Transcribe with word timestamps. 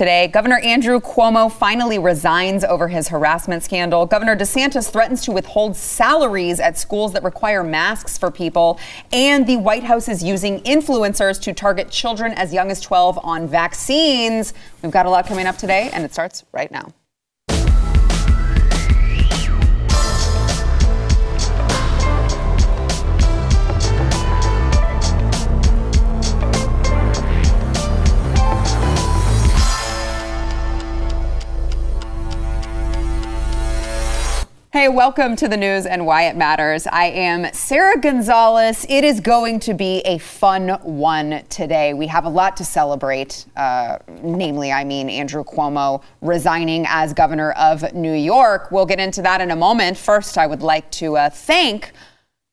today. 0.00 0.28
Governor 0.28 0.58
Andrew 0.60 0.98
Cuomo 0.98 1.52
finally 1.52 1.98
resigns 1.98 2.64
over 2.64 2.88
his 2.88 3.08
harassment 3.08 3.62
scandal. 3.62 4.06
Governor 4.06 4.34
DeSantis 4.34 4.90
threatens 4.90 5.22
to 5.26 5.30
withhold 5.30 5.76
salaries 5.76 6.58
at 6.58 6.78
schools 6.78 7.12
that 7.12 7.22
require 7.22 7.62
masks 7.62 8.16
for 8.16 8.30
people. 8.30 8.80
And 9.12 9.46
the 9.46 9.58
White 9.58 9.84
House 9.84 10.08
is 10.08 10.24
using 10.24 10.60
influencers 10.60 11.38
to 11.42 11.52
target 11.52 11.90
children 11.90 12.32
as 12.32 12.50
young 12.50 12.70
as 12.70 12.80
12 12.80 13.18
on 13.22 13.46
vaccines. 13.46 14.54
We've 14.82 14.90
got 14.90 15.04
a 15.04 15.10
lot 15.10 15.26
coming 15.26 15.46
up 15.46 15.58
today, 15.58 15.90
and 15.92 16.02
it 16.02 16.14
starts 16.14 16.44
right 16.50 16.70
now. 16.70 16.94
Hey, 34.72 34.88
welcome 34.88 35.34
to 35.34 35.48
the 35.48 35.56
news 35.56 35.84
and 35.84 36.06
why 36.06 36.28
it 36.28 36.36
matters. 36.36 36.86
I 36.86 37.06
am 37.06 37.52
Sarah 37.52 37.98
Gonzalez. 37.98 38.86
It 38.88 39.02
is 39.02 39.18
going 39.18 39.58
to 39.60 39.74
be 39.74 39.98
a 40.02 40.18
fun 40.18 40.68
one 40.84 41.42
today. 41.48 41.92
We 41.92 42.06
have 42.06 42.24
a 42.24 42.28
lot 42.28 42.56
to 42.58 42.64
celebrate, 42.64 43.46
uh, 43.56 43.98
namely, 44.22 44.70
I 44.70 44.84
mean, 44.84 45.10
Andrew 45.10 45.42
Cuomo 45.42 46.04
resigning 46.20 46.84
as 46.86 47.12
governor 47.12 47.50
of 47.54 47.92
New 47.94 48.12
York. 48.12 48.70
We'll 48.70 48.86
get 48.86 49.00
into 49.00 49.22
that 49.22 49.40
in 49.40 49.50
a 49.50 49.56
moment. 49.56 49.96
First, 49.96 50.38
I 50.38 50.46
would 50.46 50.62
like 50.62 50.88
to 50.92 51.16
uh, 51.16 51.30
thank 51.30 51.90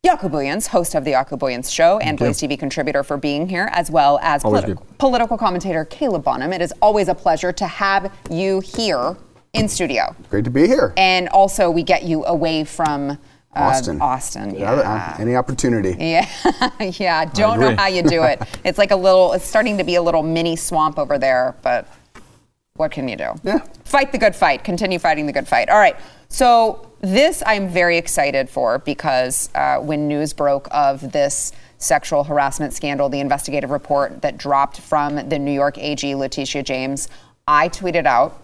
Jaco 0.03 0.27
Booyens, 0.27 0.65
host 0.65 0.95
of 0.95 1.05
the 1.05 1.11
Jaco 1.11 1.37
Booyens 1.37 1.71
Show 1.71 1.99
and 1.99 2.17
Blaze 2.17 2.39
TV 2.39 2.57
contributor, 2.57 3.03
for 3.03 3.17
being 3.17 3.47
here, 3.47 3.69
as 3.73 3.91
well 3.91 4.17
as 4.23 4.41
politi- 4.41 4.81
political 4.97 5.37
commentator 5.37 5.85
Caleb 5.85 6.23
Bonham. 6.23 6.51
It 6.51 6.63
is 6.63 6.73
always 6.81 7.09
a 7.09 7.15
pleasure 7.15 7.51
to 7.51 7.67
have 7.67 8.11
you 8.31 8.61
here 8.61 9.15
in 9.53 9.67
studio. 9.67 10.15
Great 10.29 10.45
to 10.45 10.51
be 10.51 10.67
here. 10.67 10.93
And 10.97 11.29
also, 11.29 11.69
we 11.69 11.83
get 11.83 12.03
you 12.03 12.25
away 12.25 12.63
from 12.63 13.11
uh, 13.11 13.15
Austin. 13.55 14.01
Austin, 14.01 14.55
Yeah. 14.55 15.15
Any 15.19 15.35
opportunity. 15.35 15.95
Yeah, 15.99 16.27
yeah. 16.79 17.25
Don't 17.25 17.59
know 17.59 17.75
how 17.75 17.87
you 17.87 18.03
do 18.03 18.23
it. 18.23 18.41
It's 18.63 18.77
like 18.77 18.91
a 18.91 18.95
little. 18.95 19.33
It's 19.33 19.45
starting 19.45 19.77
to 19.77 19.83
be 19.83 19.95
a 19.95 20.01
little 20.01 20.23
mini 20.23 20.55
swamp 20.55 20.99
over 20.99 21.17
there, 21.17 21.55
but 21.61 21.87
what 22.75 22.91
can 22.91 23.07
you 23.07 23.15
do? 23.15 23.33
Yeah. 23.43 23.59
Fight 23.83 24.11
the 24.11 24.17
good 24.17 24.35
fight. 24.35 24.63
Continue 24.63 24.99
fighting 24.99 25.25
the 25.25 25.33
good 25.33 25.47
fight. 25.47 25.69
All 25.69 25.79
right. 25.79 25.95
So 26.29 26.91
this 27.01 27.41
I'm 27.45 27.69
very 27.69 27.97
excited 27.97 28.49
for 28.49 28.79
because 28.79 29.49
uh, 29.55 29.77
when 29.77 30.07
news 30.07 30.33
broke 30.33 30.67
of 30.71 31.11
this 31.11 31.51
sexual 31.77 32.23
harassment 32.23 32.73
scandal, 32.73 33.09
the 33.09 33.19
investigative 33.19 33.69
report 33.69 34.21
that 34.21 34.37
dropped 34.37 34.79
from 34.81 35.29
the 35.29 35.39
New 35.39 35.51
York 35.51 35.77
AG 35.77 36.15
Letitia 36.15 36.63
James, 36.63 37.07
I 37.47 37.69
tweeted 37.69 38.05
out 38.05 38.41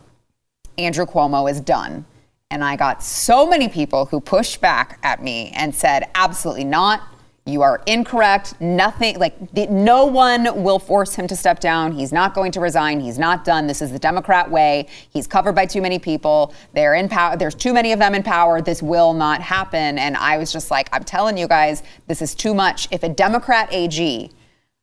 Andrew 0.78 1.06
Cuomo 1.06 1.50
is 1.50 1.62
done. 1.62 2.06
And 2.50 2.64
I 2.64 2.76
got 2.76 3.04
so 3.04 3.48
many 3.48 3.68
people 3.68 4.06
who 4.06 4.20
pushed 4.20 4.62
back 4.62 5.00
at 5.02 5.24
me 5.24 5.52
and 5.56 5.74
said, 5.74 6.10
absolutely 6.14 6.66
not. 6.66 7.02
You 7.46 7.62
are 7.62 7.82
incorrect. 7.88 8.62
Nothing, 8.62 9.20
like, 9.20 9.36
no 9.70 10.06
one 10.06 10.64
will 10.64 10.80
force 10.80 11.14
him 11.16 11.28
to 11.28 11.36
step 11.36 11.60
down. 11.60 11.92
He's 11.92 12.14
not 12.14 12.34
going 12.34 12.54
to 12.54 12.62
resign. 12.62 13.02
He's 13.02 13.20
not 13.20 13.44
done. 13.44 13.68
This 13.68 13.82
is 13.82 13.92
the 13.92 14.00
Democrat 14.00 14.50
way. 14.50 14.88
He's 15.10 15.28
covered 15.28 15.54
by 15.54 15.66
too 15.66 15.82
many 15.82 16.00
people. 16.00 16.54
They're 16.74 16.94
in 16.94 17.10
power. 17.10 17.36
There's 17.36 17.56
too 17.56 17.74
many 17.74 17.92
of 17.92 18.00
them 18.00 18.16
in 18.16 18.24
power. 18.24 18.62
This 18.62 18.82
will 18.82 19.14
not 19.14 19.42
happen. 19.42 19.98
And 19.98 20.16
I 20.16 20.38
was 20.38 20.54
just 20.54 20.72
like, 20.72 20.88
I'm 20.94 21.04
telling 21.04 21.38
you 21.38 21.48
guys, 21.48 21.84
this 22.08 22.22
is 22.22 22.34
too 22.34 22.54
much. 22.54 22.88
If 22.92 23.04
a 23.04 23.10
Democrat 23.10 23.68
AG 23.74 24.32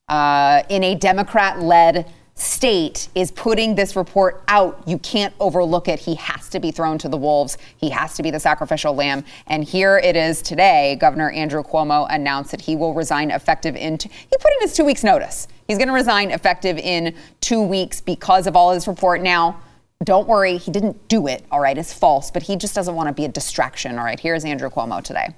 uh, 0.07 0.61
in 0.69 0.83
a 0.83 0.93
Democrat 0.93 1.61
led 1.61 2.05
state 2.35 3.09
is 3.13 3.31
putting 3.31 3.75
this 3.75 3.95
report 3.95 4.43
out. 4.47 4.81
You 4.87 4.97
can't 4.99 5.33
overlook 5.39 5.87
it. 5.87 5.99
He 5.99 6.15
has 6.15 6.49
to 6.49 6.59
be 6.59 6.71
thrown 6.71 6.97
to 6.99 7.09
the 7.09 7.17
wolves. 7.17 7.57
He 7.77 7.89
has 7.89 8.15
to 8.15 8.23
be 8.23 8.31
the 8.31 8.39
sacrificial 8.39 8.93
lamb. 8.93 9.23
And 9.47 9.63
here 9.63 9.97
it 9.97 10.15
is 10.15 10.41
today. 10.41 10.97
Governor 10.99 11.29
Andrew 11.31 11.63
Cuomo 11.63 12.07
announced 12.09 12.51
that 12.51 12.61
he 12.61 12.75
will 12.75 12.93
resign 12.93 13.31
effective 13.31 13.75
in, 13.75 13.97
t- 13.97 14.09
he 14.09 14.37
put 14.39 14.51
in 14.53 14.61
his 14.61 14.75
two 14.75 14.85
weeks 14.85 15.03
notice. 15.03 15.47
He's 15.67 15.77
going 15.77 15.87
to 15.87 15.93
resign 15.93 16.31
effective 16.31 16.77
in 16.77 17.15
two 17.41 17.61
weeks 17.61 18.01
because 18.01 18.47
of 18.47 18.55
all 18.55 18.73
his 18.73 18.87
report. 18.87 19.21
Now, 19.21 19.61
don't 20.03 20.27
worry, 20.27 20.57
he 20.57 20.71
didn't 20.71 21.07
do 21.07 21.27
it, 21.27 21.45
all 21.51 21.59
right? 21.59 21.77
It's 21.77 21.93
false, 21.93 22.31
but 22.31 22.43
he 22.43 22.55
just 22.55 22.73
doesn't 22.73 22.95
want 22.95 23.07
to 23.07 23.13
be 23.13 23.25
a 23.25 23.29
distraction, 23.29 23.99
all 23.99 24.05
right? 24.05 24.19
Here's 24.19 24.43
Andrew 24.43 24.69
Cuomo 24.69 25.03
today. 25.03 25.29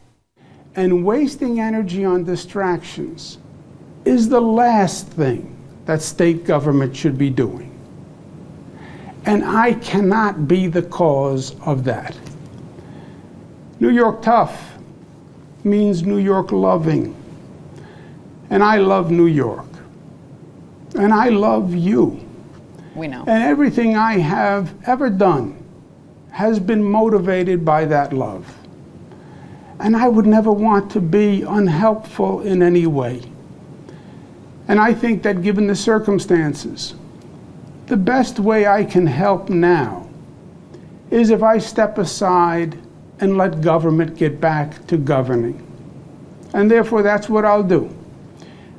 And 0.76 1.06
wasting 1.06 1.60
energy 1.60 2.06
on 2.06 2.24
distractions 2.24 3.38
is 4.06 4.30
the 4.30 4.42
last 4.42 5.08
thing 5.08 5.53
that 5.86 6.02
state 6.02 6.46
government 6.46 6.96
should 6.96 7.18
be 7.18 7.30
doing. 7.30 7.70
And 9.26 9.44
I 9.44 9.74
cannot 9.76 10.48
be 10.48 10.68
the 10.68 10.82
cause 10.82 11.60
of 11.62 11.84
that. 11.86 12.18
New 13.80 13.90
York 13.90 14.22
tough 14.22 14.78
means 15.64 16.04
New 16.04 16.18
York 16.18 16.52
loving. 16.52 17.16
And 18.50 18.62
I 18.64 18.78
love 18.78 19.12
New 19.12 19.28
York. 19.28 19.66
And 20.96 21.14
I 21.14 21.30
love 21.30 21.74
you. 21.74 22.20
We 22.96 23.08
know. 23.08 23.24
And 23.28 23.44
everything 23.44 23.96
I 23.96 24.20
have 24.20 24.74
ever 24.88 25.10
done 25.10 25.58
has 26.32 26.60
been 26.60 26.84
motivated 26.84 27.64
by 27.66 27.86
that 27.86 28.14
love. 28.14 28.46
And 29.80 29.96
I 29.96 30.08
would 30.08 30.26
never 30.26 30.52
want 30.52 30.92
to 30.92 31.02
be 31.02 31.42
unhelpful 31.44 32.42
in 32.42 32.62
any 32.62 32.88
way. 32.88 33.22
And 34.68 34.80
I 34.80 34.94
think 34.94 35.24
that 35.24 35.42
given 35.42 35.68
the 35.68 35.76
circumstances, 35.76 36.96
the 37.88 37.98
best 37.98 38.40
way 38.40 38.66
I 38.66 38.86
can 38.86 39.06
help 39.06 39.50
now 39.50 40.08
is 41.12 41.30
if 41.30 41.44
I 41.44 41.58
step 41.58 41.98
aside 41.98 42.78
and 43.20 43.38
let 43.38 43.62
government 43.62 44.18
get 44.18 44.40
back 44.40 44.86
to 44.88 44.98
governing. 44.98 45.60
And 46.54 46.70
therefore, 46.70 47.04
that's 47.04 47.30
what 47.30 47.46
I'll 47.46 47.64
do. 47.64 47.94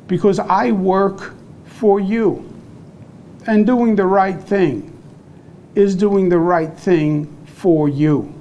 Because 0.06 0.38
I 0.38 0.72
work 0.72 1.34
for 1.64 2.00
you. 2.00 2.50
And 3.46 3.66
doing 3.66 3.94
the 3.94 4.06
right 4.06 4.40
thing 4.40 4.90
is 5.74 5.94
doing 5.94 6.28
the 6.28 6.38
right 6.38 6.72
thing 6.72 7.26
for 7.46 7.88
you. 7.88 8.32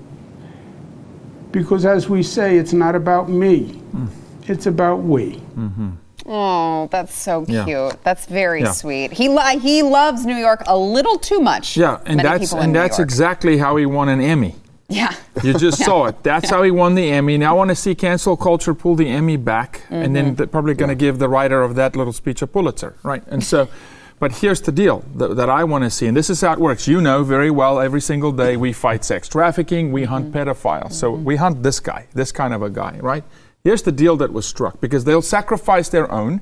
Because 1.51 1.85
as 1.85 2.09
we 2.09 2.23
say, 2.23 2.57
it's 2.57 2.73
not 2.73 2.95
about 2.95 3.29
me, 3.29 3.73
hmm. 3.73 4.07
it's 4.47 4.65
about 4.65 4.97
we. 4.97 5.35
Mm-hmm. 5.55 5.91
Oh, 6.25 6.87
that's 6.91 7.13
so 7.15 7.45
Yeah. 7.47 7.65
cute. 7.65 8.03
That's 8.03 8.25
very 8.25 8.61
Yeah. 8.61 8.71
sweet. 8.71 9.11
He 9.13 9.27
li- 9.29 9.59
he 9.59 9.81
loves 9.83 10.25
New 10.25 10.35
York 10.37 10.63
a 10.67 10.77
little 10.77 11.17
too 11.17 11.39
much. 11.39 11.75
Yeah, 11.77 11.97
and 12.05 12.17
Many 12.17 12.29
that's 12.39 12.53
and 12.53 12.71
New 12.73 12.79
that's 12.79 12.97
York. 12.97 13.07
exactly 13.09 13.57
how 13.57 13.75
he 13.75 13.85
won 13.85 14.07
an 14.09 14.21
Emmy. 14.21 14.55
yeah. 14.89 15.11
You 15.43 15.53
just 15.53 15.83
saw 15.89 16.05
it. 16.05 16.15
That's 16.23 16.49
how 16.49 16.61
he 16.63 16.71
won 16.71 16.95
the 16.95 17.11
Emmy. 17.11 17.37
Now 17.37 17.51
I 17.51 17.57
want 17.57 17.69
to 17.69 17.75
see 17.75 17.95
cancel 17.95 18.37
culture 18.37 18.73
pull 18.73 18.95
the 18.95 19.07
Emmy 19.09 19.37
back, 19.37 19.81
and 19.89 20.03
Mm-hmm. 20.05 20.13
then 20.13 20.35
they're 20.35 20.47
probably 20.47 20.75
going 20.75 20.89
to 20.89 20.95
give 20.95 21.19
the 21.19 21.27
writer 21.27 21.61
of 21.63 21.75
that 21.75 21.95
little 21.95 22.13
speech 22.13 22.41
a 22.41 22.47
Pulitzer, 22.47 22.95
right? 23.03 23.23
And 23.27 23.43
so, 23.43 23.67
but 24.19 24.31
here's 24.33 24.61
the 24.61 24.71
deal 24.71 25.03
that, 25.15 25.35
that 25.35 25.49
I 25.49 25.63
want 25.65 25.83
to 25.83 25.89
see, 25.89 26.07
and 26.07 26.15
this 26.15 26.29
is 26.29 26.39
how 26.41 26.53
it 26.53 26.59
works. 26.59 26.87
You 26.87 27.01
know 27.01 27.23
very 27.23 27.49
well. 27.51 27.79
Every 27.81 28.01
single 28.01 28.31
day 28.31 28.55
we 28.55 28.71
fight 28.71 29.03
sex 29.03 29.27
trafficking, 29.27 29.91
we 29.91 30.03
hunt 30.05 30.31
Mm-hmm. 30.31 30.37
pedophiles. 30.49 30.93
So 30.93 31.11
we 31.11 31.35
hunt 31.37 31.63
this 31.63 31.79
guy, 31.81 32.05
this 32.13 32.31
kind 32.31 32.53
of 32.53 32.61
a 32.61 32.69
guy, 32.69 32.97
right? 33.01 33.23
Here's 33.65 33.83
the 33.83 33.93
deal 33.93 34.17
that 34.17 34.33
was 34.33 34.45
struck 34.45 34.81
because 34.81 35.05
they'll 35.05 35.21
sacrifice 35.21 35.87
their 35.87 36.11
own. 36.11 36.41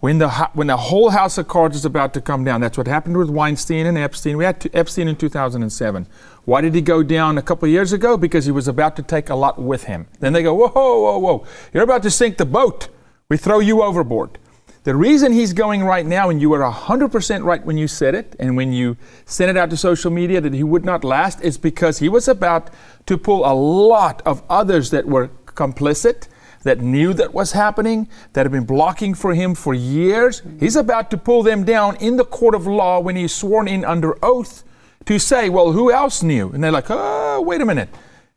When 0.00 0.18
the, 0.18 0.28
when 0.52 0.66
the 0.66 0.76
whole 0.76 1.08
house 1.08 1.38
of 1.38 1.48
cards 1.48 1.74
is 1.74 1.86
about 1.86 2.12
to 2.12 2.20
come 2.20 2.44
down, 2.44 2.60
that's 2.60 2.76
what 2.76 2.86
happened 2.86 3.16
with 3.16 3.30
Weinstein 3.30 3.86
and 3.86 3.96
Epstein. 3.96 4.36
We 4.36 4.44
had 4.44 4.68
Epstein 4.74 5.08
in 5.08 5.16
2007. 5.16 6.06
Why 6.44 6.60
did 6.60 6.74
he 6.74 6.82
go 6.82 7.02
down 7.02 7.38
a 7.38 7.42
couple 7.42 7.66
years 7.66 7.94
ago? 7.94 8.18
Because 8.18 8.44
he 8.44 8.50
was 8.50 8.68
about 8.68 8.94
to 8.96 9.02
take 9.02 9.30
a 9.30 9.34
lot 9.34 9.58
with 9.58 9.84
him. 9.84 10.06
Then 10.18 10.34
they 10.34 10.42
go, 10.42 10.52
whoa, 10.52 10.68
whoa, 10.74 11.18
whoa, 11.18 11.46
you're 11.72 11.82
about 11.82 12.02
to 12.02 12.10
sink 12.10 12.36
the 12.36 12.44
boat. 12.44 12.88
We 13.30 13.38
throw 13.38 13.60
you 13.60 13.82
overboard. 13.82 14.38
The 14.84 14.94
reason 14.94 15.32
he's 15.32 15.54
going 15.54 15.82
right 15.82 16.04
now, 16.04 16.28
and 16.28 16.42
you 16.42 16.50
were 16.50 16.60
100% 16.60 17.42
right 17.42 17.64
when 17.64 17.78
you 17.78 17.88
said 17.88 18.14
it, 18.14 18.36
and 18.38 18.54
when 18.54 18.74
you 18.74 18.98
sent 19.24 19.48
it 19.48 19.56
out 19.56 19.70
to 19.70 19.78
social 19.78 20.10
media 20.10 20.42
that 20.42 20.52
he 20.52 20.62
would 20.62 20.84
not 20.84 21.04
last, 21.04 21.40
is 21.40 21.56
because 21.56 22.00
he 22.00 22.10
was 22.10 22.28
about 22.28 22.68
to 23.06 23.16
pull 23.16 23.50
a 23.50 23.54
lot 23.54 24.20
of 24.26 24.42
others 24.50 24.90
that 24.90 25.06
were 25.06 25.28
complicit, 25.46 26.28
that 26.62 26.80
knew 26.80 27.14
that 27.14 27.32
was 27.32 27.52
happening, 27.52 28.08
that 28.32 28.44
had 28.44 28.52
been 28.52 28.64
blocking 28.64 29.14
for 29.14 29.34
him 29.34 29.54
for 29.54 29.74
years. 29.74 30.42
He's 30.58 30.76
about 30.76 31.10
to 31.10 31.16
pull 31.16 31.42
them 31.42 31.64
down 31.64 31.96
in 31.96 32.16
the 32.16 32.24
court 32.24 32.54
of 32.54 32.66
law 32.66 33.00
when 33.00 33.16
he's 33.16 33.34
sworn 33.34 33.68
in 33.68 33.84
under 33.84 34.22
oath 34.24 34.64
to 35.06 35.18
say, 35.18 35.48
well, 35.48 35.72
who 35.72 35.90
else 35.90 36.22
knew? 36.22 36.50
And 36.50 36.62
they're 36.62 36.72
like, 36.72 36.90
oh, 36.90 37.40
wait 37.40 37.60
a 37.60 37.66
minute. 37.66 37.88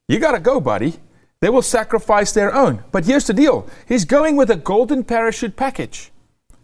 You 0.07 0.19
got 0.19 0.31
to 0.33 0.39
go, 0.39 0.59
buddy. 0.59 0.95
They 1.41 1.49
will 1.49 1.61
sacrifice 1.61 2.31
their 2.31 2.55
own. 2.55 2.83
But 2.91 3.05
here's 3.05 3.27
the 3.27 3.33
deal 3.33 3.69
he's 3.85 4.05
going 4.05 4.37
with 4.37 4.49
a 4.49 4.55
golden 4.55 5.03
parachute 5.03 5.57
package. 5.57 6.11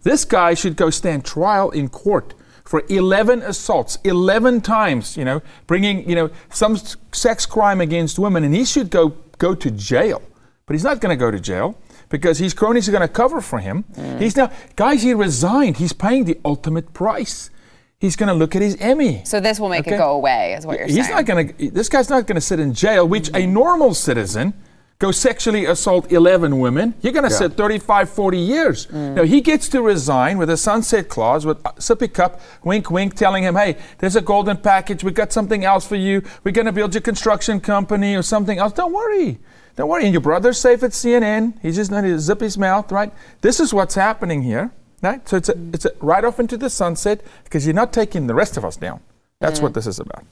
This 0.03 0.23
guy 0.23 0.53
should 0.53 0.77
go 0.77 0.89
stand 0.89 1.25
trial 1.25 1.69
in 1.71 1.89
court 1.89 2.33
for 2.63 2.83
11 2.87 3.41
assaults, 3.41 3.97
11 4.03 4.61
times, 4.61 5.17
you 5.17 5.25
know, 5.25 5.41
bringing, 5.67 6.07
you 6.07 6.15
know, 6.15 6.29
some 6.49 6.77
sex 7.11 7.45
crime 7.45 7.81
against 7.81 8.17
women, 8.19 8.43
and 8.43 8.55
he 8.55 8.63
should 8.63 8.89
go, 8.89 9.09
go 9.37 9.53
to 9.55 9.71
jail. 9.71 10.21
But 10.69 10.75
he's 10.75 10.83
not 10.83 11.01
going 11.01 11.09
to 11.09 11.19
go 11.19 11.31
to 11.31 11.39
jail 11.39 11.75
because 12.09 12.37
his 12.37 12.53
cronies 12.53 12.87
are 12.87 12.91
going 12.91 13.01
to 13.01 13.07
cover 13.07 13.41
for 13.41 13.57
him. 13.57 13.85
He's 14.19 14.35
now, 14.37 14.51
guys, 14.75 15.01
he 15.01 15.15
resigned. 15.15 15.77
He's 15.77 15.93
paying 15.93 16.25
the 16.25 16.37
ultimate 16.45 16.93
price. 16.93 17.49
he's 17.97 18.15
going 18.15 18.27
to 18.27 18.35
look 18.35 18.55
at 18.55 18.61
his 18.61 18.75
Emmy. 18.79 19.23
So 19.25 19.39
this 19.39 19.59
will 19.59 19.69
make 19.69 19.87
Okay. 19.87 19.95
it 19.95 19.97
go 19.97 20.11
away, 20.11 20.53
is 20.53 20.67
what 20.67 20.77
you're 20.77 20.85
He's 20.87 21.07
saying. 21.07 21.15
not 21.15 21.25
going 21.25 21.47
to. 21.57 21.71
This 21.71 21.89
guy's 21.89 22.07
not 22.07 22.27
going 22.27 22.35
to 22.35 22.41
sit 22.41 22.59
in 22.59 22.75
jail, 22.75 23.07
which 23.07 23.31
a 23.33 23.47
normal 23.47 23.95
citizen 23.95 24.53
go 24.99 25.09
sexually 25.11 25.65
assault 25.65 26.11
11 26.11 26.59
women. 26.59 26.93
You're 27.01 27.13
going 27.13 27.25
to 27.27 27.31
Yeah. 27.31 27.37
sit 27.49 27.53
35, 27.57 28.07
40 28.11 28.37
years. 28.37 28.85
Mm. 28.85 29.15
No, 29.15 29.23
he 29.23 29.41
gets 29.41 29.67
to 29.69 29.81
resign 29.81 30.37
with 30.37 30.51
a 30.51 30.55
sunset 30.57 31.09
clause 31.09 31.47
with 31.47 31.57
a 31.65 31.71
sippy 31.79 32.13
cup, 32.13 32.39
wink, 32.63 32.91
wink, 32.91 33.15
telling 33.15 33.43
him, 33.43 33.55
"Hey, 33.55 33.75
there's 33.97 34.15
a 34.15 34.21
golden 34.21 34.57
package. 34.57 35.03
We 35.03 35.11
got 35.11 35.33
something 35.33 35.65
else 35.65 35.87
for 35.87 35.95
you. 35.95 36.21
We're 36.43 36.51
going 36.51 36.67
to 36.67 36.71
build 36.79 36.93
your 36.93 37.01
construction 37.01 37.59
company 37.59 38.15
or 38.15 38.21
something 38.21 38.59
else. 38.59 38.73
Don't 38.73 38.93
worry." 38.93 39.39
Don't 39.79 39.87
worry, 39.87 40.03
and 40.03 40.13
your 40.13 40.19
brother's 40.19 40.57
safe 40.57 40.83
at 40.83 40.91
CNN. 40.91 41.53
He's 41.61 41.77
just 41.77 41.89
going 41.89 42.03
to 42.03 42.19
zip 42.19 42.41
his 42.41 42.57
mouth, 42.57 42.91
right? 42.91 43.13
This 43.39 43.61
is 43.61 43.73
what's 43.73 43.95
happening 43.95 44.41
here, 44.43 44.71
right? 45.01 45.25
So 45.25 45.37
it's 45.37 45.47
a, 45.47 45.55
it's 45.71 45.85
a 45.85 45.93
right 46.01 46.25
off 46.25 46.37
into 46.37 46.57
the 46.57 46.69
sunset 46.69 47.21
because 47.45 47.65
you're 47.65 47.73
not 47.73 47.93
taking 47.93 48.27
the 48.27 48.35
rest 48.35 48.57
of 48.57 48.65
us 48.65 48.75
down. 48.75 48.99
That's 49.39 49.61
what 49.61 49.73
this 49.73 49.87
is 49.87 50.01
about. 50.01 50.25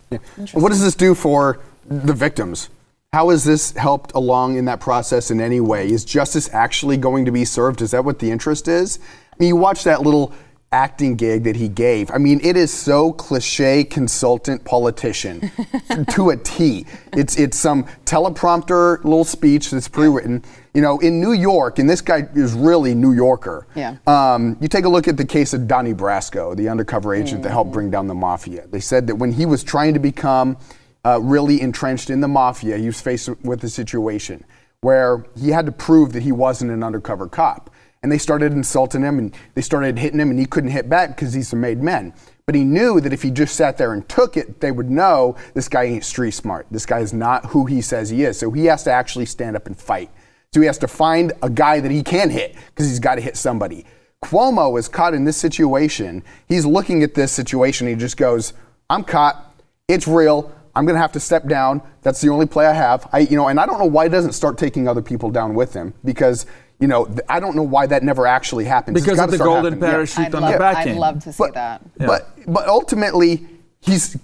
What 0.52 0.68
does 0.68 0.82
this 0.82 0.96
do 0.96 1.16
for 1.16 1.62
the 1.86 2.12
victims? 2.12 2.68
How 3.14 3.30
has 3.30 3.46
this 3.46 3.72
helped 3.72 4.12
along 4.16 4.58
in 4.58 4.66
that 4.66 4.82
process 4.82 5.32
in 5.32 5.40
any 5.40 5.62
way? 5.62 5.90
Is 5.90 6.04
justice 6.04 6.54
actually 6.54 6.98
going 6.98 7.24
to 7.24 7.32
be 7.32 7.46
served? 7.46 7.82
Is 7.82 7.92
that 7.92 8.04
what 8.04 8.20
the 8.20 8.30
interest 8.30 8.68
is? 8.68 9.00
I 9.32 9.36
mean, 9.40 9.48
you 9.48 9.56
watch 9.56 9.86
that 9.86 10.02
little 10.02 10.34
acting 10.72 11.16
gig 11.16 11.44
that 11.44 11.56
he 11.56 11.70
gave. 11.70 12.12
I 12.12 12.18
mean, 12.18 12.42
it 12.44 12.58
is 12.58 12.74
so 12.74 13.14
cliche 13.14 13.84
consultant 13.84 14.66
politician 14.66 15.50
to 16.10 16.32
a 16.32 16.38
T. 16.38 16.86
It's 17.14 17.38
it's 17.38 17.58
some 17.58 17.86
teleprompter 18.06 19.04
little 19.04 19.24
speech 19.24 19.72
that's 19.72 19.88
pre-written. 19.88 20.44
You 20.74 20.82
know, 20.82 21.00
in 21.00 21.20
New 21.20 21.32
York, 21.32 21.80
and 21.80 21.90
this 21.90 22.02
guy 22.02 22.28
is 22.36 22.54
really 22.54 22.94
New 22.94 23.14
Yorker. 23.14 23.66
Yeah. 23.76 23.98
Um, 24.06 24.58
you 24.62 24.68
take 24.68 24.86
a 24.86 24.90
look 24.90 25.08
at 25.08 25.18
the 25.18 25.26
case 25.26 25.54
of 25.54 25.68
Donnie 25.68 25.94
Brasco, 25.94 26.56
the 26.56 26.70
undercover 26.70 27.16
agent 27.16 27.42
that 27.44 27.50
helped 27.50 27.72
bring 27.72 27.90
down 27.90 28.06
the 28.08 28.14
mafia. 28.14 28.68
They 28.68 28.80
said 28.80 29.08
that 29.08 29.16
when 29.16 29.32
he 29.32 29.48
was 29.48 29.64
trying 29.64 29.96
to 29.96 30.00
become 30.00 30.58
uh, 31.04 31.20
really 31.20 31.62
entrenched 31.62 32.12
in 32.12 32.22
the 32.22 32.28
mafia, 32.28 32.78
he 32.78 32.86
was 32.86 33.02
faced 33.02 33.30
with 33.42 33.64
a 33.64 33.70
situation 33.70 34.44
where 34.82 35.26
he 35.36 35.50
had 35.50 35.66
to 35.66 35.72
prove 35.72 36.14
that 36.14 36.24
he 36.24 36.32
wasn't 36.32 36.70
an 36.70 36.84
undercover 36.84 37.28
cop. 37.28 37.72
And 38.04 38.12
they 38.12 38.18
started 38.18 38.54
insulting 38.54 39.02
him 39.02 39.18
and 39.18 39.36
they 39.56 39.62
started 39.62 39.98
hitting 39.98 40.20
him, 40.20 40.30
and 40.30 40.40
he 40.40 40.46
couldn't 40.46 40.70
hit 40.70 40.88
back 40.90 41.10
because 41.10 41.34
he's 41.34 41.52
a 41.54 41.56
made 41.56 41.82
men. 41.82 42.14
But 42.46 42.56
he 42.56 42.64
knew 42.64 43.02
that 43.02 43.12
if 43.12 43.24
he 43.24 43.32
just 43.32 43.56
sat 43.56 43.78
there 43.78 43.92
and 43.92 44.08
took 44.08 44.38
it, 44.38 44.62
they 44.62 44.72
would 44.72 44.90
know 44.90 45.36
this 45.54 45.68
guy 45.68 45.84
ain't 45.84 46.06
street 46.06 46.32
smart. 46.32 46.68
This 46.72 46.86
guy 46.86 47.00
is 47.00 47.12
not 47.12 47.48
who 47.48 47.66
he 47.66 47.82
says 47.82 48.10
he 48.10 48.24
is. 48.24 48.40
So 48.40 48.52
he 48.52 48.66
has 48.66 48.84
to 48.84 48.92
actually 48.92 49.26
stand 49.26 49.56
up 49.56 49.68
and 49.68 49.78
fight. 49.78 50.10
So 50.54 50.62
he 50.62 50.68
has 50.68 50.78
to 50.78 50.88
find 50.88 51.34
a 51.42 51.50
guy 51.50 51.82
that 51.82 51.92
he 51.92 52.04
can 52.04 52.30
hit 52.30 52.56
because 52.68 52.88
he's 52.88 53.00
got 53.00 53.16
to 53.16 53.22
hit 53.22 53.36
somebody. 53.36 53.86
Cuomo 54.24 54.80
is 54.80 54.88
caught 54.88 55.14
in 55.14 55.26
this 55.26 55.38
situation. 55.38 56.24
He's 56.48 56.66
looking 56.66 57.04
at 57.04 57.14
this 57.14 57.32
situation. 57.32 57.88
He 57.88 57.96
just 57.96 58.18
goes, 58.18 58.54
"I'm 58.90 59.04
caught. 59.04 59.62
It's 59.88 60.08
real. 60.08 60.52
I'm 60.74 60.86
going 60.86 60.96
to 60.96 61.02
have 61.02 61.12
to 61.14 61.20
step 61.20 61.48
down. 61.48 61.82
That's 62.02 62.22
the 62.22 62.30
only 62.30 62.46
play 62.46 62.66
I 62.66 62.74
have." 62.74 63.10
I, 63.12 63.20
you 63.20 63.36
know, 63.36 63.48
and 63.48 63.60
I 63.60 63.66
don't 63.66 63.78
know 63.78 63.86
why 63.86 64.06
he 64.06 64.10
doesn't 64.10 64.34
start 64.34 64.58
taking 64.58 64.88
other 64.88 65.02
people 65.02 65.30
down 65.30 65.54
with 65.54 65.74
him 65.74 65.94
because, 66.04 66.46
you 66.80 66.88
know, 66.88 67.06
th- 67.06 67.20
I 67.28 67.40
don't 67.40 67.56
know 67.56 67.64
why 67.64 67.88
that 67.88 68.04
never 68.04 68.28
actually 68.28 68.66
happens. 68.66 68.98
It's 68.98 69.06
Because 69.06 69.20
of 69.20 69.32
the 69.32 69.38
golden 69.38 69.74
happening. 69.74 69.90
Parachute 69.90 70.26
I'd 70.28 70.36
on 70.36 70.42
love, 70.44 70.54
the 70.54 70.60
back 70.60 70.78
end. 70.86 70.90
I'd 70.92 70.98
love 70.98 71.24
to 71.24 71.34
see 71.34 71.38
But, 71.44 71.54
that. 71.56 71.82
but 71.98 72.30
but 72.48 72.68
ultimately, 72.68 73.46
he's 73.82 74.16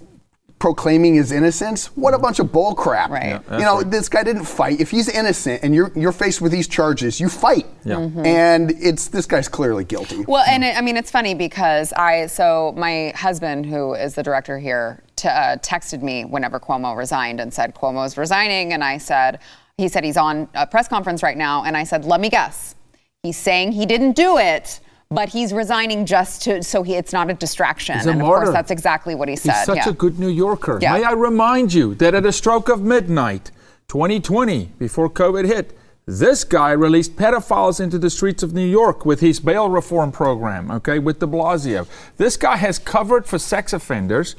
proclaiming 0.60 1.14
his 1.14 1.30
innocence. 1.30 1.86
What 1.96 2.14
a 2.14 2.18
bunch 2.18 2.38
of 2.38 2.50
bull 2.52 2.74
crap! 2.74 3.10
Right. 3.10 3.42
Yeah, 3.50 3.58
you 3.58 3.64
know, 3.64 3.78
right. 3.78 3.90
this 3.90 4.08
guy 4.08 4.22
didn't 4.22 4.44
fight. 4.44 4.80
If 4.80 4.90
he's 4.90 5.08
innocent 5.08 5.62
and 5.62 5.74
you're 5.74 5.92
you're 5.94 6.12
faced 6.12 6.40
with 6.40 6.52
these 6.52 6.68
charges, 6.68 7.20
you 7.20 7.28
fight. 7.28 7.66
Yeah. 7.84 7.96
Mhm. 7.96 8.24
And 8.24 8.70
it's 8.70 9.08
this 9.08 9.26
guy's 9.26 9.48
clearly 9.48 9.84
guilty. 9.84 10.24
Well, 10.26 10.44
and 10.48 10.64
it, 10.64 10.76
I 10.76 10.80
mean, 10.80 10.96
it's 10.96 11.10
funny 11.10 11.34
because 11.34 11.92
I, 11.94 12.26
so 12.26 12.72
my 12.78 13.12
husband, 13.16 13.66
who 13.66 13.92
is 13.94 14.14
the 14.14 14.22
director 14.22 14.58
here, 14.58 15.02
t- 15.16 15.28
uh, 15.28 15.56
texted 15.58 16.00
me 16.02 16.24
whenever 16.24 16.58
Cuomo 16.58 16.96
resigned 16.96 17.40
and 17.40 17.52
said, 17.52 17.74
Cuomo's 17.74 18.16
resigning. 18.16 18.72
And 18.72 18.82
I 18.82 18.96
said, 18.98 19.40
he 19.78 19.88
said 19.88 20.04
he's 20.04 20.16
on 20.16 20.48
a 20.54 20.66
press 20.66 20.88
conference 20.88 21.22
right 21.22 21.36
now. 21.36 21.64
And 21.64 21.76
I 21.76 21.84
said, 21.84 22.04
let 22.04 22.20
me 22.20 22.30
guess. 22.30 22.74
He's 23.22 23.36
saying 23.36 23.72
he 23.72 23.86
didn't 23.86 24.12
do 24.12 24.38
it, 24.38 24.80
but 25.10 25.28
he's 25.28 25.52
resigning 25.52 26.06
just 26.06 26.42
to, 26.42 26.62
so 26.62 26.82
he, 26.82 26.94
it's 26.94 27.12
not 27.12 27.30
a 27.30 27.34
distraction. 27.34 27.98
And 27.98 28.08
of 28.08 28.16
martyr. 28.18 28.44
course, 28.44 28.54
that's 28.54 28.70
exactly 28.70 29.14
what 29.14 29.28
he 29.28 29.36
said. 29.36 29.54
He's 29.54 29.66
such 29.66 29.76
yeah. 29.78 29.88
a 29.88 29.92
good 29.92 30.18
New 30.18 30.28
Yorker. 30.28 30.78
Yeah. 30.80 30.92
May 30.92 31.04
I 31.04 31.12
remind 31.12 31.72
you 31.72 31.94
that 31.96 32.14
at 32.14 32.24
a 32.24 32.32
stroke 32.32 32.68
of 32.68 32.82
midnight, 32.82 33.50
2020, 33.88 34.66
before 34.78 35.10
COVID 35.10 35.46
hit, 35.46 35.76
this 36.06 36.44
guy 36.44 36.72
released 36.72 37.16
pedophiles 37.16 37.80
into 37.80 37.98
the 37.98 38.10
streets 38.10 38.42
of 38.42 38.52
New 38.52 38.66
York 38.66 39.06
with 39.06 39.20
his 39.20 39.40
bail 39.40 39.70
reform 39.70 40.12
program, 40.12 40.70
okay, 40.70 40.98
with 40.98 41.18
de 41.18 41.26
Blasio. 41.26 41.86
This 42.18 42.36
guy 42.36 42.56
has 42.56 42.78
covered 42.78 43.26
for 43.26 43.38
sex 43.38 43.72
offenders. 43.72 44.36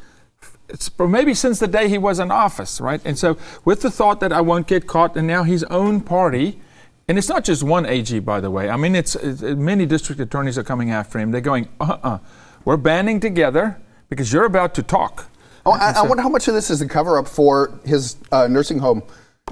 It's 0.69 0.89
maybe 0.99 1.33
since 1.33 1.59
the 1.59 1.67
day 1.67 1.87
he 1.89 1.97
was 1.97 2.19
in 2.19 2.31
office, 2.31 2.81
right? 2.81 3.01
And 3.05 3.17
so, 3.17 3.37
with 3.63 3.81
the 3.81 3.91
thought 3.91 4.19
that 4.19 4.33
I 4.33 4.41
won't 4.41 4.67
get 4.67 4.87
caught, 4.87 5.15
and 5.15 5.27
now 5.27 5.43
his 5.43 5.63
own 5.65 6.01
party, 6.01 6.59
and 7.07 7.17
it's 7.17 7.29
not 7.29 7.43
just 7.43 7.61
one 7.63 7.85
AG, 7.85 8.17
by 8.19 8.39
the 8.41 8.49
way. 8.49 8.69
I 8.69 8.75
mean, 8.77 8.95
it's, 8.95 9.15
it's 9.15 9.41
many 9.41 9.85
district 9.85 10.19
attorneys 10.19 10.57
are 10.57 10.63
coming 10.63 10.89
after 10.91 11.19
him. 11.19 11.29
They're 11.31 11.41
going, 11.41 11.69
uh-uh, 11.79 12.17
we're 12.65 12.77
banding 12.77 13.19
together 13.19 13.79
because 14.09 14.33
you're 14.33 14.45
about 14.45 14.73
to 14.75 14.83
talk. 14.83 15.29
Oh, 15.67 15.71
I, 15.71 15.93
I 15.97 16.01
wonder 16.01 16.23
how 16.23 16.29
much 16.29 16.47
of 16.47 16.53
this 16.55 16.69
is 16.71 16.81
a 16.81 16.87
cover 16.87 17.17
up 17.17 17.27
for 17.27 17.79
his 17.85 18.17
uh, 18.31 18.47
nursing 18.47 18.79
home, 18.79 19.03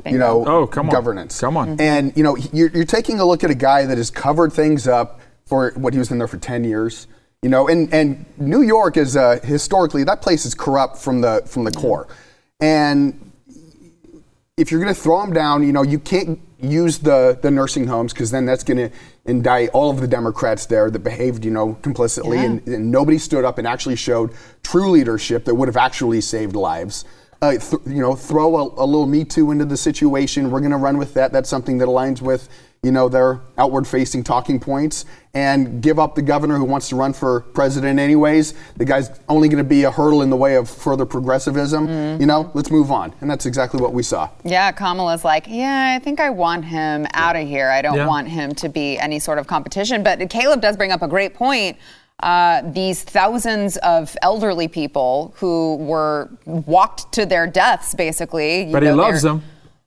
you 0.05 0.17
know, 0.17 0.43
Oh, 0.47 0.67
come 0.67 0.87
on. 0.87 0.91
governance. 0.93 1.39
Come 1.39 1.57
on. 1.57 1.79
And 1.79 2.15
you 2.17 2.23
know, 2.23 2.35
you're, 2.51 2.69
you're 2.69 2.85
taking 2.85 3.19
a 3.19 3.25
look 3.25 3.43
at 3.43 3.51
a 3.51 3.55
guy 3.55 3.85
that 3.85 3.97
has 3.97 4.09
covered 4.11 4.51
things 4.53 4.87
up 4.87 5.19
for 5.45 5.71
what 5.75 5.93
he 5.93 5.99
was 5.99 6.11
in 6.11 6.17
there 6.17 6.27
for 6.27 6.37
10 6.37 6.63
years. 6.63 7.07
You 7.43 7.49
know, 7.49 7.67
and, 7.67 7.93
and 7.93 8.25
New 8.37 8.61
York 8.61 8.95
is 8.97 9.15
uh, 9.15 9.39
historically 9.43 10.03
that 10.05 10.21
place 10.21 10.45
is 10.45 10.55
corrupt 10.55 10.97
from 10.97 11.21
the 11.21 11.43
from 11.45 11.65
the 11.65 11.71
core, 11.71 12.07
and 12.61 13.19
if 14.57 14.71
you're 14.71 14.81
going 14.81 14.93
to 14.93 14.99
throw 14.99 15.19
them 15.21 15.33
down, 15.33 15.63
you 15.63 15.73
know, 15.73 15.81
you 15.83 15.99
can't 15.99 16.39
use 16.61 16.99
the, 16.99 17.37
the 17.41 17.51
nursing 17.51 17.87
homes 17.87 18.13
because 18.13 18.31
then 18.31 18.45
that's 18.45 18.63
going 18.63 18.77
to 18.77 18.89
indict 19.25 19.69
all 19.71 19.89
of 19.89 19.99
the 19.99 20.07
Democrats 20.07 20.67
there 20.67 20.89
that 20.89 20.99
behaved, 20.99 21.43
you 21.43 21.51
know, 21.51 21.73
complicitly, 21.81 22.37
Yeah. 22.37 22.43
and, 22.43 22.67
and 22.67 22.91
nobody 22.91 23.17
stood 23.17 23.43
up 23.43 23.57
and 23.57 23.67
actually 23.67 23.95
showed 23.95 24.31
true 24.61 24.89
leadership 24.91 25.45
that 25.45 25.55
would 25.55 25.67
have 25.67 25.75
actually 25.77 26.21
saved 26.21 26.55
lives. 26.55 27.03
Uh, 27.43 27.57
th- 27.57 27.81
you 27.85 27.99
know, 28.01 28.15
throw 28.15 28.55
a, 28.55 28.63
a 28.81 28.85
little 28.85 29.05
Me 29.05 29.25
Too 29.25 29.51
into 29.51 29.65
the 29.65 29.75
situation. 29.75 30.49
We're 30.49 30.61
going 30.61 30.71
to 30.71 30.77
run 30.77 30.97
with 30.97 31.13
that. 31.15 31.33
That's 31.33 31.49
something 31.49 31.77
that 31.79 31.89
aligns 31.89 32.21
with, 32.21 32.47
you 32.83 32.91
know, 32.93 33.09
their 33.09 33.41
outward-facing 33.57 34.23
talking 34.23 34.61
points, 34.61 35.03
and 35.33 35.83
give 35.83 35.99
up 35.99 36.15
the 36.15 36.21
governor 36.21 36.57
who 36.57 36.63
wants 36.63 36.87
to 36.87 36.95
run 36.95 37.11
for 37.11 37.41
president 37.41 37.99
anyways. 37.99 38.53
The 38.77 38.85
guy's 38.85 39.11
only 39.27 39.49
going 39.49 39.61
to 39.61 39.67
be 39.67 39.83
a 39.83 39.91
hurdle 39.91 40.21
in 40.21 40.29
the 40.29 40.37
way 40.37 40.55
of 40.55 40.69
further 40.69 41.05
progressivism. 41.05 41.89
You 42.21 42.25
know, 42.25 42.49
let's 42.53 42.71
move 42.71 42.91
on, 42.91 43.13
and 43.19 43.29
that's 43.29 43.45
exactly 43.45 43.81
what 43.81 43.91
we 43.91 44.03
saw. 44.03 44.29
Yeah, 44.45 44.71
Kamala's 44.71 45.25
like, 45.25 45.45
yeah, 45.49 45.97
I 45.97 45.99
think 46.01 46.21
I 46.21 46.29
want 46.29 46.63
him 46.63 47.05
out 47.11 47.35
of 47.35 47.45
here. 47.45 47.69
I 47.69 47.81
don't 47.81 47.97
Yeah. 47.97 48.07
want 48.07 48.29
him 48.29 48.55
to 48.55 48.69
be 48.69 48.97
any 48.99 49.19
sort 49.19 49.37
of 49.37 49.47
competition. 49.47 50.01
But 50.01 50.29
Caleb 50.29 50.61
does 50.61 50.77
bring 50.77 50.93
up 50.93 51.01
a 51.01 51.09
great 51.09 51.33
point. 51.33 51.75
Uh, 52.23 52.61
these 52.71 53.03
thousands 53.03 53.75
of 53.77 54.15
elderly 54.21 54.69
people 54.69 55.33
who 55.37 55.75
were 55.75 56.29
walked 56.45 57.11
to 57.11 57.25
their 57.25 57.45
deaths, 57.45 57.93
basically. 57.93 58.63
you 58.63 58.71
But 58.71 58.81
he 58.83 58.91
loves 58.91 59.21
them. 59.23 59.43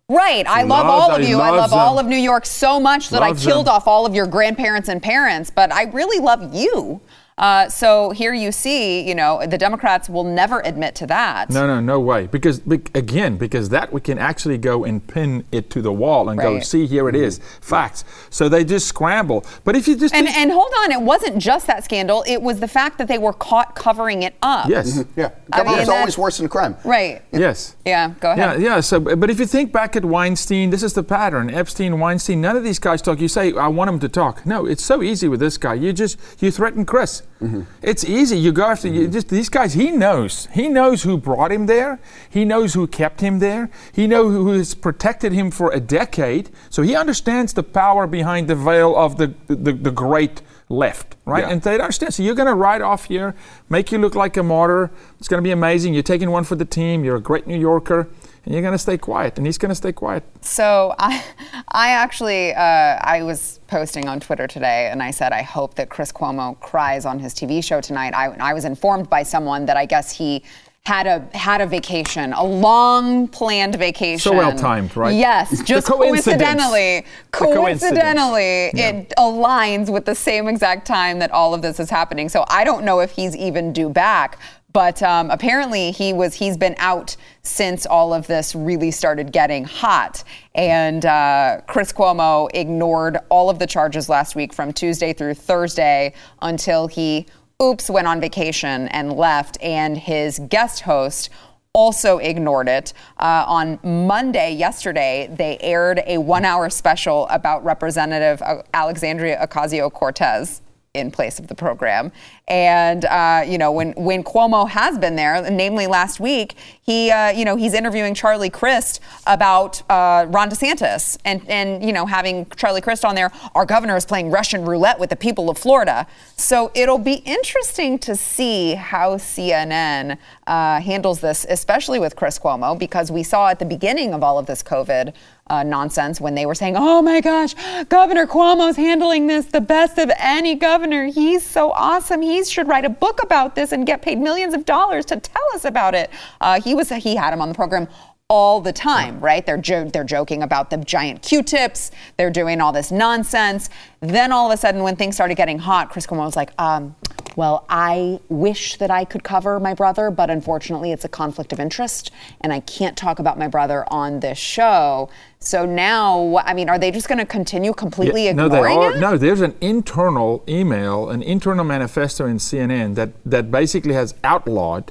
Right. 0.08 0.46
I 0.46 0.60
He 0.62 0.68
love 0.68 0.84
all 0.86 1.10
of 1.10 1.26
you. 1.26 1.40
I 1.40 1.48
love 1.50 1.72
all 1.72 1.98
of 1.98 2.04
New 2.06 2.16
York 2.18 2.44
so 2.44 2.78
much 2.78 3.08
that 3.08 3.20
Loves 3.22 3.44
I 3.44 3.50
killed 3.50 3.66
them. 3.68 3.74
off 3.74 3.88
all 3.88 4.04
of 4.04 4.14
your 4.14 4.26
grandparents 4.26 4.90
and 4.90 5.02
parents, 5.02 5.50
but 5.50 5.72
I 5.72 5.84
really 5.84 6.18
love 6.20 6.54
you. 6.54 7.00
Uh, 7.38 7.68
so 7.68 8.10
here 8.12 8.32
you 8.32 8.50
see, 8.50 9.06
you 9.06 9.14
know, 9.14 9.44
the 9.46 9.58
Democrats 9.58 10.08
will 10.08 10.24
never 10.24 10.60
admit 10.60 10.94
to 10.94 11.06
that. 11.06 11.50
No, 11.50 11.66
no, 11.66 11.80
no 11.80 12.00
way. 12.00 12.28
Because 12.28 12.62
again, 12.94 13.36
because 13.36 13.68
that 13.68 13.92
we 13.92 14.00
can 14.00 14.18
actually 14.18 14.56
go 14.56 14.84
and 14.84 15.06
pin 15.06 15.44
it 15.52 15.68
to 15.70 15.82
the 15.82 15.92
wall 15.92 16.30
and 16.30 16.40
go, 16.40 16.60
see, 16.60 16.86
here 16.86 17.10
it 17.10 17.14
is, 17.14 17.38
facts. 17.60 18.04
So 18.30 18.48
they 18.48 18.64
just 18.64 18.88
scramble. 18.88 19.44
But 19.64 19.76
if 19.76 19.86
you 19.86 19.96
just 19.96 20.14
And, 20.14 20.26
and 20.28 20.50
hold 20.50 20.72
on, 20.78 20.90
it 20.92 21.02
wasn't 21.02 21.36
just 21.36 21.66
that 21.66 21.84
scandal. 21.84 22.24
It 22.26 22.40
was 22.40 22.58
the 22.58 22.68
fact 22.68 22.96
that 22.96 23.06
they 23.06 23.18
were 23.18 23.34
caught 23.34 23.74
covering 23.74 24.22
it 24.22 24.34
up. 24.40 24.70
yes, 24.70 25.04
Yeah, 25.14 25.26
I 25.26 25.28
mean, 25.28 25.32
government's 25.50 25.88
that- 25.90 25.98
always 25.98 26.16
worse 26.16 26.38
than 26.38 26.48
crime. 26.48 26.74
Right. 26.84 27.20
yes. 27.32 27.76
Yeah, 27.84 28.14
go 28.18 28.30
ahead. 28.32 28.62
yeah. 28.62 28.76
Yeah. 28.76 28.80
So, 28.80 28.98
but 28.98 29.28
if 29.28 29.38
you 29.38 29.44
think 29.46 29.72
back 29.72 29.94
at 29.94 30.06
Weinstein, 30.06 30.70
this 30.70 30.82
is 30.82 30.94
the 30.94 31.02
pattern. 31.02 31.50
Epstein, 31.50 31.98
Weinstein, 32.00 32.40
none 32.40 32.56
of 32.56 32.64
these 32.64 32.78
guys 32.78 33.02
talk. 33.02 33.20
You 33.20 33.28
say, 33.28 33.52
I 33.52 33.68
want 33.68 33.90
him 33.90 33.98
to 34.00 34.08
talk. 34.08 34.46
No, 34.46 34.64
it's 34.64 34.82
so 34.84 35.02
easy 35.02 35.28
with 35.28 35.40
this 35.40 35.58
guy. 35.58 35.74
You 35.74 35.92
just 35.92 36.18
you 36.40 36.50
threaten 36.50 36.86
Chris. 36.86 37.22
Mm-hmm. 37.40 37.62
It's 37.82 38.04
easy. 38.04 38.38
You 38.38 38.52
go 38.52 38.64
after 38.64 38.88
you 38.88 39.02
mm-hmm. 39.02 39.12
just 39.12 39.28
these 39.28 39.48
guys. 39.48 39.74
He 39.74 39.90
knows. 39.90 40.48
He 40.52 40.68
knows 40.68 41.02
who 41.02 41.18
brought 41.18 41.52
him 41.52 41.66
there. 41.66 42.00
He 42.30 42.44
knows 42.44 42.74
who 42.74 42.86
kept 42.86 43.20
him 43.20 43.40
there. 43.40 43.70
He 43.92 44.06
knows 44.06 44.32
who 44.32 44.48
has 44.52 44.74
protected 44.74 45.32
him 45.32 45.50
for 45.50 45.70
a 45.70 45.80
decade. 45.80 46.50
So 46.70 46.82
he 46.82 46.96
understands 46.96 47.52
the 47.52 47.62
power 47.62 48.06
behind 48.06 48.48
the 48.48 48.54
veil 48.54 48.96
of 48.96 49.18
the 49.18 49.34
the, 49.48 49.72
the 49.72 49.90
great 49.90 50.40
left, 50.68 51.16
right? 51.24 51.44
Yeah. 51.44 51.50
And 51.50 51.62
they 51.62 51.74
understand. 51.74 52.14
So 52.14 52.22
you're 52.22 52.34
going 52.34 52.48
to 52.48 52.54
ride 52.54 52.82
off 52.82 53.04
here, 53.04 53.34
make 53.68 53.92
you 53.92 53.98
look 53.98 54.14
like 54.14 54.36
a 54.36 54.42
martyr. 54.42 54.90
It's 55.18 55.28
going 55.28 55.42
to 55.42 55.46
be 55.46 55.52
amazing. 55.52 55.94
You're 55.94 56.02
taking 56.02 56.30
one 56.30 56.44
for 56.44 56.56
the 56.56 56.64
team. 56.64 57.04
You're 57.04 57.16
a 57.16 57.20
great 57.20 57.46
New 57.46 57.58
Yorker. 57.58 58.08
And 58.46 58.54
you're 58.54 58.62
going 58.62 58.72
to 58.72 58.78
stay 58.78 58.96
quiet, 58.96 59.36
and 59.36 59.44
he's 59.46 59.58
going 59.58 59.70
to 59.70 59.74
stay 59.74 59.92
quiet. 59.92 60.22
So 60.40 60.94
I, 60.98 61.22
I 61.68 61.90
actually, 61.90 62.54
uh, 62.54 62.60
I 62.60 63.22
was 63.24 63.60
posting 63.66 64.08
on 64.08 64.20
Twitter 64.20 64.46
today, 64.46 64.88
and 64.90 65.02
I 65.02 65.10
said 65.10 65.32
I 65.32 65.42
hope 65.42 65.74
that 65.74 65.88
Chris 65.90 66.12
Cuomo 66.12 66.58
cries 66.60 67.04
on 67.04 67.18
his 67.18 67.34
TV 67.34 67.62
show 67.62 67.80
tonight. 67.80 68.14
I, 68.14 68.26
I 68.38 68.54
was 68.54 68.64
informed 68.64 69.10
by 69.10 69.24
someone 69.24 69.66
that 69.66 69.76
I 69.76 69.84
guess 69.84 70.12
he 70.12 70.44
had 70.84 71.08
a 71.08 71.36
had 71.36 71.60
a 71.60 71.66
vacation, 71.66 72.32
a 72.32 72.44
long 72.44 73.26
planned 73.26 73.74
vacation. 73.74 74.20
So 74.20 74.36
well 74.36 74.56
timed, 74.56 74.96
right? 74.96 75.12
Yes, 75.12 75.60
just 75.64 75.88
coincidentally, 75.88 77.04
coincidentally, 77.32 78.70
Yeah. 78.72 78.90
it 78.90 79.12
aligns 79.18 79.90
with 79.92 80.04
the 80.04 80.14
same 80.14 80.46
exact 80.46 80.86
time 80.86 81.18
that 81.18 81.32
all 81.32 81.54
of 81.54 81.60
this 81.62 81.80
is 81.80 81.90
happening. 81.90 82.28
So 82.28 82.44
I 82.48 82.62
don't 82.62 82.84
know 82.84 83.00
if 83.00 83.10
he's 83.10 83.34
even 83.36 83.72
due 83.72 83.88
back. 83.88 84.38
But 84.76 85.02
um, 85.02 85.30
apparently 85.30 85.90
he 85.90 86.12
was 86.12 86.34
he's 86.34 86.58
been 86.58 86.74
out 86.76 87.16
since 87.42 87.86
all 87.86 88.12
of 88.12 88.26
this 88.26 88.54
really 88.54 88.90
started 88.90 89.32
getting 89.32 89.64
hot. 89.64 90.22
And 90.54 91.06
uh, 91.06 91.62
Chris 91.66 91.94
Cuomo 91.94 92.50
ignored 92.52 93.16
all 93.30 93.48
of 93.48 93.58
the 93.58 93.66
charges 93.66 94.10
last 94.10 94.36
week 94.36 94.52
from 94.52 94.74
Tuesday 94.74 95.14
through 95.14 95.32
Thursday 95.32 96.12
until 96.42 96.88
he 96.88 97.24
oops 97.62 97.88
went 97.88 98.06
on 98.06 98.20
vacation 98.20 98.88
and 98.88 99.14
left. 99.14 99.56
And 99.62 99.96
his 99.96 100.40
guest 100.50 100.82
host 100.82 101.30
also 101.72 102.18
ignored 102.18 102.68
it. 102.68 102.92
Uh, 103.18 103.46
on 103.46 103.78
Monday, 103.82 104.52
yesterday, 104.52 105.34
they 105.34 105.56
aired 105.62 106.02
a 106.06 106.18
one 106.18 106.44
hour 106.44 106.68
special 106.68 107.26
about 107.28 107.64
Representative 107.64 108.42
uh, 108.42 108.60
Alexandria 108.74 109.38
Ocasio 109.42 109.90
Cortez 109.90 110.60
in 110.96 111.10
place 111.10 111.38
of 111.38 111.46
the 111.46 111.54
program. 111.54 112.10
And 112.48 113.04
uh, 113.06 113.42
you 113.44 113.58
know, 113.58 113.72
when 113.72 113.92
when 113.94 114.22
Cuomo 114.22 114.68
has 114.68 114.98
been 114.98 115.16
there, 115.16 115.50
namely 115.50 115.88
last 115.88 116.20
week, 116.20 116.54
he 116.80 117.10
uh, 117.10 117.30
you 117.30 117.44
know 117.44 117.56
he's 117.56 117.74
interviewing 117.74 118.14
Charlie 118.14 118.50
Crist 118.50 119.00
about 119.26 119.82
uh, 119.90 120.26
Ron 120.28 120.48
DeSantis, 120.48 121.18
and 121.24 121.42
and 121.48 121.84
you 121.84 121.92
know 121.92 122.06
having 122.06 122.46
Charlie 122.50 122.80
Crist 122.80 123.04
on 123.04 123.16
there, 123.16 123.32
our 123.56 123.66
governor 123.66 123.96
is 123.96 124.06
playing 124.06 124.30
Russian 124.30 124.64
roulette 124.64 125.00
with 125.00 125.10
the 125.10 125.16
people 125.16 125.50
of 125.50 125.58
Florida. 125.58 126.06
So 126.36 126.70
it'll 126.74 126.98
be 126.98 127.14
interesting 127.24 127.98
to 128.00 128.14
see 128.14 128.74
how 128.74 129.16
CNN 129.16 130.16
uh, 130.46 130.80
handles 130.80 131.20
this, 131.20 131.46
especially 131.48 131.98
with 131.98 132.14
Chris 132.14 132.38
Cuomo, 132.38 132.78
because 132.78 133.10
we 133.10 133.24
saw 133.24 133.48
at 133.48 133.58
the 133.58 133.64
beginning 133.64 134.14
of 134.14 134.22
all 134.22 134.38
of 134.38 134.46
this 134.46 134.62
COVID 134.62 135.14
uh, 135.48 135.62
nonsense 135.62 136.20
when 136.20 136.34
they 136.34 136.46
were 136.46 136.54
saying, 136.54 136.74
oh 136.76 137.00
my 137.02 137.20
gosh, 137.20 137.54
Governor 137.88 138.26
Cuomo's 138.26 138.76
handling 138.76 139.26
this 139.26 139.46
the 139.46 139.60
best 139.60 139.98
of 139.98 140.10
any 140.18 140.54
governor. 140.54 141.06
He's 141.06 141.44
so 141.44 141.70
awesome. 141.72 142.20
He 142.20 142.35
should 142.44 142.68
write 142.68 142.84
a 142.84 142.90
book 142.90 143.22
about 143.22 143.54
this 143.54 143.72
and 143.72 143.86
get 143.86 144.02
paid 144.02 144.18
millions 144.18 144.54
of 144.54 144.64
dollars 144.64 145.04
to 145.06 145.18
tell 145.18 145.44
us 145.54 145.64
about 145.64 145.94
it. 145.94 146.10
Uh, 146.40 146.60
he 146.60 146.74
was 146.74 146.90
he 146.90 147.16
had 147.16 147.32
him 147.32 147.40
on 147.40 147.48
the 147.48 147.54
program 147.54 147.88
all 148.28 148.60
the 148.60 148.72
time, 148.72 149.20
right? 149.20 149.46
They're 149.46 149.56
jo- 149.56 149.88
they're 149.88 150.02
joking 150.02 150.42
about 150.42 150.70
the 150.70 150.78
giant 150.78 151.22
Q-tips. 151.22 151.92
They're 152.16 152.30
doing 152.30 152.60
all 152.60 152.72
this 152.72 152.90
nonsense. 152.90 153.70
Then 154.00 154.32
all 154.32 154.50
of 154.50 154.52
a 154.52 154.56
sudden, 154.56 154.82
when 154.82 154.96
things 154.96 155.14
started 155.14 155.36
getting 155.36 155.60
hot, 155.60 155.90
Chris 155.90 156.08
Cuomo 156.08 156.24
was 156.24 156.34
like, 156.34 156.50
um, 156.60 156.96
"Well, 157.36 157.64
I 157.68 158.18
wish 158.28 158.78
that 158.78 158.90
I 158.90 159.04
could 159.04 159.22
cover 159.22 159.60
my 159.60 159.74
brother, 159.74 160.10
but 160.10 160.28
unfortunately, 160.28 160.90
it's 160.90 161.04
a 161.04 161.08
conflict 161.08 161.52
of 161.52 161.60
interest, 161.60 162.10
and 162.40 162.52
I 162.52 162.58
can't 162.60 162.96
talk 162.96 163.20
about 163.20 163.38
my 163.38 163.46
brother 163.46 163.84
on 163.92 164.18
this 164.18 164.38
show." 164.38 165.08
So 165.38 165.64
now, 165.64 166.38
I 166.44 166.52
mean, 166.52 166.68
are 166.68 166.80
they 166.80 166.90
just 166.90 167.06
going 167.06 167.18
to 167.18 167.26
continue 167.26 167.72
completely 167.74 168.24
Yeah, 168.24 168.32
no, 168.32 168.48
they 168.48 168.56
ignoring 168.56 168.78
are. 168.78 168.96
it? 168.96 168.98
No, 168.98 169.16
there's 169.16 169.40
an 169.40 169.54
internal 169.60 170.42
email, 170.48 171.10
an 171.10 171.22
internal 171.22 171.64
manifesto 171.64 172.26
in 172.26 172.38
CNN 172.38 172.96
that, 172.96 173.10
that 173.24 173.52
basically 173.52 173.94
has 173.94 174.14
outlawed 174.24 174.90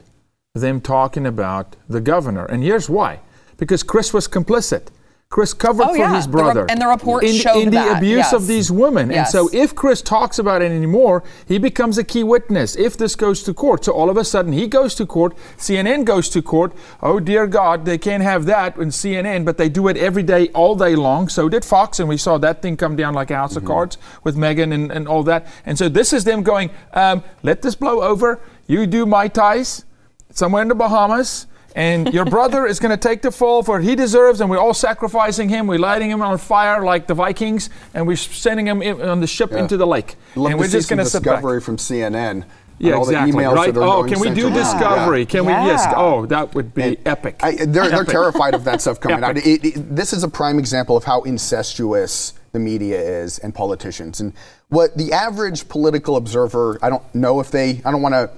them 0.53 0.79
talking 0.79 1.25
about 1.25 1.75
the 1.89 1.99
governor. 1.99 2.45
And 2.45 2.63
here's 2.63 2.89
why 2.89 3.19
because 3.57 3.83
Chris 3.83 4.13
was 4.13 4.27
complicit. 4.27 4.87
Chris 5.27 5.55
covered 5.55 5.85
Oh, 5.87 5.89
for 5.89 5.97
yeah. 5.97 6.15
his 6.15 6.27
The 6.27 6.31
re- 6.37 6.43
brother. 6.43 6.65
and 6.69 6.79
the 6.79 6.85
report 6.87 7.23
in, 7.23 7.33
showed 7.33 7.57
in 7.57 7.65
the 7.65 7.71
that, 7.71 7.97
abuse 7.97 8.31
of 8.31 8.45
these 8.45 8.71
women. 8.71 9.09
Yes. 9.09 9.33
And 9.33 9.49
so 9.49 9.57
if 9.57 9.73
Chris 9.73 10.01
talks 10.03 10.37
about 10.37 10.61
it 10.61 10.71
anymore, 10.71 11.23
he 11.47 11.57
becomes 11.57 11.97
a 11.97 12.03
key 12.03 12.23
witness 12.23 12.75
if 12.75 12.95
this 12.95 13.15
goes 13.15 13.41
to 13.43 13.53
court. 13.53 13.83
So 13.85 13.91
all 13.91 14.09
of 14.11 14.17
a 14.17 14.23
sudden 14.23 14.53
he 14.53 14.67
goes 14.67 14.93
to 14.95 15.05
court, 15.05 15.35
CNN 15.57 16.05
goes 16.05 16.29
to 16.29 16.43
court. 16.43 16.73
Oh 17.01 17.19
dear 17.19 17.47
God, 17.47 17.85
they 17.85 17.97
can't 17.97 18.21
have 18.21 18.45
that 18.45 18.77
in 18.77 18.89
CNN, 18.89 19.45
but 19.45 19.57
they 19.57 19.67
do 19.67 19.87
it 19.87 19.97
every 19.97 20.23
day, 20.23 20.49
all 20.49 20.75
day 20.75 20.95
long. 20.95 21.27
So 21.27 21.49
did 21.49 21.65
Fox, 21.65 21.99
and 21.99 22.07
we 22.07 22.17
saw 22.17 22.37
that 22.37 22.61
thing 22.61 22.77
come 22.77 22.95
down 22.95 23.15
like 23.15 23.31
a 23.31 23.35
house 23.35 23.55
of 23.55 23.65
cards 23.65 23.97
with 24.23 24.37
Megyn 24.37 24.71
and, 24.73 24.91
and 24.91 25.07
all 25.07 25.23
that. 25.23 25.47
And 25.65 25.75
so 25.77 25.89
this 25.89 26.13
is 26.13 26.23
them 26.23 26.43
going, 26.43 26.69
um, 26.93 27.23
let 27.41 27.63
this 27.63 27.73
blow 27.75 28.03
over. 28.03 28.39
You 28.67 28.85
do 28.85 29.07
Mai 29.07 29.27
Tais 29.27 29.83
somewhere 30.29 30.61
in 30.61 30.67
the 30.69 30.75
Bahamas. 30.75 31.47
And 31.75 32.13
your 32.13 32.23
brother 32.23 32.65
is 32.65 32.79
going 32.79 32.91
to 32.91 32.97
take 32.97 33.21
the 33.21 33.31
fall 33.31 33.61
for 33.61 33.75
what 33.75 33.83
he 33.83 33.95
deserves, 33.95 34.39
and 34.39 34.49
we're 34.49 34.57
all 34.57 34.73
sacrificing 34.73 35.49
him. 35.49 35.67
We're 35.67 35.77
lighting 35.77 36.09
him 36.09 36.21
on 36.21 36.37
fire 36.37 36.83
like 36.83 37.05
the 37.05 37.13
Vikings, 37.13 37.69
and 37.93 38.07
we're 38.07 38.15
sending 38.15 38.65
him 38.65 38.81
in, 38.81 39.01
on 39.01 39.19
the 39.19 39.27
ship 39.27 39.51
into 39.51 39.75
the 39.75 39.85
lake. 39.85 40.15
Love 40.35 40.51
and 40.51 40.59
we're 40.59 40.69
just 40.69 40.89
going 40.89 40.99
to 40.99 41.05
sit 41.05 41.23
back. 41.23 41.35
discovery 41.35 41.59
from 41.59 41.75
CNN. 41.75 42.45
Yeah, 42.77 42.97
exactly. 42.99 43.45
Right? 43.45 43.75
Oh, 43.77 44.03
can 44.03 44.19
we 44.19 44.29
do 44.29 44.49
discovery? 44.49 45.19
Yeah. 45.19 45.25
Can 45.25 45.45
we? 45.45 45.51
Yes. 45.51 45.85
Oh, 45.95 46.25
that 46.25 46.53
would 46.55 46.73
be 46.73 46.83
And 46.83 46.97
epic. 47.05 47.39
I, 47.41 47.55
they're, 47.55 47.89
they're 47.89 48.03
terrified 48.03 48.53
of 48.53 48.63
that 48.65 48.81
stuff 48.81 48.99
coming 48.99 49.23
out. 49.23 49.37
It, 49.37 49.63
it, 49.63 49.95
this 49.95 50.11
is 50.11 50.23
a 50.23 50.27
prime 50.27 50.59
example 50.59 50.97
of 50.97 51.03
how 51.05 51.21
incestuous 51.21 52.33
the 52.51 52.59
media 52.59 52.99
is 52.99 53.39
and 53.39 53.55
politicians. 53.55 54.19
And 54.19 54.33
what 54.69 54.97
the 54.97 55.13
average 55.13 55.69
political 55.69 56.17
observer, 56.17 56.77
I 56.81 56.89
don't 56.89 57.15
know 57.15 57.39
if 57.39 57.51
they, 57.51 57.81
I 57.85 57.91
don't 57.91 58.01
want 58.01 58.13
to, 58.13 58.29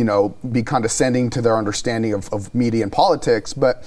you 0.00 0.04
know, 0.04 0.30
be 0.50 0.62
condescending 0.62 1.28
to 1.28 1.42
their 1.42 1.58
understanding 1.58 2.14
of, 2.14 2.32
of 2.32 2.54
media 2.54 2.82
and 2.82 2.90
politics, 2.90 3.52
but, 3.52 3.84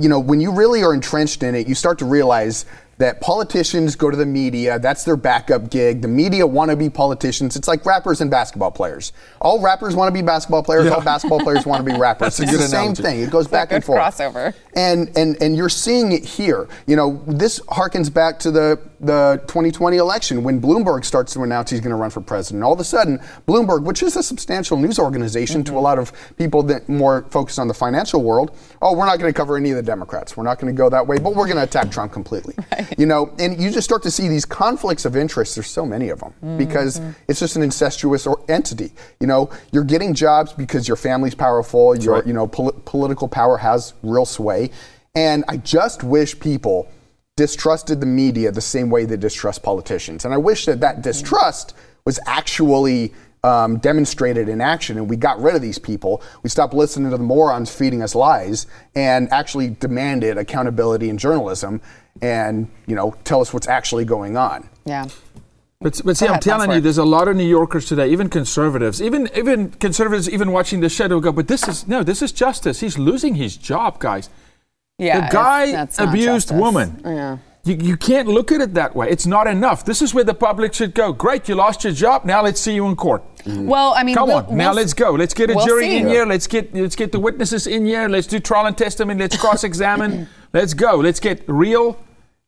you 0.00 0.08
know, 0.08 0.20
when 0.20 0.40
you 0.40 0.52
really 0.52 0.84
are 0.84 0.94
entrenched 0.94 1.42
in 1.42 1.56
it, 1.56 1.66
you 1.66 1.74
start 1.74 1.98
to 1.98 2.04
realize 2.04 2.66
that 2.98 3.20
politicians 3.20 3.96
go 3.96 4.12
to 4.12 4.16
the 4.16 4.26
media. 4.26 4.78
That's 4.78 5.02
their 5.02 5.16
backup 5.16 5.68
gig. 5.68 6.02
The 6.02 6.08
media 6.08 6.46
want 6.46 6.70
to 6.70 6.76
be 6.76 6.88
politicians. 6.88 7.56
It's 7.56 7.66
like 7.66 7.84
rappers 7.84 8.20
and 8.20 8.30
basketball 8.30 8.70
players. 8.70 9.12
All 9.40 9.60
rappers 9.60 9.96
want 9.96 10.14
to 10.14 10.14
be 10.16 10.24
basketball 10.24 10.62
players. 10.62 10.86
All 10.86 11.02
basketball 11.02 11.40
players 11.40 11.66
want 11.66 11.84
to 11.84 11.92
be 11.92 11.98
rappers. 11.98 12.36
That's 12.36 12.40
it's 12.40 12.50
good 12.52 12.60
the 12.60 12.68
same 12.68 12.94
thing. 12.94 13.20
It 13.20 13.30
goes 13.32 13.48
back 13.48 13.70
good 13.70 13.76
and 13.76 13.84
forth. 13.84 14.00
crossover. 14.00 14.54
And 14.76 15.10
and 15.16 15.42
and 15.42 15.56
you're 15.56 15.68
seeing 15.68 16.12
it 16.12 16.24
here. 16.24 16.68
You 16.86 16.94
know, 16.94 17.24
this 17.26 17.58
harkens 17.60 18.12
back 18.12 18.38
to 18.40 18.52
the 18.52 18.78
the 19.00 19.40
2020 19.46 19.96
election 19.96 20.42
when 20.42 20.60
Bloomberg 20.60 21.04
starts 21.04 21.32
to 21.32 21.42
announce 21.42 21.70
he's 21.70 21.80
going 21.80 21.90
to 21.90 21.96
run 21.96 22.10
for 22.10 22.20
president. 22.20 22.62
All 22.62 22.72
of 22.72 22.80
a 22.80 22.84
sudden, 22.84 23.18
Bloomberg, 23.48 23.82
which 23.82 24.02
is 24.02 24.14
a 24.16 24.22
substantial 24.22 24.76
news 24.76 24.98
organization 24.98 25.64
to 25.64 25.72
a 25.72 25.74
mm-hmm. 25.74 25.84
lot 25.84 25.98
of 25.98 26.12
people 26.36 26.62
that 26.64 26.88
more 26.88 27.22
focused 27.30 27.58
on 27.58 27.66
the 27.66 27.74
financial 27.74 28.22
world, 28.22 28.54
oh, 28.82 28.94
we're 28.94 29.06
not 29.06 29.18
going 29.18 29.32
to 29.32 29.36
cover 29.36 29.56
any 29.56 29.70
of 29.70 29.76
the 29.76 29.82
Democrats. 29.82 30.36
We're 30.36 30.44
not 30.44 30.58
going 30.58 30.74
to 30.74 30.76
go 30.76 30.90
that 30.90 31.06
way, 31.06 31.18
but 31.18 31.34
we're 31.34 31.46
going 31.46 31.56
to 31.56 31.62
attack 31.62 31.90
Trump 31.90 32.12
completely. 32.12 32.54
You 32.98 33.06
know, 33.06 33.32
and 33.38 33.60
you 33.60 33.70
just 33.70 33.84
start 33.84 34.02
to 34.02 34.10
see 34.10 34.28
these 34.28 34.44
conflicts 34.44 35.04
of 35.04 35.16
interest. 35.16 35.54
There's 35.54 35.70
so 35.70 35.86
many 35.86 36.08
of 36.10 36.20
them 36.20 36.30
mm-hmm. 36.30 36.58
because 36.58 37.00
it's 37.28 37.40
just 37.40 37.56
an 37.56 37.62
incestuous 37.62 38.26
or 38.26 38.42
entity. 38.48 38.92
You 39.20 39.26
know, 39.26 39.50
you're 39.72 39.84
getting 39.84 40.12
jobs 40.12 40.52
because 40.52 40.88
your 40.88 40.96
family's 40.96 41.34
powerful. 41.34 41.96
Your 41.96 42.14
right. 42.14 42.26
you 42.26 42.32
know 42.32 42.46
pol- 42.46 42.72
political 42.84 43.28
power 43.28 43.56
has 43.56 43.94
real 44.02 44.26
sway, 44.26 44.70
and 45.14 45.44
I 45.48 45.56
just 45.58 46.02
wish 46.02 46.38
people 46.38 46.90
distrusted 47.40 48.00
the 48.00 48.06
media 48.06 48.52
the 48.52 48.60
same 48.60 48.90
way 48.90 49.06
they 49.06 49.16
distrust 49.16 49.62
politicians. 49.62 50.26
And 50.26 50.34
I 50.34 50.36
wish 50.36 50.66
that 50.66 50.80
that 50.80 51.00
distrust 51.00 51.74
was 52.04 52.20
actually 52.26 53.14
um, 53.42 53.78
demonstrated 53.78 54.46
in 54.46 54.60
action 54.60 54.98
and 54.98 55.08
we 55.08 55.16
got 55.16 55.40
rid 55.40 55.54
of 55.54 55.62
these 55.62 55.78
people. 55.78 56.22
We 56.42 56.50
stopped 56.50 56.74
listening 56.74 57.10
to 57.10 57.16
the 57.16 57.22
morons 57.22 57.74
feeding 57.74 58.02
us 58.02 58.14
lies 58.14 58.66
and 58.94 59.32
actually 59.32 59.70
demanded 59.70 60.36
accountability 60.36 61.08
in 61.08 61.16
journalism 61.16 61.80
and, 62.20 62.68
you 62.86 62.94
know, 62.94 63.16
tell 63.24 63.40
us 63.40 63.54
what's 63.54 63.68
actually 63.68 64.04
going 64.04 64.36
on. 64.36 64.68
Yeah. 64.84 65.06
But, 65.80 65.98
but 66.04 66.18
see, 66.18 66.26
Go 66.26 66.34
I'm 66.34 66.40
telling 66.40 66.70
you, 66.72 66.80
there's 66.82 66.98
a 66.98 67.04
lot 67.04 67.26
of 67.26 67.36
New 67.36 67.48
Yorkers 67.48 67.86
today, 67.86 68.10
even 68.10 68.28
conservatives, 68.28 69.00
even 69.00 69.30
even 69.34 69.70
conservatives, 69.70 70.28
even 70.28 70.52
watching 70.52 70.80
the 70.80 70.90
show, 70.90 71.08
will 71.08 71.20
go, 71.22 71.32
but 71.32 71.48
this 71.48 71.66
is 71.66 71.88
no, 71.88 72.02
this 72.02 72.20
is 72.20 72.32
justice. 72.32 72.80
He's 72.80 72.98
losing 72.98 73.36
his 73.36 73.56
job, 73.56 73.98
guys. 73.98 74.28
Yeah. 75.00 75.28
the 75.28 75.32
guy 75.32 75.86
abused 75.98 76.54
woman. 76.54 77.00
Yeah. 77.04 77.38
You, 77.62 77.74
you 77.76 77.96
can't 77.98 78.26
look 78.26 78.52
at 78.52 78.60
it 78.62 78.72
that 78.74 78.96
way. 78.96 79.10
It's 79.10 79.26
not 79.26 79.46
enough. 79.46 79.84
This 79.84 80.00
is 80.00 80.14
where 80.14 80.24
the 80.24 80.32
public 80.34 80.72
should 80.72 80.94
go. 80.94 81.12
Great, 81.12 81.46
you 81.48 81.54
lost 81.54 81.84
your 81.84 81.92
job. 81.92 82.24
Now 82.24 82.42
let's 82.42 82.58
see 82.60 82.74
you 82.74 82.86
in 82.86 82.96
court. 82.96 83.22
Well, 83.46 83.92
I 83.94 84.02
mean, 84.02 84.14
Come 84.14 84.28
we'll- 84.28 84.38
on, 84.38 84.56
now 84.56 84.68
we'll- 84.68 84.76
let's 84.76 84.94
go. 84.94 85.10
Let's 85.12 85.34
get 85.34 85.50
a 85.50 85.54
we'll 85.54 85.66
jury 85.66 85.88
see. 85.90 85.96
in 85.98 86.08
here. 86.08 86.24
Let's 86.24 86.46
get 86.46 86.74
let's 86.74 86.96
get 86.96 87.12
the 87.12 87.20
witnesses 87.20 87.66
in 87.66 87.84
here. 87.84 88.08
Let's 88.08 88.26
do 88.26 88.38
trial 88.40 88.66
and 88.66 88.76
testimony. 88.78 89.18
Let's 89.20 89.36
cross-examine. 89.44 90.26
let's 90.54 90.72
go. 90.74 90.96
Let's 90.96 91.20
get 91.20 91.42
real, 91.48 91.98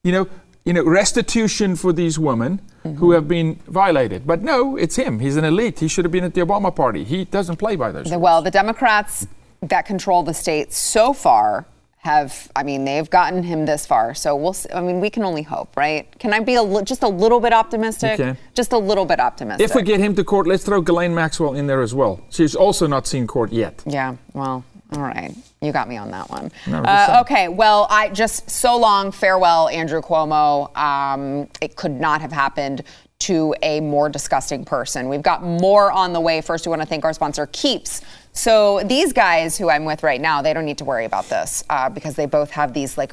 you 0.03 0.13
know, 0.13 0.29
you 0.65 0.73
know, 0.73 0.85
restitution 0.85 1.77
for 1.77 1.93
these 1.93 2.19
women 2.19 2.61
Mm-hmm. 2.85 2.97
who 2.99 3.13
have 3.13 3.29
been 3.29 3.61
violated. 3.69 4.27
But 4.27 4.43
no, 4.43 4.77
it's 4.77 4.97
him. 4.97 5.21
He's 5.21 5.37
an 5.37 5.45
elite. 5.45 5.79
He 5.79 5.87
should 5.87 6.05
have 6.05 6.11
been 6.11 6.25
at 6.25 6.35
the 6.35 6.41
Obama 6.41 6.75
party. 6.75 7.05
He 7.05 7.25
doesn't 7.27 7.55
play 7.59 7.77
by 7.77 7.93
those. 7.93 8.11
The-. 8.11 8.19
Well, 8.19 8.43
the 8.43 8.51
Democrats 8.51 9.25
that 9.63 9.87
control 9.87 10.25
the 10.25 10.35
state 10.35 10.73
so 10.73 11.13
far 11.13 11.65
have, 12.03 12.51
I 12.57 12.65
mean, 12.65 12.85
they've 12.85 13.09
gotten 13.09 13.45
him 13.45 13.65
this 13.65 13.87
far. 13.87 14.13
So 14.13 14.35
we'll, 14.35 14.55
see, 14.55 14.69
I 14.73 14.81
mean, 14.81 14.99
we 15.01 15.09
can 15.09 15.23
only 15.23 15.43
hope, 15.43 15.77
right? 15.77 16.09
Can 16.19 16.33
I 16.33 16.41
be 16.41 16.57
a 16.57 16.63
li- 16.63 16.83
just 16.83 17.05
a 17.05 17.09
little 17.09 17.39
bit 17.39 17.53
optimistic? 17.53 18.17
Can. 18.17 18.37
Just 18.55 18.73
a 18.73 18.79
little 18.79 19.05
bit 19.05 19.21
optimistic. 19.21 19.65
If 19.65 19.77
we 19.77 19.83
get 19.83 20.01
him 20.01 20.17
to 20.17 20.25
court, 20.25 20.49
let's 20.49 20.65
throw 20.65 20.81
Ghislaine 20.81 21.15
Maxwell 21.15 21.55
in 21.55 21.69
there 21.69 21.81
as 21.81 21.95
well. 21.95 22.21
She's 22.29 22.57
also 22.57 22.89
not 22.89 23.07
seen 23.07 23.29
court 23.29 23.53
yet. 23.53 23.85
Yeah, 23.87 24.17
well, 24.35 24.65
All 24.97 25.03
right, 25.03 25.33
you 25.61 25.71
got 25.71 25.89
me 25.89 25.97
on 25.97 26.11
that 26.11 26.29
one. 26.29 26.51
No, 26.67 26.79
uh, 26.79 27.19
okay, 27.21 27.47
well, 27.47 27.87
I 27.89 28.09
just 28.09 28.51
so 28.51 28.77
long, 28.77 29.13
farewell, 29.13 29.69
Andrew 29.69 30.03
Cuomo. 30.03 30.77
Um, 30.77 31.49
it 31.61 31.77
could 31.77 31.93
not 31.93 32.21
have 32.21 32.33
happened 32.33 32.83
to 33.21 33.55
a 33.63 33.79
more 33.81 34.09
disgusting 34.09 34.65
person. 34.65 35.09
We've 35.09 35.23
got 35.23 35.45
more 35.45 35.93
on 35.93 36.13
the 36.13 36.21
way. 36.21 36.41
First, 36.41 36.67
we 36.67 36.71
want 36.71 36.83
to 36.83 36.87
thank 36.89 37.05
our 37.05 37.13
sponsor, 37.13 37.47
Keeps. 37.53 38.01
So 38.33 38.83
these 38.85 39.13
guys 39.13 39.59
who 39.59 39.69
I'm 39.71 39.85
with 39.85 40.03
right 40.03 40.21
now, 40.21 40.43
they 40.43 40.55
don't 40.55 40.65
need 40.65 40.79
to 40.79 40.85
worry 40.85 41.05
about 41.05 41.29
this 41.29 41.63
uh, 41.69 41.89
because 41.91 42.17
they 42.17 42.27
both 42.27 42.51
have 42.53 42.73
these 42.73 42.97
like 42.97 43.13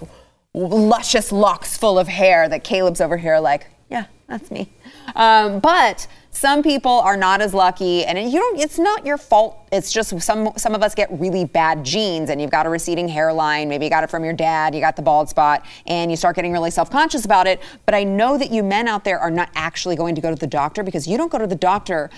luscious 0.53 1.31
locks 1.31 1.77
full 1.77 1.99
of 1.99 2.07
hair 2.07 2.47
that 2.49 2.63
Caleb's 2.63 3.01
over 3.01 3.17
here 3.17 3.39
like, 3.39 3.67
yeah, 3.89 4.05
that's 4.27 4.49
me. 4.49 4.71
Um, 5.15 5.59
but 5.59 6.07
some 6.31 6.61
people 6.63 6.91
are 6.91 7.17
not 7.17 7.41
as 7.41 7.53
lucky, 7.53 8.05
and 8.05 8.17
you 8.31 8.39
don't. 8.39 8.59
It's 8.59 8.77
not 8.77 9.05
your 9.05 9.17
fault. 9.17 9.67
It's 9.71 9.91
just 9.91 10.21
some 10.21 10.53
some 10.55 10.75
of 10.75 10.83
us 10.83 10.93
get 10.93 11.11
really 11.11 11.43
bad 11.43 11.83
genes, 11.83 12.29
and 12.29 12.39
you've 12.39 12.51
got 12.51 12.67
a 12.67 12.69
receding 12.69 13.07
hairline. 13.07 13.67
Maybe 13.67 13.85
you 13.85 13.89
got 13.89 14.03
it 14.03 14.11
from 14.11 14.23
your 14.23 14.33
dad. 14.33 14.75
You 14.75 14.79
got 14.79 14.95
the 14.95 15.01
bald 15.01 15.27
spot, 15.27 15.65
and 15.87 16.11
you 16.11 16.15
start 16.15 16.35
getting 16.35 16.53
really 16.53 16.71
self 16.71 16.91
conscious 16.91 17.25
about 17.25 17.47
it. 17.47 17.61
But 17.85 17.95
I 17.95 18.03
know 18.03 18.37
that 18.37 18.51
you 18.51 18.63
men 18.63 18.87
out 18.87 19.03
there 19.03 19.19
are 19.19 19.31
not 19.31 19.49
actually 19.55 19.95
going 19.95 20.13
to 20.15 20.21
go 20.21 20.29
to 20.29 20.35
the 20.35 20.47
doctor 20.47 20.83
because 20.83 21.07
you 21.07 21.17
don't 21.17 21.31
go 21.31 21.39
to 21.39 21.47
the 21.47 21.55
doctor 21.55 22.11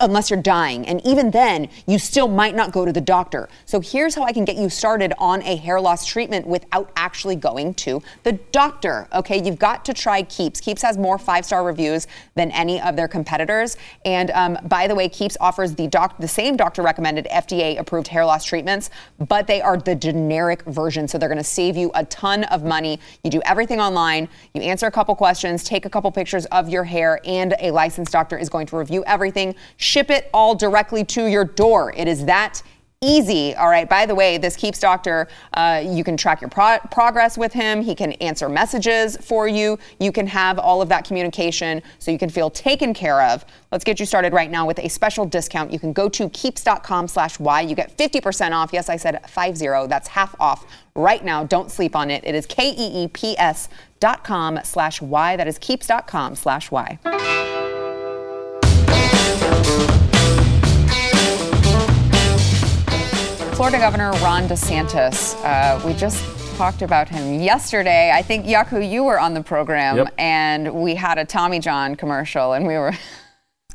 unless 0.00 0.30
you're 0.30 0.40
dying. 0.40 0.86
And 0.86 1.04
even 1.06 1.30
then, 1.30 1.68
you 1.86 1.98
still 1.98 2.28
might 2.28 2.54
not 2.54 2.72
go 2.72 2.84
to 2.84 2.92
the 2.92 3.00
doctor. 3.00 3.48
So 3.66 3.80
here's 3.80 4.14
how 4.14 4.22
I 4.22 4.32
can 4.32 4.44
get 4.44 4.56
you 4.56 4.68
started 4.68 5.12
on 5.18 5.42
a 5.42 5.56
hair 5.56 5.80
loss 5.80 6.06
treatment 6.06 6.46
without 6.46 6.90
actually 6.96 7.36
going 7.36 7.74
to 7.74 8.02
the 8.22 8.32
doctor. 8.52 9.08
Okay, 9.12 9.42
you've 9.42 9.58
got 9.58 9.84
to 9.84 9.94
try 9.94 10.22
Keeps. 10.22 10.60
Keeps 10.60 10.82
has 10.82 10.96
more 10.96 11.18
five 11.18 11.44
star 11.44 11.64
reviews 11.64 12.06
than 12.34 12.50
any 12.52 12.80
of 12.80 12.96
their 12.96 13.08
competitors. 13.08 13.76
And 14.04 14.30
um, 14.30 14.58
by 14.64 14.86
the 14.86 14.94
way, 14.94 15.08
Keeps 15.08 15.36
offers 15.40 15.74
the 15.74 15.86
doc- 15.86 16.18
the 16.18 16.28
same 16.28 16.56
doctor 16.56 16.82
recommended 16.82 17.26
FDA 17.26 17.78
approved 17.78 18.08
hair 18.08 18.24
loss 18.24 18.44
treatments, 18.44 18.90
but 19.18 19.46
they 19.46 19.60
are 19.60 19.76
the 19.76 19.94
generic 19.94 20.62
version. 20.62 21.08
So 21.08 21.18
they're 21.18 21.28
going 21.28 21.38
to 21.38 21.44
save 21.44 21.76
you 21.76 21.90
a 21.94 22.04
ton 22.06 22.44
of 22.44 22.64
money. 22.64 23.00
You 23.24 23.30
do 23.30 23.42
everything 23.44 23.80
online. 23.80 24.28
You 24.54 24.62
answer 24.62 24.86
a 24.86 24.90
couple 24.90 25.14
questions, 25.14 25.64
take 25.64 25.84
a 25.84 25.90
couple 25.90 26.10
pictures 26.10 26.46
of 26.46 26.68
your 26.68 26.84
hair, 26.84 27.20
and 27.24 27.54
a 27.60 27.70
licensed 27.70 28.12
doctor 28.12 28.38
is 28.38 28.48
going 28.48 28.66
to 28.66 28.76
review 28.76 29.04
everything. 29.06 29.54
Ship 29.90 30.08
it 30.08 30.30
all 30.32 30.54
directly 30.54 31.04
to 31.06 31.26
your 31.26 31.44
door. 31.44 31.92
It 31.96 32.06
is 32.06 32.26
that 32.26 32.62
easy. 33.00 33.56
All 33.56 33.68
right. 33.68 33.88
By 33.88 34.06
the 34.06 34.14
way, 34.14 34.38
this 34.38 34.54
Keeps 34.54 34.78
Doctor, 34.78 35.26
uh, 35.54 35.82
you 35.84 36.04
can 36.04 36.16
track 36.16 36.40
your 36.40 36.48
pro- 36.48 36.78
progress 36.92 37.36
with 37.36 37.52
him. 37.52 37.82
He 37.82 37.96
can 37.96 38.12
answer 38.12 38.48
messages 38.48 39.16
for 39.16 39.48
you. 39.48 39.80
You 39.98 40.12
can 40.12 40.28
have 40.28 40.60
all 40.60 40.80
of 40.80 40.88
that 40.90 41.04
communication 41.04 41.82
so 41.98 42.12
you 42.12 42.18
can 42.20 42.30
feel 42.30 42.50
taken 42.50 42.94
care 42.94 43.20
of. 43.20 43.44
Let's 43.72 43.82
get 43.82 43.98
you 43.98 44.06
started 44.06 44.32
right 44.32 44.48
now 44.48 44.64
with 44.64 44.78
a 44.78 44.88
special 44.88 45.26
discount. 45.26 45.72
You 45.72 45.80
can 45.80 45.92
go 45.92 46.08
to 46.10 46.28
keeps.com 46.28 47.08
slash 47.08 47.40
Y. 47.40 47.62
You 47.62 47.74
get 47.74 47.98
50% 47.98 48.52
off. 48.52 48.70
Yes, 48.72 48.88
I 48.88 48.94
said 48.94 49.28
50. 49.28 49.88
That's 49.88 50.06
half 50.06 50.36
off 50.38 50.66
right 50.94 51.24
now. 51.24 51.42
Don't 51.42 51.68
sleep 51.68 51.96
on 51.96 52.12
it. 52.12 52.22
It 52.24 52.36
is 52.36 52.46
K-E-E-P-S 52.46 53.68
dot 53.98 54.22
com 54.22 54.60
slash 54.62 55.02
Y. 55.02 55.34
That 55.34 55.48
is 55.48 55.58
keeps.com 55.58 56.36
slash 56.36 56.70
Y. 56.70 57.59
Florida 63.60 63.76
Governor 63.78 64.12
Ron 64.22 64.48
DeSantis, 64.48 65.34
uh, 65.44 65.86
we 65.86 65.92
just 65.92 66.24
talked 66.56 66.80
about 66.80 67.10
him 67.10 67.42
yesterday. 67.42 68.10
I 68.10 68.22
think, 68.22 68.46
Jaco, 68.46 68.80
you 68.80 69.04
were 69.04 69.20
on 69.20 69.34
the 69.34 69.42
program, 69.42 69.98
Yep. 69.98 70.14
and 70.16 70.74
we 70.76 70.94
had 70.94 71.18
a 71.18 71.26
Tommy 71.26 71.58
John 71.58 71.94
commercial, 71.94 72.54
and 72.54 72.66
we 72.66 72.78
were. 72.78 72.94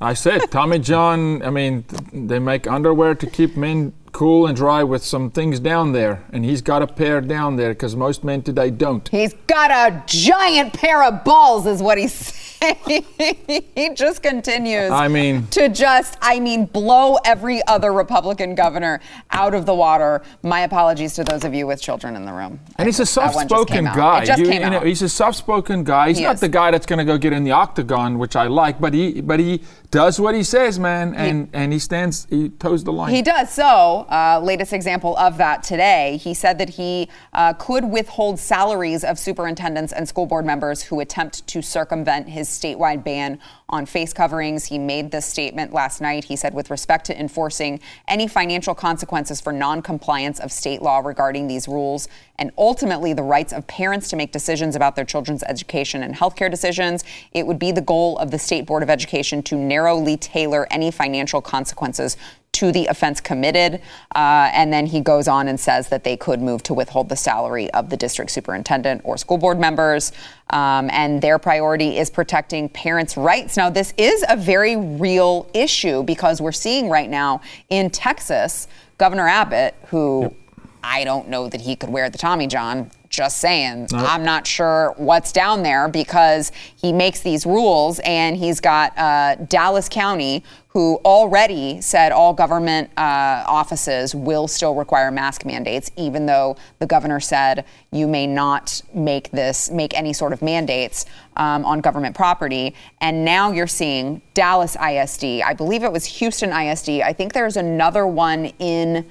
I 0.02 0.16
said, 0.16 0.50
Tommy 0.50 0.80
John, 0.80 1.44
I 1.44 1.52
mean, 1.52 1.84
th- 1.84 2.02
they 2.28 2.40
make 2.40 2.66
underwear 2.66 3.14
to 3.14 3.28
keep 3.30 3.56
men 3.56 3.94
cool 4.12 4.48
and 4.48 4.58
dry 4.58 4.82
with 4.82 5.06
some 5.06 5.30
things 5.30 5.60
down 5.60 5.92
there. 5.92 6.24
And 6.34 6.44
he's 6.44 6.64
got 6.64 6.82
a 6.82 6.88
pair 6.88 7.22
down 7.22 7.56
there 7.56 7.70
because 7.70 7.96
most 7.96 8.24
men 8.24 8.42
today 8.42 8.72
don't. 8.72 9.08
He's 9.10 9.36
got 9.46 9.70
a 9.70 10.04
giant 10.08 10.74
pair 10.74 11.04
of 11.04 11.24
balls, 11.24 11.68
is 11.68 11.84
what 11.84 12.00
he's 12.00 12.12
saying. 12.12 12.45
he 12.88 13.90
just 13.94 14.24
continues. 14.24 14.92
I 14.92 15.08
mean- 15.08 15.48
to 15.48 15.70
just, 15.70 16.18
I 16.22 16.40
mean, 16.40 16.66
blow 16.66 17.18
every 17.26 17.66
other 17.68 17.92
Republican 17.94 18.56
governor 18.56 19.00
out 19.32 19.54
of 19.54 19.66
the 19.66 19.74
water. 19.74 20.22
My 20.44 20.62
apologies 20.62 21.14
to 21.16 21.24
those 21.24 21.44
of 21.44 21.54
you 21.54 21.68
with 21.68 21.82
children 21.82 22.16
in 22.16 22.26
the 22.26 22.34
room. 22.34 22.60
And 22.78 22.88
he's 22.88 23.00
a 23.00 23.06
That 23.20 23.36
one 23.36 23.48
just 23.48 23.68
came 23.68 23.86
soft-spoken 23.86 23.86
guy. 23.86 24.24
You- 24.38 24.52
you 24.66 24.70
know, 24.70 24.80
he's 24.82 25.02
a 25.02 25.10
soft-spoken 25.10 25.84
guy. 25.84 26.10
He's 26.10 26.18
He 26.18 26.24
not 26.24 26.36
is. 26.36 26.42
the 26.42 26.50
guy 26.50 26.72
that's 26.72 26.86
going 26.86 27.00
to 27.00 27.06
go 27.06 27.18
get 27.18 27.34
in 27.34 27.44
the 27.44 27.52
octagon, 27.52 28.18
which 28.20 28.36
I 28.36 28.48
like. 28.48 28.80
But 28.80 28.94
he, 28.94 29.22
but 29.22 29.40
he 29.40 29.62
does 29.92 30.20
what 30.20 30.36
he 30.36 30.44
says, 30.44 30.80
man, 30.80 31.14
and 31.16 31.50
and 31.54 31.74
he 31.74 31.80
stands, 31.80 32.28
he 32.30 32.50
toes 32.50 32.84
the 32.84 32.92
line. 32.94 33.14
He 33.14 33.22
does. 33.22 33.52
So, 33.52 33.64
uh, 33.64 34.40
latest 34.44 34.74
example 34.74 35.16
of 35.18 35.38
that 35.38 35.64
today, 35.64 36.18
he 36.18 36.34
said 36.34 36.58
that 36.60 36.70
he 36.70 37.10
uh, 37.34 37.54
could 37.54 37.86
withhold 37.86 38.40
salaries 38.40 39.04
of 39.04 39.18
superintendents 39.18 39.94
and 39.94 40.08
school 40.08 40.26
board 40.26 40.46
members 40.46 40.84
who 40.84 41.00
attempt 41.00 41.46
to 41.48 41.62
circumvent 41.62 42.30
his 42.30 42.48
statewide 42.50 43.04
ban 43.04 43.40
on 43.70 43.86
face 43.86 44.14
coverings. 44.14 44.66
He 44.66 44.78
made 44.78 45.12
this 45.12 45.26
statement 45.26 45.74
last 45.74 46.02
night. 46.02 46.26
He 46.26 46.36
said, 46.36 46.54
with 46.54 46.70
respect 46.70 47.06
to 47.08 47.20
enforcing 47.20 47.80
any 48.08 48.28
financial 48.28 48.76
consequences 48.76 49.42
for 49.42 49.52
noncompliance 49.52 50.40
of 50.40 50.52
state 50.52 50.82
law 50.82 51.00
regarding 51.00 51.48
these 51.48 51.68
rules, 51.68 52.08
and 52.38 52.52
ultimately 52.58 53.14
the 53.14 53.24
rights 53.24 53.54
of 53.54 53.66
parents 53.68 54.10
to 54.10 54.16
make 54.16 54.32
decisions 54.32 54.76
about 54.76 54.96
their 54.96 55.06
children's 55.06 55.44
education 55.44 56.04
and 56.04 56.16
healthcare 56.16 56.52
decisions, 56.52 57.04
it 57.32 57.48
would 57.48 57.60
be 57.60 57.72
the 57.72 57.82
goal 57.82 58.18
of 58.18 58.32
the 58.32 58.40
State 58.40 58.66
Board 58.66 58.84
of 58.84 58.90
Education 58.90 59.42
to 59.44 59.56
narrowly 59.56 60.18
tailor 60.18 60.68
any 60.70 60.92
financial 60.92 61.42
consequences 61.42 62.18
to 62.56 62.72
the 62.72 62.88
offense 62.88 63.20
committed. 63.20 63.82
Uh, 64.16 64.50
and 64.54 64.72
then 64.72 64.86
he 64.86 65.02
goes 65.02 65.28
on 65.28 65.48
and 65.48 65.60
says 65.60 65.90
that 65.90 66.04
they 66.06 66.16
could 66.16 66.42
move 66.42 66.64
to 66.64 66.74
withhold 66.74 67.10
the 67.10 67.16
salary 67.16 67.70
of 67.72 67.90
the 67.90 67.98
district 67.98 68.32
superintendent 68.32 69.02
or 69.04 69.18
school 69.18 69.38
board 69.38 69.60
members. 69.60 70.14
Um, 70.52 70.90
and 70.92 71.22
their 71.22 71.38
priority 71.38 71.98
is 71.98 72.10
protecting 72.10 72.70
parents' 72.70 73.18
rights. 73.18 73.58
Now, 73.58 73.70
this 73.70 73.94
is 73.98 74.24
a 74.30 74.38
very 74.38 74.78
real 74.78 75.50
issue 75.54 76.04
because 76.04 76.42
we're 76.42 76.54
seeing 76.54 76.90
right 76.90 77.10
now 77.10 77.42
in 77.70 77.90
Texas, 77.90 78.68
Governor 78.98 79.28
Abbott, 79.28 79.76
who 79.88 80.34
I 80.82 81.04
don't 81.04 81.28
know 81.28 81.50
that 81.50 81.62
he 81.62 81.76
could 81.76 81.90
wear 81.90 82.10
the 82.10 82.18
Tommy 82.18 82.48
John. 82.48 82.90
Just 83.16 83.38
saying. 83.38 83.88
I'm 83.94 84.26
not 84.26 84.46
sure 84.46 84.94
what's 84.98 85.32
down 85.32 85.64
there 85.64 85.88
because 85.88 86.52
he 86.76 86.92
makes 86.92 87.22
these 87.22 87.46
rules 87.46 88.00
and 88.00 88.36
he's 88.36 88.60
got 88.60 88.92
uh, 88.98 89.36
Dallas 89.36 89.88
County, 89.88 90.44
who 90.68 91.00
already 91.06 91.80
said 91.80 92.12
all 92.12 92.34
government 92.34 92.90
uh, 92.98 93.46
offices 93.48 94.14
will 94.14 94.50
still 94.50 94.76
require 94.76 95.12
mask 95.12 95.46
mandates, 95.46 95.90
even 95.96 96.26
though 96.26 96.58
the 96.80 96.86
governor 96.86 97.22
said 97.22 97.64
you 97.92 98.06
may 98.06 98.28
not 98.28 98.82
make 98.94 99.32
this, 99.32 99.72
make 99.72 99.98
any 99.98 100.12
sort 100.12 100.34
of 100.34 100.42
mandates 100.42 101.06
um, 101.38 101.64
on 101.64 101.80
government 101.80 102.18
property. 102.18 102.76
And 103.00 103.24
now 103.24 103.54
you're 103.54 103.66
seeing 103.66 104.22
Dallas 104.34 104.76
ISD. 104.76 105.42
I 105.42 105.54
believe 105.54 105.84
it 105.84 105.92
was 105.94 106.04
Houston 106.04 106.52
ISD. 106.52 107.00
I 107.00 107.14
think 107.14 107.32
there's 107.32 107.56
another 107.56 108.06
one 108.06 108.48
in 108.60 109.10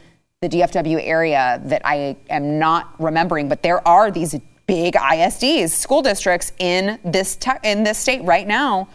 the 0.48 0.58
DFW 0.58 1.00
area 1.02 1.60
that 1.64 1.82
I 1.84 2.16
am 2.28 2.58
not 2.58 2.94
remembering, 3.00 3.48
but 3.48 3.62
there 3.62 3.86
are 3.86 4.10
these 4.10 4.38
big 4.66 4.94
ISDs, 4.94 5.70
school 5.70 6.02
districts 6.02 6.52
in 6.58 6.98
this 7.04 7.36
te- 7.36 7.52
in 7.62 7.82
this 7.82 7.98
state 7.98 8.22
right 8.24 8.46
now 8.46 8.88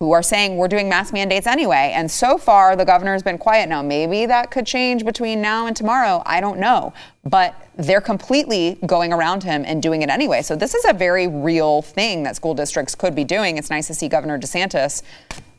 who 0.00 0.12
are 0.12 0.22
saying 0.22 0.56
we're 0.56 0.68
doing 0.68 0.88
mask 0.88 1.12
mandates 1.12 1.46
anyway. 1.46 1.92
And 1.94 2.10
so 2.10 2.36
far 2.36 2.74
the 2.74 2.84
governor 2.84 3.12
has 3.12 3.22
been 3.22 3.38
quiet. 3.38 3.68
Now 3.68 3.82
maybe 3.82 4.26
that 4.26 4.50
could 4.50 4.66
change 4.66 5.04
between 5.04 5.40
now 5.40 5.66
and 5.66 5.76
tomorrow. 5.76 6.22
I 6.26 6.40
don't 6.40 6.58
know. 6.58 6.92
But 7.24 7.54
they're 7.76 8.00
completely 8.00 8.76
going 8.86 9.12
around 9.12 9.44
him 9.44 9.64
and 9.66 9.82
doing 9.82 10.02
it 10.02 10.10
anyway. 10.10 10.42
So 10.42 10.56
this 10.56 10.74
is 10.74 10.84
a 10.84 10.92
very 10.92 11.26
real 11.26 11.80
thing 11.80 12.24
that 12.24 12.36
school 12.36 12.54
districts 12.54 12.94
could 12.94 13.14
be 13.14 13.24
doing. 13.24 13.56
It's 13.56 13.70
nice 13.70 13.86
to 13.86 13.94
see 13.94 14.08
Governor 14.08 14.38
DeSantis 14.38 15.02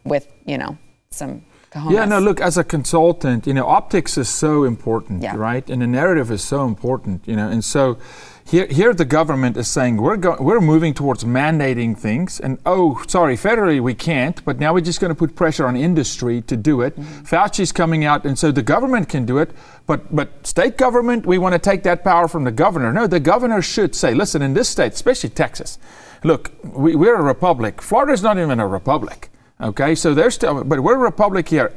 with, 0.03 0.27
you 0.45 0.57
know, 0.57 0.77
some 1.09 1.43
Yeah, 1.89 2.05
no, 2.05 2.19
look, 2.19 2.39
as 2.39 2.57
a 2.57 2.63
consultant, 2.63 3.45
you 3.45 3.53
know, 3.53 3.65
optics 3.67 4.17
is 4.17 4.29
so 4.29 4.63
important, 4.63 5.21
Yeah. 5.23 5.35
right? 5.35 5.69
And 5.69 5.81
the 5.81 5.87
narrative 5.87 6.31
is 6.31 6.41
so 6.43 6.65
important, 6.65 7.27
you 7.27 7.35
know. 7.35 7.49
And 7.49 7.63
so 7.65 7.97
here, 8.45 8.65
here 8.67 8.93
the 8.93 9.03
government 9.05 9.57
is 9.57 9.67
saying 9.67 9.97
we're, 9.97 10.15
go- 10.17 10.37
we're 10.39 10.61
moving 10.61 10.93
towards 10.93 11.25
mandating 11.25 11.97
things. 11.97 12.39
And 12.39 12.59
oh, 12.65 13.03
sorry, 13.07 13.35
federally 13.35 13.81
we 13.81 13.93
can't, 13.93 14.43
but 14.45 14.57
now 14.59 14.73
we're 14.73 14.81
just 14.81 15.01
going 15.01 15.09
to 15.09 15.15
put 15.15 15.35
pressure 15.35 15.67
on 15.67 15.75
industry 15.75 16.41
to 16.43 16.55
do 16.55 16.81
it. 16.81 16.95
Mm-hmm. 16.97 17.23
Fauci's 17.25 17.71
coming 17.73 18.05
out, 18.05 18.23
and 18.25 18.39
so 18.39 18.51
the 18.51 18.63
government 18.63 19.09
can 19.09 19.25
do 19.25 19.39
it. 19.39 19.51
But, 19.85 20.15
but 20.15 20.47
state 20.47 20.77
government, 20.77 21.25
we 21.25 21.37
want 21.37 21.53
to 21.53 21.59
take 21.59 21.83
that 21.83 22.03
power 22.03 22.27
from 22.29 22.45
the 22.45 22.51
governor. 22.51 22.93
No, 22.93 23.05
the 23.05 23.19
governor 23.19 23.61
should 23.61 23.95
say, 23.95 24.13
listen, 24.13 24.41
in 24.41 24.53
this 24.53 24.69
state, 24.69 24.93
especially 24.93 25.29
Texas, 25.31 25.77
look, 26.23 26.51
we, 26.63 26.95
we're 26.95 27.15
a 27.15 27.21
republic. 27.23 27.81
Florida's 27.81 28.23
not 28.23 28.37
even 28.37 28.59
a 28.61 28.67
republic. 28.67 29.29
Okay, 29.61 29.95
so 29.95 30.13
they're 30.13 30.31
still, 30.31 30.63
but 30.63 30.81
we're 30.81 30.95
a 30.95 30.99
republic 30.99 31.47
here. 31.47 31.73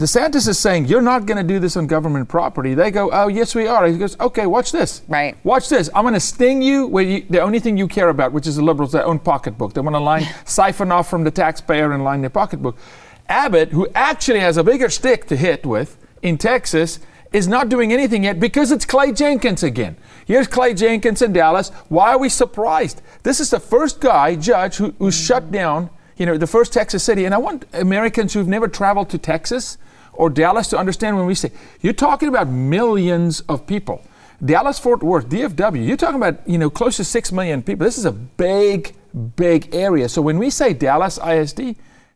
DeSantis 0.00 0.48
is 0.48 0.58
saying 0.58 0.86
you're 0.86 1.02
not 1.02 1.26
going 1.26 1.36
to 1.36 1.44
do 1.44 1.60
this 1.60 1.76
on 1.76 1.86
government 1.86 2.28
property. 2.28 2.74
They 2.74 2.90
go, 2.90 3.10
oh 3.12 3.28
yes, 3.28 3.54
we 3.54 3.68
are. 3.68 3.86
He 3.86 3.98
goes, 3.98 4.18
okay, 4.18 4.46
watch 4.46 4.72
this. 4.72 5.02
Right. 5.06 5.36
Watch 5.44 5.68
this. 5.68 5.88
I'm 5.94 6.02
going 6.02 6.14
to 6.14 6.20
sting 6.20 6.60
you 6.60 6.88
with 6.88 7.06
you, 7.08 7.24
the 7.30 7.40
only 7.40 7.60
thing 7.60 7.76
you 7.76 7.86
care 7.86 8.08
about, 8.08 8.32
which 8.32 8.48
is 8.48 8.56
the 8.56 8.62
liberals, 8.62 8.90
their 8.90 9.06
own 9.06 9.20
pocketbook. 9.20 9.74
They 9.74 9.80
want 9.80 9.94
to 9.94 10.00
line 10.00 10.26
siphon 10.44 10.90
off 10.90 11.08
from 11.08 11.22
the 11.22 11.30
taxpayer 11.30 11.92
and 11.92 12.02
line 12.02 12.20
their 12.20 12.30
pocketbook. 12.30 12.76
Abbott, 13.28 13.68
who 13.68 13.86
actually 13.94 14.40
has 14.40 14.56
a 14.56 14.64
bigger 14.64 14.88
stick 14.88 15.26
to 15.28 15.36
hit 15.36 15.64
with 15.64 15.98
in 16.20 16.36
Texas, 16.36 16.98
is 17.32 17.46
not 17.46 17.68
doing 17.68 17.92
anything 17.92 18.24
yet 18.24 18.40
because 18.40 18.72
it's 18.72 18.84
Clay 18.84 19.12
Jenkins 19.12 19.62
again. 19.62 19.96
Here's 20.26 20.48
Clay 20.48 20.74
Jenkins 20.74 21.22
in 21.22 21.32
Dallas. 21.32 21.68
Why 21.88 22.12
are 22.12 22.18
we 22.18 22.28
surprised? 22.28 23.02
This 23.22 23.38
is 23.38 23.50
the 23.50 23.60
first 23.60 24.00
guy, 24.00 24.34
judge, 24.34 24.76
who, 24.76 24.94
who 24.98 25.10
shut 25.10 25.50
down, 25.52 25.90
you 26.22 26.26
know, 26.26 26.38
the 26.38 26.46
first 26.46 26.72
Texas 26.72 27.02
city. 27.02 27.24
And 27.24 27.34
I 27.34 27.38
want 27.38 27.64
Americans 27.72 28.32
who've 28.32 28.46
never 28.46 28.68
traveled 28.68 29.10
to 29.10 29.18
Texas 29.18 29.76
or 30.12 30.30
Dallas 30.30 30.68
to 30.68 30.78
understand 30.78 31.16
when 31.16 31.26
we 31.26 31.34
say, 31.34 31.50
you're 31.80 31.92
talking 32.08 32.28
about 32.28 32.46
millions 32.48 33.40
of 33.48 33.66
people. 33.66 34.04
Dallas 34.44 34.78
Fort 34.78 35.02
Worth, 35.02 35.28
DFW, 35.28 35.84
you're 35.84 35.96
talking 35.96 36.22
about, 36.22 36.48
you 36.48 36.58
know, 36.58 36.70
close 36.70 36.96
to 36.98 37.04
6 37.04 37.32
million 37.32 37.60
people. 37.60 37.84
This 37.84 37.98
is 37.98 38.04
a 38.04 38.12
big, 38.12 38.94
big 39.34 39.74
area. 39.74 40.08
So 40.08 40.22
when 40.22 40.38
we 40.38 40.48
say 40.50 40.72
Dallas 40.74 41.18
ISD, 41.18 41.60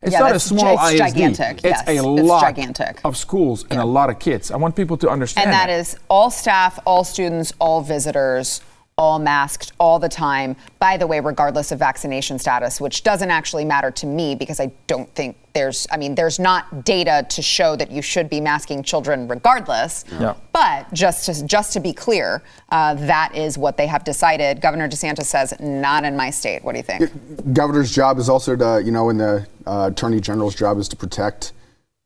it's 0.02 0.12
Yeah, 0.12 0.20
not 0.20 0.36
a 0.36 0.38
small 0.38 0.74
it's 0.74 0.92
ISD. 0.92 0.98
gigantic, 0.98 1.56
It's 1.64 1.64
yes. 1.64 1.88
a 1.88 1.94
It's 1.94 2.02
lot 2.04 2.42
gigantic. 2.42 3.00
of 3.04 3.16
schools 3.16 3.64
and 3.70 3.80
a 3.80 3.84
lot 3.84 4.08
of 4.08 4.20
kids. 4.20 4.52
I 4.52 4.56
want 4.56 4.76
people 4.76 4.96
to 4.98 5.08
understand 5.08 5.46
And 5.46 5.52
that 5.52 5.68
is 5.68 5.98
all 6.08 6.30
staff, 6.30 6.78
all 6.86 7.02
students, 7.02 7.52
all 7.58 7.80
visitors, 7.80 8.60
all 8.98 9.18
masked 9.18 9.72
all 9.78 9.98
the 9.98 10.08
time. 10.08 10.56
By 10.78 10.96
the 10.96 11.06
way, 11.06 11.20
regardless 11.20 11.70
of 11.70 11.78
vaccination 11.78 12.38
status, 12.38 12.80
which 12.80 13.02
doesn't 13.02 13.30
actually 13.30 13.66
matter 13.66 13.90
to 13.90 14.06
me 14.06 14.34
because 14.34 14.58
I 14.58 14.72
don't 14.86 15.14
think 15.14 15.36
there's, 15.52 15.86
I 15.90 15.98
mean, 15.98 16.14
there's 16.14 16.38
not 16.38 16.82
data 16.82 17.26
to 17.28 17.42
show 17.42 17.76
that 17.76 17.90
you 17.90 18.00
should 18.00 18.30
be 18.30 18.40
masking 18.40 18.82
children 18.82 19.28
regardless. 19.28 20.06
Yeah. 20.18 20.34
But 20.50 20.90
just 20.94 21.26
to, 21.26 21.46
just 21.46 21.74
to 21.74 21.80
be 21.80 21.92
clear, 21.92 22.42
uh, 22.70 22.94
that 22.94 23.34
is 23.34 23.58
what 23.58 23.76
they 23.76 23.86
have 23.86 24.02
decided. 24.02 24.62
Governor 24.62 24.88
DeSantis 24.88 25.26
says, 25.26 25.52
not 25.60 26.04
in 26.04 26.16
my 26.16 26.30
state. 26.30 26.64
What 26.64 26.72
do 26.72 26.78
you 26.78 26.82
think? 26.82 27.52
governor's 27.52 27.94
job 27.94 28.18
is 28.18 28.30
also 28.30 28.56
to, 28.56 28.82
you 28.82 28.92
know, 28.92 29.10
and 29.10 29.20
the 29.20 29.46
uh, 29.66 29.90
attorney 29.92 30.20
general's 30.20 30.54
job 30.54 30.78
is 30.78 30.88
to 30.88 30.96
protect 30.96 31.52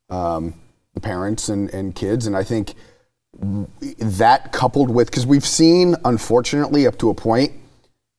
um, 0.09 0.53
the 0.93 0.99
parents 0.99 1.47
and, 1.47 1.69
and 1.69 1.95
kids. 1.95 2.27
And 2.27 2.35
I 2.35 2.43
think 2.43 2.73
that 3.41 4.51
coupled 4.51 4.89
with, 4.89 5.09
because 5.09 5.25
we've 5.25 5.45
seen, 5.45 5.95
unfortunately, 6.05 6.85
up 6.87 6.97
to 6.99 7.09
a 7.09 7.13
point, 7.13 7.53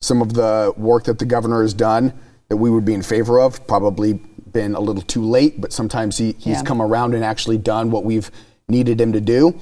some 0.00 0.20
of 0.20 0.34
the 0.34 0.72
work 0.76 1.04
that 1.04 1.18
the 1.18 1.24
governor 1.24 1.62
has 1.62 1.74
done 1.74 2.12
that 2.48 2.56
we 2.56 2.70
would 2.70 2.84
be 2.84 2.94
in 2.94 3.02
favor 3.02 3.40
of, 3.40 3.66
probably 3.66 4.14
been 4.52 4.74
a 4.74 4.80
little 4.80 5.02
too 5.02 5.22
late, 5.22 5.60
but 5.60 5.72
sometimes 5.72 6.18
he, 6.18 6.32
he's 6.38 6.58
Yeah. 6.58 6.62
come 6.62 6.82
around 6.82 7.14
and 7.14 7.24
actually 7.24 7.56
done 7.56 7.90
what 7.90 8.04
we've 8.04 8.30
needed 8.68 9.00
him 9.00 9.12
to 9.12 9.20
do. 9.20 9.54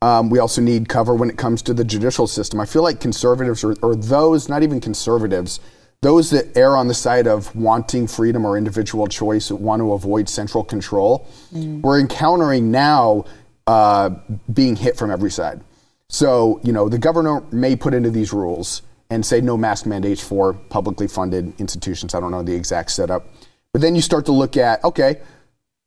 Um, 0.00 0.30
we 0.30 0.38
also 0.38 0.62
need 0.62 0.88
cover 0.88 1.14
when 1.14 1.28
it 1.28 1.36
comes 1.36 1.60
to 1.62 1.74
the 1.74 1.84
judicial 1.84 2.26
system. 2.26 2.60
I 2.60 2.64
feel 2.66 2.82
like 2.82 3.00
conservatives, 3.00 3.64
or, 3.64 3.74
or 3.82 3.96
those, 3.96 4.48
not 4.48 4.62
even 4.62 4.80
conservatives, 4.80 5.58
those 6.00 6.30
that 6.30 6.56
err 6.56 6.76
on 6.76 6.86
the 6.86 6.94
side 6.94 7.26
of 7.26 7.54
wanting 7.56 8.06
freedom 8.06 8.46
or 8.46 8.56
individual 8.56 9.08
choice, 9.08 9.50
want 9.50 9.80
to 9.80 9.92
avoid 9.92 10.28
central 10.28 10.62
control, 10.62 11.26
we're 11.52 11.98
encountering 11.98 12.70
now 12.70 13.24
uh, 13.68 14.08
being 14.54 14.74
hit 14.74 14.96
from 14.96 15.10
every 15.10 15.30
side. 15.30 15.60
So, 16.08 16.58
you 16.64 16.72
know, 16.72 16.88
the 16.88 16.96
governor 16.96 17.42
may 17.52 17.76
put 17.76 17.92
into 17.92 18.10
these 18.10 18.32
rules 18.32 18.80
and 19.10 19.24
say 19.24 19.42
no 19.42 19.58
mask 19.58 19.84
mandates 19.84 20.22
for 20.26 20.54
publicly 20.54 21.06
funded 21.06 21.52
institutions. 21.60 22.14
I 22.14 22.20
don't 22.20 22.30
know 22.30 22.42
the 22.42 22.54
exact 22.54 22.90
setup. 22.90 23.26
But 23.74 23.82
then 23.82 23.94
you 23.94 24.00
start 24.00 24.24
to 24.24 24.32
look 24.32 24.56
at, 24.56 24.82
okay, 24.84 25.20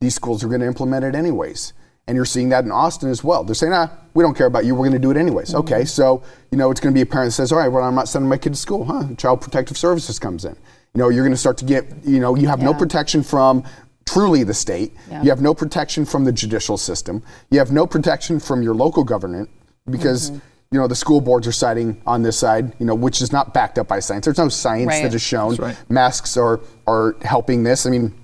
these 0.00 0.14
schools 0.14 0.44
are 0.44 0.48
going 0.48 0.60
to 0.60 0.66
implement 0.66 1.04
it 1.04 1.16
anyways. 1.16 1.72
And 2.06 2.14
you're 2.14 2.24
seeing 2.24 2.50
that 2.50 2.64
in 2.64 2.70
Austin 2.70 3.10
as 3.10 3.24
well. 3.24 3.42
They're 3.42 3.54
saying, 3.56 3.72
ah, 3.72 3.90
we 4.14 4.22
don't 4.22 4.36
care 4.36 4.46
about 4.46 4.64
you. 4.64 4.76
We're 4.76 4.88
going 4.88 4.92
to 4.92 4.98
do 5.00 5.10
it 5.10 5.16
anyways. 5.16 5.52
Okay, 5.54 5.84
so, 5.84 6.22
you 6.52 6.58
know, 6.58 6.70
it's 6.70 6.80
going 6.80 6.94
to 6.94 6.96
be 6.96 7.02
a 7.02 7.06
parent 7.06 7.28
that 7.28 7.32
says, 7.32 7.50
all 7.50 7.58
right, 7.58 7.68
well, 7.68 7.82
I'm 7.82 7.96
not 7.96 8.08
sending 8.08 8.28
my 8.28 8.38
kid 8.38 8.50
to 8.50 8.58
school. 8.58 8.84
Huh? 8.84 9.14
Child 9.16 9.40
Protective 9.40 9.76
Services 9.76 10.20
comes 10.20 10.44
in. 10.44 10.56
You 10.94 11.00
know, 11.00 11.08
you're 11.08 11.24
going 11.24 11.32
to 11.32 11.38
start 11.38 11.58
to 11.58 11.64
get, 11.64 11.84
you 12.04 12.20
know, 12.20 12.36
you 12.36 12.46
have 12.46 12.60
no 12.62 12.74
protection 12.74 13.24
from 13.24 13.64
truly 14.06 14.42
the 14.44 14.54
state. 14.54 14.92
Yeah. 15.10 15.22
You 15.22 15.30
have 15.30 15.40
no 15.40 15.54
protection 15.54 16.04
from 16.04 16.24
the 16.24 16.32
judicial 16.32 16.76
system. 16.76 17.22
You 17.50 17.58
have 17.58 17.70
no 17.72 17.86
protection 17.86 18.40
from 18.40 18.62
your 18.62 18.74
local 18.74 19.04
government 19.04 19.48
because, 19.90 20.30
Mm-hmm. 20.30 20.38
you 20.72 20.80
know, 20.80 20.86
the 20.88 20.94
school 20.94 21.20
boards 21.20 21.46
are 21.46 21.52
siding 21.52 22.00
on 22.06 22.22
this 22.22 22.38
side, 22.38 22.72
you 22.78 22.86
know, 22.86 22.94
which 22.94 23.20
is 23.20 23.32
not 23.32 23.52
backed 23.54 23.78
up 23.78 23.88
by 23.88 24.00
science. 24.00 24.24
There's 24.24 24.38
no 24.38 24.48
science 24.48 24.88
Right. 24.88 25.02
that 25.02 25.12
has 25.12 25.22
shown 25.22 25.56
right. 25.56 25.76
masks 25.90 26.36
are, 26.36 26.60
are 26.86 27.16
helping 27.22 27.62
this. 27.62 27.86
I 27.86 27.90
mean, 27.90 28.14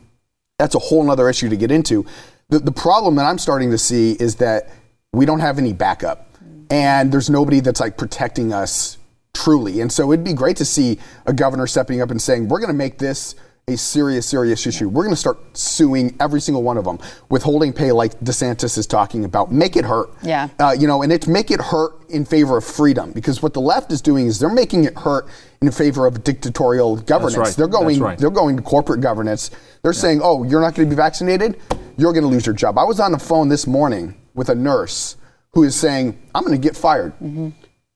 that's 0.58 0.74
a 0.74 0.78
whole 0.78 1.08
other 1.10 1.28
issue 1.28 1.48
to 1.48 1.56
get 1.56 1.70
into. 1.70 2.04
The, 2.48 2.58
the 2.58 2.72
problem 2.72 3.16
that 3.16 3.26
I'm 3.26 3.38
starting 3.38 3.70
to 3.70 3.78
see 3.78 4.12
is 4.12 4.36
that 4.36 4.70
we 5.12 5.26
don't 5.26 5.40
have 5.40 5.58
any 5.58 5.72
backup, 5.72 6.36
and 6.70 7.12
there's 7.12 7.30
nobody 7.30 7.60
that's 7.60 7.80
like 7.80 7.96
protecting 7.96 8.52
us 8.52 8.96
truly. 9.34 9.80
And 9.80 9.92
so 9.92 10.10
it'd 10.12 10.24
be 10.24 10.32
great 10.32 10.56
to 10.56 10.64
see 10.64 10.98
a 11.26 11.32
governor 11.32 11.66
stepping 11.66 12.00
up 12.00 12.10
and 12.10 12.20
saying, 12.20 12.48
"We're 12.48 12.58
going 12.58 12.68
to 12.68 12.74
make 12.74 12.98
this." 12.98 13.34
A 13.68 13.76
serious, 13.76 14.24
serious 14.26 14.66
issue. 14.66 14.88
We're 14.88 15.02
going 15.02 15.14
to 15.14 15.20
start 15.20 15.38
suing 15.54 16.16
every 16.20 16.40
single 16.40 16.62
one 16.62 16.78
of 16.78 16.84
them, 16.86 16.98
withholding 17.28 17.74
pay 17.74 17.92
like 17.92 18.18
DeSantis 18.20 18.78
is 18.78 18.86
talking 18.86 19.26
about. 19.26 19.52
Make 19.52 19.76
it 19.76 19.84
hurt. 19.84 20.08
Yeah. 20.22 20.48
Uh, 20.58 20.74
you 20.78 20.86
know, 20.86 21.02
and 21.02 21.12
it's 21.12 21.26
make 21.26 21.50
it 21.50 21.60
hurt 21.60 21.92
in 22.08 22.24
favor 22.24 22.56
of 22.56 22.64
freedom 22.64 23.12
because 23.12 23.42
what 23.42 23.52
the 23.52 23.60
left 23.60 23.92
is 23.92 24.00
doing 24.00 24.26
is 24.26 24.38
they're 24.38 24.48
making 24.48 24.84
it 24.84 24.96
hurt 24.96 25.28
in 25.60 25.70
favor 25.70 26.06
of 26.06 26.24
dictatorial 26.24 26.96
governance. 26.96 27.36
right. 27.36 27.54
They're 27.54 27.68
going. 27.68 28.00
Right. 28.00 28.18
They're 28.18 28.30
going 28.30 28.56
to 28.56 28.62
corporate 28.62 29.02
governance. 29.02 29.50
They're 29.82 29.92
saying, 29.92 30.20
"Oh, 30.24 30.44
you're 30.44 30.62
not 30.62 30.74
going 30.74 30.88
to 30.88 30.90
be 30.90 30.96
vaccinated. 30.96 31.60
You're 31.98 32.14
going 32.14 32.24
to 32.24 32.30
lose 32.30 32.46
your 32.46 32.54
job." 32.54 32.78
I 32.78 32.84
was 32.84 32.98
on 33.00 33.12
the 33.12 33.18
phone 33.18 33.50
this 33.50 33.66
morning 33.66 34.14
with 34.32 34.48
a 34.48 34.54
nurse 34.54 35.16
who 35.52 35.62
is 35.64 35.76
saying, 35.76 36.18
"I'm 36.34 36.42
going 36.42 36.58
to 36.58 36.66
get 36.66 36.74
fired 36.74 37.12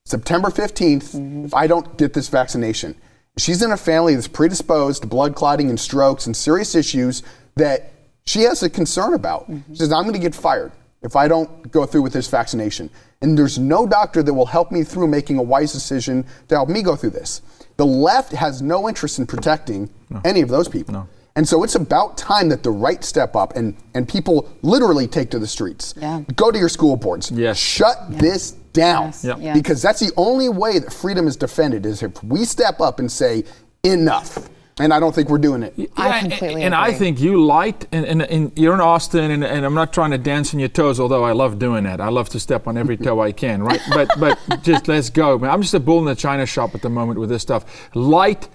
September 0.05 0.49
15th 0.49 1.47
if 1.47 1.55
I 1.55 1.67
don't 1.67 1.97
get 1.97 2.13
this 2.13 2.29
vaccination." 2.29 2.95
She's 3.39 3.63
in 3.63 3.73
a 3.73 3.77
family 3.77 4.15
that's 4.15 4.29
predisposed 4.29 5.03
to 5.03 5.09
blood 5.09 5.35
clotting 5.35 5.71
and 5.71 5.81
strokes 5.81 6.27
and 6.27 6.37
serious 6.37 6.75
issues 6.75 7.23
that 7.57 7.93
she 8.25 8.43
has 8.43 8.63
a 8.63 8.71
concern 8.71 9.15
about. 9.15 9.51
Mm-hmm. 9.51 9.73
She 9.73 9.79
says, 9.79 9.93
"I'm 9.93 10.03
going 10.03 10.15
to 10.15 10.21
get 10.21 10.35
fired 10.35 10.73
if 11.03 11.17
I 11.17 11.29
don't 11.29 11.71
go 11.73 11.87
through 11.87 12.03
with 12.03 12.13
this 12.13 12.29
vaccination." 12.29 12.91
And 13.23 13.39
there's 13.39 13.59
no 13.59 13.87
doctor 13.87 14.23
that 14.23 14.35
will 14.35 14.47
help 14.47 14.73
me 14.73 14.83
through 14.85 15.07
making 15.07 15.39
a 15.39 15.43
wise 15.43 15.73
decision 15.73 16.27
to 16.49 16.57
help 16.57 16.69
me 16.69 16.83
go 16.83 16.97
through 16.97 17.11
this. 17.11 17.41
The 17.77 17.87
left 17.87 18.33
has 18.33 18.61
no 18.61 18.89
interest 18.89 19.19
in 19.19 19.27
protecting 19.27 19.89
any 20.25 20.41
of 20.41 20.49
those 20.49 20.69
people. 20.69 21.09
And 21.35 21.49
so 21.49 21.65
it's 21.65 21.75
about 21.75 22.19
time 22.19 22.51
that 22.51 22.63
the 22.63 22.71
right 22.71 23.03
step 23.03 23.35
up 23.35 23.57
and, 23.57 23.75
and 23.95 24.07
people 24.07 24.51
literally 24.61 25.07
take 25.07 25.31
to 25.31 25.39
the 25.39 25.47
streets. 25.47 25.95
Yeah. 25.97 26.23
Go 26.37 26.51
to 26.51 26.59
your 26.59 26.69
school 26.69 26.97
boards. 26.97 27.31
Yes. 27.31 27.57
Shut 27.57 27.97
this 28.11 28.53
down. 28.73 29.07
Yes. 29.07 29.25
Yep. 29.25 29.39
Yeah. 29.41 29.55
Because 29.55 29.81
that's 29.81 30.01
the 30.01 30.13
only 30.17 30.51
way 30.51 30.79
that 30.79 30.93
freedom 30.93 31.27
is 31.27 31.37
defended 31.37 31.87
is 31.87 32.03
if 32.03 32.23
we 32.23 32.45
step 32.45 32.81
up 32.81 32.99
and 32.99 33.11
say, 33.11 33.45
enough. 33.83 34.49
And 34.79 34.93
I 34.93 35.01
don't 35.01 35.15
think 35.15 35.29
we're 35.29 35.39
doing 35.39 35.63
it. 35.63 35.75
I 35.97 36.07
Yeah, 36.07 36.21
completely 36.21 36.55
and, 36.55 36.65
and 36.65 36.75
I 36.75 36.93
think 36.95 37.21
you 37.21 37.45
light, 37.45 37.87
and, 37.93 38.07
and, 38.07 38.23
and 38.23 38.59
you're 38.59 38.73
in 38.73 38.81
Austin, 38.81 39.31
and, 39.31 39.45
and 39.45 39.67
I'm 39.67 39.75
not 39.75 39.93
trying 39.93 40.13
to 40.13 40.19
dance 40.19 40.55
on 40.55 40.61
your 40.61 40.71
toes, 40.71 40.99
although 40.99 41.25
I 41.25 41.33
love 41.33 41.59
doing 41.59 41.85
that. 41.85 42.01
I 42.01 42.09
love 42.09 42.31
to 42.31 42.41
step 42.41 42.67
on 42.67 42.79
every 42.79 42.97
toe 42.97 43.21
I 43.21 43.33
can, 43.33 43.63
right? 43.63 43.81
But 43.91 44.11
but 44.19 44.39
just 44.63 44.89
let's 44.89 45.11
go. 45.11 45.39
Man, 45.39 45.51
I'm 45.51 45.61
just 45.61 45.75
a 45.75 45.81
bull 45.81 45.99
in 45.99 46.07
the 46.07 46.15
china 46.15 46.47
shop 46.47 46.75
at 46.75 46.81
the 46.81 46.89
moment 46.89 47.21
with 47.21 47.29
this 47.29 47.43
stuff. 47.43 47.91
Light 47.95 48.49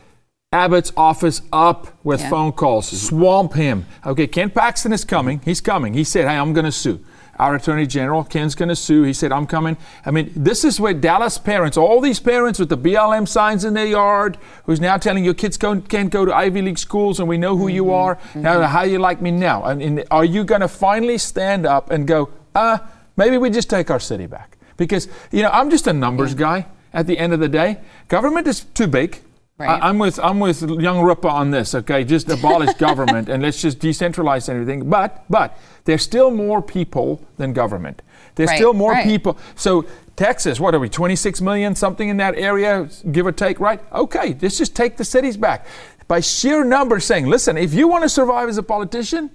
Abbott's 0.54 0.94
office 0.96 1.42
up 1.52 1.88
with 2.06 2.22
Yeah. 2.22 2.30
phone 2.30 2.54
calls. 2.54 2.88
Swamp 2.88 3.54
him. 3.54 3.86
Okay, 4.06 4.28
Ken 4.28 4.50
Paxton 4.50 4.94
is 4.94 5.04
coming. 5.04 5.42
He's 5.44 5.60
coming. 5.60 5.94
He 5.94 6.06
said, 6.06 6.26
"Hey, 6.26 6.38
I'm 6.38 6.54
going 6.54 6.66
to 6.66 6.72
sue." 6.72 7.02
Our 7.38 7.56
Attorney 7.56 7.86
General, 7.86 8.24
Ken's 8.24 8.56
going 8.56 8.70
to 8.70 8.76
sue. 8.76 9.04
He 9.04 9.14
said, 9.14 9.32
I'm 9.32 9.46
coming. 9.46 9.78
I 10.04 10.10
mean, 10.10 10.32
this 10.36 10.64
is 10.64 10.80
where 10.80 10.94
Dallas 10.96 11.38
parents, 11.38 11.78
all 11.78 12.02
these 12.02 12.20
parents 12.20 12.58
with 12.58 12.70
the 12.70 12.78
BLM 12.78 13.28
signs 13.28 13.64
in 13.64 13.76
their 13.76 13.86
yard, 13.86 14.40
who's 14.64 14.82
now 14.82 14.98
telling 14.98 15.24
your 15.24 15.36
kids 15.36 15.56
go, 15.56 15.80
can't 15.82 16.10
go 16.10 16.26
to 16.26 16.34
Ivy 16.34 16.64
League 16.64 16.80
schools 16.80 17.20
and 17.20 17.30
we 17.30 17.38
know 17.38 17.56
who 17.56 17.68
you 17.68 17.92
are. 17.94 18.18
How, 18.42 18.64
how 18.64 18.82
you 18.82 18.98
like 18.98 19.22
me 19.22 19.30
now? 19.30 19.64
I 19.64 19.76
mean, 19.76 20.04
are 20.10 20.26
you 20.26 20.44
going 20.44 20.62
to 20.62 20.68
finally 20.68 21.20
stand 21.20 21.68
up 21.68 21.92
and 21.92 22.08
go, 22.08 22.30
uh, 22.56 22.80
maybe 23.18 23.38
we 23.38 23.52
just 23.52 23.70
take 23.70 23.92
our 23.92 24.00
city 24.00 24.26
back? 24.26 24.58
Because, 24.76 25.08
you 25.32 25.44
know, 25.44 25.52
I'm 25.52 25.70
just 25.70 25.86
a 25.86 25.94
numbers 25.94 26.34
guy 26.34 26.66
at 26.92 27.06
the 27.06 27.20
end 27.20 27.34
of 27.34 27.40
the 27.40 27.50
day. 27.50 27.78
Government 28.08 28.48
is 28.48 28.62
too 28.62 28.88
big. 28.88 29.22
Right. 29.58 29.82
I, 29.82 29.90
am 29.90 29.98
with 29.98 30.20
I'm 30.20 30.40
with 30.40 30.62
young 30.62 31.02
Rupa 31.02 31.28
on 31.30 31.50
this. 31.50 31.74
Okay, 31.74 32.04
just 32.04 32.30
abolish 32.30 32.74
government 32.78 33.28
and 33.28 33.42
let's 33.42 33.60
just 33.60 33.80
decentralize 33.80 34.48
everything. 34.50 34.88
But 34.88 35.24
but 35.32 35.58
there's 35.86 36.04
still 36.04 36.30
more 36.30 36.62
people 36.62 37.26
than 37.38 37.54
government. 37.54 38.04
There's 38.36 38.50
Right, 38.50 38.58
still 38.58 38.74
more 38.74 38.92
right. 38.92 39.04
people. 39.04 39.36
So 39.56 39.86
Texas, 40.16 40.60
what 40.60 40.76
are 40.76 40.80
we? 40.80 40.90
26 40.90 41.42
million, 41.42 41.74
something 41.76 42.08
in 42.08 42.18
that 42.18 42.36
area, 42.36 42.88
give 43.12 43.26
or 43.26 43.32
take, 43.32 43.60
right? 43.60 43.82
Okay, 43.92 44.38
let's 44.42 44.60
just 44.60 44.76
take 44.76 44.96
the 44.98 45.06
cities 45.06 45.38
back 45.38 45.66
by 46.08 46.20
sheer 46.20 46.64
numbers. 46.64 47.06
Saying, 47.06 47.26
listen, 47.26 47.58
if 47.58 47.74
you 47.74 47.88
want 47.88 48.04
to 48.04 48.10
survive 48.10 48.50
as 48.50 48.60
a 48.60 48.64
politician, 48.64 49.32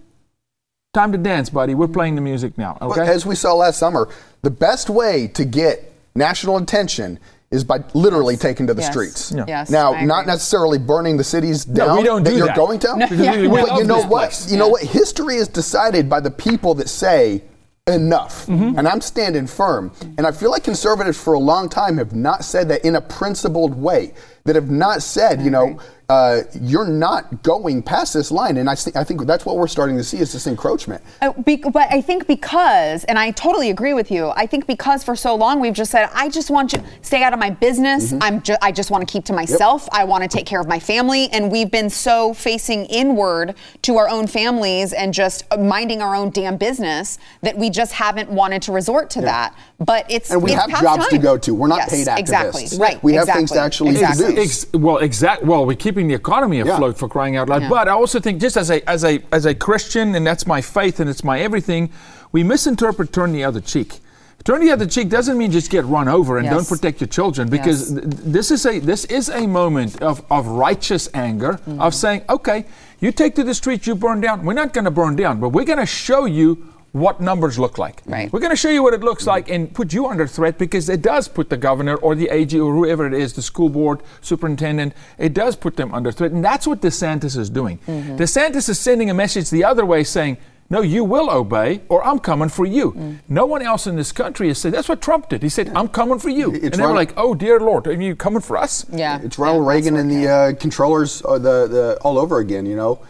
time 0.95 1.11
to 1.11 1.19
dance, 1.19 1.51
buddy. 1.51 1.75
We're 1.75 1.89
playing 1.89 2.15
the 2.15 2.21
music 2.21 2.57
now. 2.57 2.77
But 2.79 2.91
Okay. 2.91 3.09
as 3.09 3.27
we 3.27 3.35
saw 3.35 3.55
last 3.55 3.79
summer, 3.79 4.09
the 4.43 4.51
best 4.51 4.89
way 4.89 5.27
to 5.29 5.45
get 5.45 5.93
national 6.15 6.59
attention 6.59 7.19
is 7.53 7.63
by 7.63 7.79
literally 7.95 8.37
taking 8.37 8.67
to 8.67 8.75
the 8.75 8.81
Yes. 8.83 8.91
streets. 8.91 9.31
Yeah. 9.37 9.45
Yes, 9.47 9.71
Now, 9.71 9.93
not 10.05 10.27
necessarily 10.27 10.79
burning 10.79 11.17
the 11.19 11.25
cities 11.25 11.69
No, 11.69 11.75
down 11.87 11.99
we 11.99 12.03
don't 12.03 12.25
that 12.25 12.31
do 12.31 12.37
you're 12.39 12.47
that. 12.49 12.57
going 12.57 12.79
to. 12.81 12.89
No, 12.97 13.07
Because 13.09 13.37
we- 13.37 13.47
we 13.47 13.61
but 13.63 13.77
you 13.77 13.85
know 13.85 14.03
what? 14.03 14.31
place. 14.31 14.51
You 14.51 14.57
know 14.59 14.69
what? 14.69 14.83
History 14.83 15.37
is 15.37 15.47
decided 15.49 16.09
by 16.09 16.19
the 16.21 16.31
people 16.31 16.75
that 16.77 16.89
say 16.89 17.43
enough. 17.87 18.47
Mm-hmm. 18.47 18.79
And 18.79 18.89
I'm 18.89 19.01
standing 19.01 19.47
firm. 19.47 19.93
And 20.17 20.27
I 20.27 20.33
feel 20.33 20.51
like 20.51 20.65
conservatives 20.65 21.19
for 21.21 21.35
a 21.35 21.39
long 21.39 21.69
time 21.69 21.99
have 21.99 22.15
not 22.15 22.45
said 22.45 22.69
that 22.71 22.85
in 22.85 22.97
a 22.97 23.01
principled 23.01 23.75
way. 23.81 24.15
that 24.45 24.57
have 24.57 24.71
not 24.71 25.03
said, 25.03 25.41
you 25.41 25.51
know, 25.51 25.79
uh, 26.13 26.43
you're 26.61 26.87
not 26.87 27.43
going 27.43 27.83
past 27.83 28.13
this 28.13 28.31
line. 28.31 28.59
And 28.59 28.69
I, 28.69 28.75
th- 28.75 28.95
I 28.95 29.03
think 29.03 29.25
that's 29.25 29.47
what 29.47 29.57
we're 29.57 29.67
starting 29.67 29.97
to 29.97 30.05
see 30.05 30.19
is 30.19 30.31
this 30.35 30.47
encroachment. 30.47 31.03
Uh, 31.23 31.33
be- 31.33 31.57
but 31.57 31.91
I 31.91 32.03
think 32.03 32.27
because, 32.27 33.05
and 33.05 33.19
I 33.19 33.31
totally 33.31 33.71
agree 33.71 33.95
with 33.95 34.11
you. 34.11 34.29
I 34.37 34.45
think 34.45 34.67
because 34.67 35.03
for 35.03 35.17
so 35.17 35.35
long 35.35 35.59
we've 35.59 35.73
just 35.73 35.91
said, 35.91 36.11
I 36.13 36.29
just 36.29 36.51
want 36.51 36.75
you 36.75 36.83
stay 37.01 37.23
out 37.23 37.33
of 37.33 37.39
my 37.39 37.49
business. 37.49 38.13
I'm 38.21 38.43
ju- 38.43 38.57
I 38.61 38.73
just 38.73 38.91
want 38.91 39.09
to 39.09 39.11
keep 39.11 39.25
to 39.27 39.33
myself. 39.33 39.89
I 39.91 40.05
want 40.05 40.23
to 40.23 40.29
take 40.29 40.45
care 40.45 40.61
of 40.61 40.69
my 40.69 40.79
family, 40.79 41.31
and 41.31 41.51
we've 41.51 41.71
been 41.71 41.89
so 41.89 42.35
facing 42.35 42.85
inward 42.87 43.55
to 43.83 43.97
our 43.97 44.09
own 44.11 44.27
families 44.27 44.93
and 44.93 45.15
just 45.15 45.45
minding 45.59 46.03
our 46.03 46.15
own 46.15 46.29
damn 46.29 46.59
business 46.59 47.19
that 47.41 47.57
we 47.57 47.71
just 47.71 47.93
haven't 47.93 48.29
wanted 48.29 48.61
to 48.63 48.73
resort 48.73 49.09
to 49.11 49.23
that. 49.23 49.55
But 49.81 50.05
it's 50.11 50.31
And 50.31 50.43
we 50.43 50.53
it's 50.53 50.61
have 50.61 50.71
past 50.71 50.83
jobs 50.83 51.09
to 51.09 51.19
go 51.19 51.39
to. 51.39 51.55
We're 51.55 51.69
not 51.69 51.79
Yes, 51.79 51.91
paid 51.91 52.07
activists. 52.07 52.19
Exactly. 52.19 52.79
Right. 52.79 53.03
We 53.03 53.15
have 53.15 53.29
things 53.29 53.51
to 53.53 53.61
actually 53.61 53.91
exactly. 53.93 54.35
do. 54.35 54.43
Ex- 54.43 54.67
well, 54.75 54.99
exact. 54.99 55.43
Well, 55.43 55.65
we're 55.67 55.77
keeping 56.03 56.09
the 56.09 56.15
economy 56.15 56.59
Yeah. 56.59 56.75
afloat 56.75 56.99
for 56.99 57.09
crying 57.09 57.37
out 57.37 57.49
loud. 57.49 57.63
Yeah. 57.63 57.69
But 57.69 57.89
I 57.89 57.93
also 57.93 58.19
think, 58.21 58.41
just 58.41 58.57
as 58.57 58.71
a 58.71 58.81
as 58.89 59.05
a 59.05 59.21
as 59.33 59.47
a 59.47 59.55
Christian, 59.55 60.15
and 60.15 60.27
that's 60.27 60.47
my 60.47 60.61
faith 60.61 61.01
and 61.01 61.09
it's 61.09 61.23
my 61.25 61.39
everything, 61.41 61.91
we 62.33 62.43
misinterpret 62.45 63.13
turn 63.13 63.33
the 63.33 63.45
other 63.45 63.61
cheek. 63.61 64.01
Turn 64.45 64.61
the 64.61 64.73
other 64.73 64.87
cheek 64.87 65.09
doesn't 65.09 65.39
mean 65.39 65.53
just 65.53 65.71
get 65.71 65.85
run 65.85 66.09
over 66.09 66.37
and 66.39 66.47
Yes. 66.47 66.55
don't 66.55 66.69
protect 66.69 67.01
your 67.01 67.07
children 67.09 67.49
because 67.49 67.93
Yes. 67.93 68.01
th- 68.01 68.05
this 68.37 68.51
is 68.51 68.67
a 68.67 68.81
this 68.81 69.05
is 69.05 69.29
a 69.29 69.47
moment 69.47 70.03
of, 70.03 70.23
of 70.31 70.47
righteous 70.49 71.09
anger 71.15 71.53
Mm-hmm. 71.65 71.81
of 71.81 71.95
saying, 71.95 72.23
okay, 72.29 72.65
you 72.99 73.13
take 73.13 73.35
to 73.37 73.45
the 73.45 73.55
streets, 73.55 73.87
you 73.87 73.95
burn 73.95 74.21
down. 74.21 74.45
We're 74.45 74.55
not 74.65 74.73
going 74.73 74.85
to 74.87 74.91
burn 74.91 75.15
down, 75.17 75.39
but 75.39 75.51
we're 75.51 75.65
going 75.73 75.79
to 75.79 75.87
show 75.87 76.25
you 76.25 76.59
what 76.93 77.21
numbers 77.21 77.59
look 77.59 77.79
like. 77.79 78.03
Right. 78.07 78.33
We're 78.33 78.41
going 78.41 78.51
to 78.51 78.57
show 78.57 78.69
you 78.69 78.83
what 78.83 78.95
it 78.95 79.01
looks 79.01 79.27
like 79.27 79.51
and 79.51 79.73
put 79.73 79.93
you 79.93 80.07
under 80.07 80.27
threat 80.27 80.59
because 80.59 80.89
it 80.89 81.03
does 81.03 81.27
put 81.27 81.49
the 81.49 81.57
governor 81.57 81.97
or 81.97 82.15
the 82.15 82.29
AG 82.29 82.59
or 82.59 82.73
whoever 82.75 83.07
it 83.07 83.15
is, 83.15 83.33
the 83.33 83.43
school 83.43 83.71
board 83.71 84.03
superintendent, 84.21 84.93
it 85.19 85.33
does 85.33 85.57
put 85.57 85.77
them 85.77 85.95
under 85.95 86.13
threat. 86.13 86.33
And 86.33 86.45
that's 86.45 86.67
what 86.67 86.81
DeSantis 86.81 87.37
is 87.37 87.49
doing. 87.51 87.79
DeSantis 87.79 88.69
is 88.69 88.79
sending 88.79 89.09
a 89.11 89.15
message 89.15 89.51
the 89.51 89.65
other 89.65 89.87
way 89.87 90.05
saying, 90.05 90.37
no, 90.71 90.81
you 90.81 91.05
will 91.05 91.29
obey, 91.29 91.83
or 91.91 92.03
I'm 92.03 92.19
coming 92.19 92.49
for 92.49 92.65
you. 92.65 93.19
No 93.29 93.45
one 93.45 93.61
else 93.61 93.87
in 93.87 93.97
this 93.97 94.11
country 94.11 94.49
has 94.49 94.57
said 94.57 94.73
that's 94.73 94.89
what 94.89 95.03
Trump 95.03 95.29
did. 95.29 95.43
He 95.43 95.51
said, 95.51 95.71
"I'm 95.77 95.87
coming 95.87 96.19
for 96.19 96.31
you," 96.31 96.51
It's 96.55 96.65
and 96.65 96.75
they 96.75 96.87
were 96.87 96.95
like, 96.95 97.13
"Oh 97.15 97.35
dear 97.35 97.61
Lord, 97.61 97.87
are 97.87 97.93
you 97.93 98.17
coming 98.17 98.41
for 98.41 98.57
us?" 98.57 98.87
Yeah. 98.91 99.21
It's 99.23 99.39
Ronald 99.39 99.65
Yeah, 99.65 99.71
Reagan 99.71 99.97
and 99.97 100.11
the 100.11 100.29
uh, 100.29 100.53
controllers, 100.55 101.23
uh, 101.27 101.37
the, 101.37 101.69
the 101.69 101.99
all 102.03 102.19
over 102.19 102.39
again. 102.39 102.65
You 102.65 102.77
know, 102.77 103.03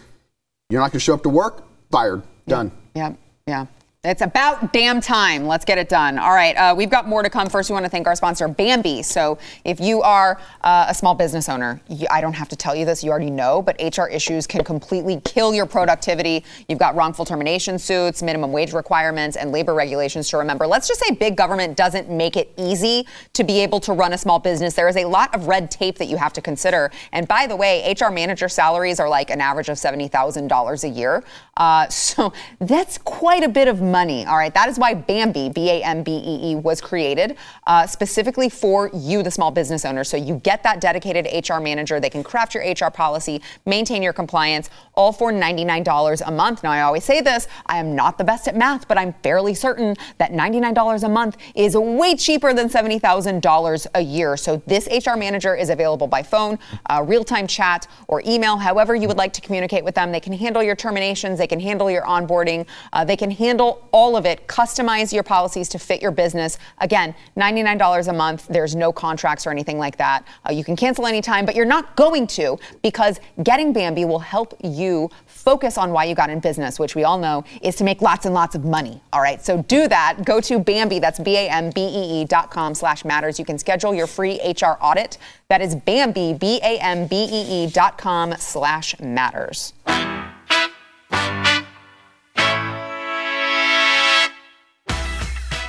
you're 0.70 0.80
not 0.80 0.90
going 0.90 0.98
to 0.98 1.04
show 1.04 1.14
up 1.14 1.22
to 1.22 1.28
work, 1.28 1.62
fired, 1.92 2.24
done. 2.48 2.72
Yeah, 2.96 3.14
yeah. 3.46 3.66
It's 4.04 4.20
about 4.20 4.72
damn 4.72 5.00
time. 5.00 5.46
Let's 5.46 5.64
get 5.64 5.78
it 5.78 5.88
done. 5.88 6.18
All 6.18 6.32
right, 6.32 6.56
uh, 6.56 6.74
we've 6.76 6.90
got 6.90 7.06
more 7.06 7.22
to 7.22 7.30
come. 7.30 7.48
First, 7.48 7.70
we 7.70 7.74
want 7.74 7.86
to 7.86 7.88
thank 7.88 8.08
our 8.08 8.16
sponsor, 8.16 8.48
Bambee. 8.48 9.00
So, 9.00 9.38
if 9.64 9.78
you 9.78 10.02
are 10.02 10.40
uh, 10.62 10.86
a 10.88 10.92
small 10.92 11.14
business 11.14 11.48
owner, 11.48 11.80
you, 11.88 12.08
I 12.10 12.20
don't 12.20 12.32
have 12.32 12.48
to 12.48 12.56
tell 12.56 12.74
you 12.74 12.84
this, 12.84 13.04
you 13.04 13.12
already 13.12 13.30
know, 13.30 13.62
but 13.62 13.76
HR 13.80 14.08
issues 14.08 14.44
can 14.48 14.64
completely 14.64 15.20
kill 15.20 15.54
your 15.54 15.66
productivity. 15.66 16.44
You've 16.68 16.80
got 16.80 16.96
wrongful 16.96 17.24
termination 17.24 17.78
suits, 17.78 18.24
minimum 18.24 18.50
wage 18.50 18.72
requirements, 18.72 19.36
and 19.36 19.52
labor 19.52 19.72
regulations 19.72 20.28
to 20.30 20.38
remember. 20.38 20.66
Let's 20.66 20.88
just 20.88 20.98
say 20.98 21.14
big 21.14 21.36
government 21.36 21.76
doesn't 21.76 22.10
make 22.10 22.36
it 22.36 22.52
easy 22.56 23.06
to 23.34 23.44
be 23.44 23.60
able 23.60 23.78
to 23.78 23.92
run 23.92 24.14
a 24.14 24.18
small 24.18 24.40
business. 24.40 24.74
There 24.74 24.88
is 24.88 24.96
a 24.96 25.04
lot 25.04 25.32
of 25.32 25.46
red 25.46 25.70
tape 25.70 25.98
that 25.98 26.06
you 26.06 26.16
have 26.16 26.32
to 26.32 26.40
consider. 26.40 26.90
And 27.12 27.28
by 27.28 27.46
the 27.46 27.54
way, 27.54 27.94
HR 27.94 28.10
manager 28.10 28.48
salaries 28.48 28.98
are 28.98 29.08
like 29.08 29.30
an 29.30 29.40
average 29.40 29.68
of 29.68 29.76
$70,000 29.76 30.82
a 30.82 30.88
year. 30.88 31.22
Uh, 31.56 31.86
so 31.88 32.32
that's 32.58 32.98
quite 32.98 33.44
a 33.44 33.48
bit 33.48 33.68
of 33.68 33.91
money. 33.92 34.26
All 34.26 34.36
right. 34.36 34.52
That 34.52 34.68
is 34.68 34.78
why 34.78 34.94
Bambee, 34.94 35.50
B 35.50 35.70
A 35.70 35.82
M 35.84 36.02
B 36.02 36.10
E 36.12 36.50
E, 36.50 36.54
was 36.56 36.80
created 36.80 37.36
uh, 37.66 37.86
specifically 37.86 38.48
for 38.48 38.90
you, 38.92 39.22
the 39.22 39.30
small 39.30 39.50
business 39.50 39.84
owner. 39.84 40.02
So 40.02 40.16
you 40.16 40.36
get 40.36 40.62
that 40.64 40.80
dedicated 40.80 41.28
HR 41.48 41.60
manager. 41.60 42.00
They 42.00 42.10
can 42.10 42.24
craft 42.24 42.54
your 42.54 42.64
HR 42.64 42.90
policy, 42.90 43.40
maintain 43.66 44.02
your 44.02 44.12
compliance, 44.12 44.70
all 44.94 45.12
for 45.12 45.32
$99 45.32 46.22
a 46.26 46.30
month. 46.30 46.62
Now, 46.62 46.70
I 46.70 46.80
always 46.80 47.04
say 47.04 47.20
this 47.20 47.46
I 47.66 47.78
am 47.78 47.94
not 47.94 48.18
the 48.18 48.24
best 48.24 48.48
at 48.48 48.56
math, 48.56 48.88
but 48.88 48.98
I'm 48.98 49.12
fairly 49.22 49.54
certain 49.54 49.94
that 50.18 50.32
$99 50.32 51.02
a 51.02 51.08
month 51.08 51.36
is 51.54 51.76
way 51.76 52.16
cheaper 52.16 52.52
than 52.54 52.68
$70,000 52.68 53.86
a 53.94 54.00
year. 54.00 54.36
So 54.36 54.62
this 54.66 54.88
HR 54.88 55.16
manager 55.16 55.54
is 55.54 55.70
available 55.70 56.06
by 56.06 56.22
phone, 56.22 56.58
uh, 56.90 57.04
real 57.06 57.24
time 57.24 57.46
chat, 57.46 57.86
or 58.08 58.22
email, 58.26 58.56
however 58.56 58.94
you 58.94 59.08
would 59.08 59.18
like 59.18 59.32
to 59.34 59.40
communicate 59.40 59.84
with 59.84 59.94
them. 59.94 60.12
They 60.12 60.20
can 60.20 60.32
handle 60.32 60.62
your 60.62 60.76
terminations, 60.76 61.38
they 61.38 61.46
can 61.46 61.60
handle 61.60 61.90
your 61.90 62.02
onboarding, 62.02 62.66
uh, 62.92 63.04
they 63.04 63.16
can 63.16 63.30
handle 63.30 63.81
all 63.90 64.16
of 64.16 64.26
it, 64.26 64.46
customize 64.46 65.12
your 65.12 65.22
policies 65.22 65.68
to 65.70 65.78
fit 65.78 66.00
your 66.00 66.10
business. 66.10 66.58
Again, 66.78 67.14
$99 67.36 68.08
a 68.08 68.12
month. 68.12 68.46
There's 68.48 68.74
no 68.74 68.92
contracts 68.92 69.46
or 69.46 69.50
anything 69.50 69.78
like 69.78 69.96
that. 69.96 70.26
Uh, 70.48 70.52
you 70.52 70.64
can 70.64 70.76
cancel 70.76 71.06
anytime, 71.06 71.44
but 71.44 71.54
you're 71.54 71.64
not 71.64 71.96
going 71.96 72.26
to 72.28 72.58
because 72.82 73.20
getting 73.42 73.72
Bambee 73.72 74.04
will 74.04 74.18
help 74.18 74.54
you 74.62 75.10
focus 75.26 75.76
on 75.76 75.90
why 75.90 76.04
you 76.04 76.14
got 76.14 76.30
in 76.30 76.40
business, 76.40 76.78
which 76.78 76.94
we 76.94 77.04
all 77.04 77.18
know 77.18 77.44
is 77.62 77.76
to 77.76 77.84
make 77.84 78.00
lots 78.00 78.26
and 78.26 78.34
lots 78.34 78.54
of 78.54 78.64
money. 78.64 79.00
All 79.12 79.20
right, 79.20 79.44
so 79.44 79.62
do 79.62 79.88
that. 79.88 80.24
Go 80.24 80.40
to 80.40 80.58
Bambee, 80.58 80.98
that's 80.98 81.18
B-A-M-B-E-E 81.18 82.24
dot 82.26 82.50
com 82.50 82.74
slash 82.74 83.04
matters. 83.04 83.38
You 83.38 83.44
can 83.44 83.58
schedule 83.58 83.94
your 83.94 84.06
free 84.06 84.40
HR 84.44 84.76
audit. 84.80 85.18
That 85.48 85.60
is 85.60 85.74
Bambee, 85.74 86.34
B-A-M-B-E-E 86.34 87.68
dot 87.68 87.98
com 87.98 88.34
slash 88.38 88.98
matters. 89.00 89.72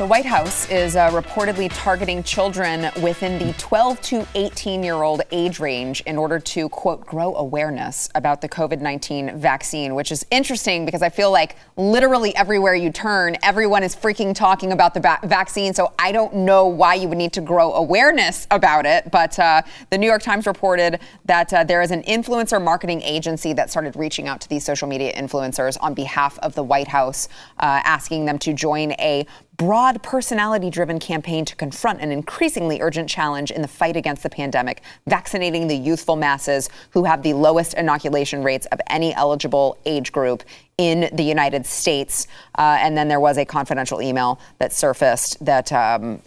The 0.04 0.10
White 0.10 0.26
House 0.26 0.70
is 0.70 0.98
uh, 0.98 1.12
reportedly 1.12 1.72
targeting 1.74 2.24
children 2.24 2.92
within 3.02 3.39
the 3.39 3.54
12 3.54 4.02
to 4.02 4.28
18 4.36 4.84
year 4.84 5.02
old 5.02 5.22
age 5.32 5.62
range 5.62 6.02
in 6.02 6.18
order 6.18 6.39
to, 6.39 6.68
quote, 6.68 7.06
grow 7.06 7.34
awareness 7.36 8.10
about 8.13 8.42
the 8.42 8.50
COVID 8.50 8.82
19 8.82 9.39
vaccine, 9.39 9.96
which 9.96 10.12
is 10.12 10.26
interesting 10.30 10.84
because 10.84 11.02
I 11.02 11.08
feel 11.08 11.32
like 11.32 11.56
literally 11.78 12.36
everywhere 12.36 12.76
you 12.76 12.92
turn, 12.92 13.38
everyone 13.44 13.82
is 13.82 13.96
freaking 13.96 14.36
talking 14.36 14.74
about 14.74 14.94
the 14.94 15.00
va- 15.00 15.22
vaccine. 15.24 15.74
So 15.74 15.94
I 15.98 16.12
don't 16.12 16.36
know 16.36 16.68
why 16.68 16.96
you 16.96 17.08
would 17.08 17.18
need 17.18 17.32
to 17.32 17.42
grow 17.42 17.72
awareness 17.72 18.46
about 18.52 18.86
it. 18.86 19.10
But 19.10 19.39
uh, 19.39 19.62
the 19.89 19.98
New 19.98 20.08
York 20.08 20.22
Times 20.22 20.46
reported 20.46 21.00
that 21.24 21.54
uh, 21.54 21.63
there 21.63 21.82
is 21.82 21.92
an 21.92 22.04
influencer 22.04 22.62
marketing 22.62 23.02
agency 23.04 23.54
that 23.54 23.72
started 23.72 23.96
reaching 23.96 24.28
out 24.28 24.42
to 24.42 24.50
these 24.50 24.66
social 24.66 24.89
media 24.89 25.13
influencers 25.13 25.78
on 25.80 25.94
behalf 25.94 26.38
of 26.39 26.56
the 26.56 26.63
White 26.63 26.89
House, 26.89 27.30
uh, 27.60 27.80
asking 27.86 28.26
them 28.26 28.38
to 28.39 28.52
join 28.52 28.92
a 29.00 29.26
broad 29.58 30.02
personality 30.02 30.70
driven 30.70 31.00
campaign 31.00 31.46
to 31.46 31.56
confront 31.56 32.02
an 32.02 32.12
increasingly 32.12 32.82
urgent 32.82 33.08
challenge 33.08 33.52
in 33.52 33.62
the 33.62 33.68
fight 33.68 33.96
against 33.96 34.24
the 34.24 34.30
pandemic, 34.30 34.82
vaccinating 35.08 35.68
the 35.68 35.76
youthful 35.76 36.16
masses 36.16 36.70
who 36.92 37.04
have 37.04 37.22
the 37.24 37.34
lowest 37.34 37.74
inoculation 37.76 38.44
rates 38.44 38.66
of 38.68 38.80
any 38.88 39.13
eligible 39.13 39.78
age 39.86 40.12
group 40.12 40.44
in 40.78 41.16
the 41.16 41.24
United 41.24 41.66
States. 41.66 42.28
Uh, 42.58 42.78
and 42.80 42.98
then 42.98 43.08
there 43.08 43.20
was 43.20 43.38
a 43.38 43.46
confidential 43.46 44.02
email 44.02 44.39
that 44.58 44.74
surfaced 44.74 45.44
that 45.46 45.72
um, 45.72 46.20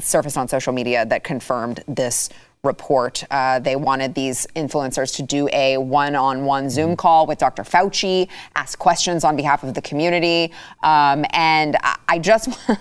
surfaced 0.00 0.38
on 0.38 0.46
social 0.46 0.72
media 0.72 1.04
that 1.06 1.24
confirmed 1.24 1.82
this 1.88 2.30
report. 2.62 3.24
Uh, 3.30 3.58
they 3.58 3.76
wanted 3.76 4.14
these 4.14 4.46
influencers 4.56 5.14
to 5.16 5.22
do 5.22 5.48
a 5.52 5.78
one 5.78 6.14
on 6.14 6.44
one 6.44 6.70
Zoom 6.70 6.96
call 6.96 7.26
with 7.26 7.38
Dr. 7.38 7.62
Fauci, 7.62 8.28
ask 8.56 8.78
questions 8.78 9.24
on 9.24 9.36
behalf 9.36 9.62
of 9.62 9.74
the 9.74 9.82
community. 9.82 10.52
Um, 10.82 11.24
and 11.30 11.76
I, 11.82 11.98
I 12.08 12.18
just. 12.18 12.48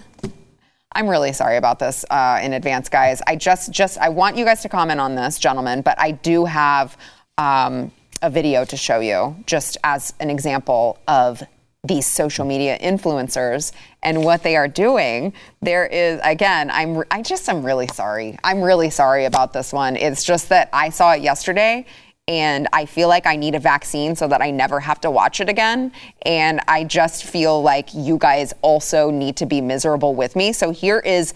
I'm 0.93 1.07
really 1.07 1.31
sorry 1.31 1.57
about 1.57 1.77
this 1.77 2.05
uh, 2.09 2.39
in 2.41 2.53
advance, 2.53 2.89
guys. 2.89 3.21
I 3.27 3.35
just, 3.35 3.71
just, 3.71 3.99
I 3.99 4.09
want 4.09 4.35
you 4.35 4.45
guys 4.45 4.63
to 4.63 4.69
comment 4.69 4.99
on 4.99 5.13
this, 5.13 5.37
gentlemen, 5.37 5.81
but 5.81 5.99
I 5.99 6.09
do 6.09 6.45
have 6.45 6.97
um, 7.37 7.91
a 8.23 8.31
video 8.31 8.65
to 8.65 8.77
show 8.77 8.99
you, 8.99 9.35
just 9.45 9.77
as 9.83 10.13
an 10.19 10.31
example 10.31 10.97
of 11.07 11.43
these 11.83 12.05
social 12.05 12.45
media 12.45 12.77
influencers 12.79 13.71
and 14.03 14.23
what 14.23 14.43
they 14.43 14.55
are 14.55 14.67
doing. 14.67 15.33
There 15.61 15.85
is, 15.85 16.19
again, 16.23 16.69
I'm, 16.71 17.03
I 17.11 17.21
just, 17.21 17.47
I'm 17.47 17.65
really 17.65 17.87
sorry. 17.87 18.37
I'm 18.43 18.61
really 18.61 18.89
sorry 18.89 19.25
about 19.25 19.53
this 19.53 19.71
one. 19.71 19.95
It's 19.95 20.23
just 20.23 20.49
that 20.49 20.69
I 20.73 20.89
saw 20.89 21.13
it 21.13 21.21
yesterday 21.21 21.85
and 22.27 22.67
I 22.73 22.85
feel 22.85 23.07
like 23.07 23.25
I 23.25 23.37
need 23.37 23.55
a 23.55 23.59
vaccine 23.59 24.15
so 24.15 24.27
that 24.27 24.41
I 24.41 24.51
never 24.51 24.79
have 24.81 24.99
to 25.01 25.11
watch 25.11 25.39
it 25.39 25.47
again. 25.47 25.93
And 26.23 26.59
I 26.67 26.83
just 26.83 27.23
feel 27.23 27.61
like 27.61 27.93
you 27.93 28.17
guys 28.17 28.53
also 28.61 29.09
need 29.09 29.37
to 29.37 29.45
be 29.45 29.61
miserable 29.61 30.13
with 30.13 30.35
me. 30.35 30.51
So 30.51 30.71
here 30.71 30.99
is 30.99 31.33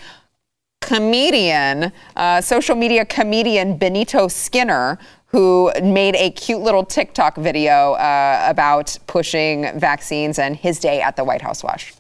comedian, 0.82 1.94
uh, 2.18 2.42
social 2.42 2.76
media 2.76 3.06
comedian 3.06 3.78
Benito 3.78 4.28
Skinner, 4.28 5.00
who 5.32 5.72
made 5.82 6.16
a 6.16 6.30
cute 6.32 6.62
little 6.62 6.86
TikTok 6.86 7.38
video 7.38 7.94
uh, 7.94 8.46
about 8.48 8.98
pushing 9.08 9.80
vaccines 9.80 10.38
and 10.38 10.56
his 10.56 10.80
day 10.80 11.02
at 11.02 11.16
the 11.16 11.24
White 11.24 11.42
House 11.42 11.64
Wash. 11.64 11.94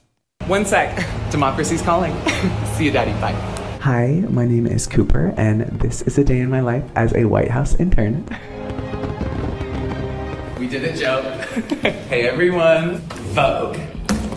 One 0.48 0.66
sec. 0.66 0.96
Democracy's 1.32 1.82
calling. 1.82 2.14
See 2.76 2.86
you, 2.86 2.92
Daddy. 2.92 3.12
Bye. 3.22 3.32
Hi, 3.82 4.24
my 4.30 4.46
name 4.46 4.68
is 4.68 4.86
Cooper, 4.86 5.34
and 5.38 5.62
this 5.80 6.02
is 6.04 6.18
a 6.18 6.24
day 6.24 6.40
in 6.40 6.50
my 6.50 6.60
life 6.60 6.84
as 6.96 7.14
a 7.16 7.26
White 7.26 7.50
House 7.50 7.80
intern. 7.80 8.26
We 10.60 10.68
did 10.68 10.84
a 10.84 10.96
joke. 10.96 11.42
hey, 11.82 12.28
everyone. 12.28 12.98
Vogue. 13.34 13.78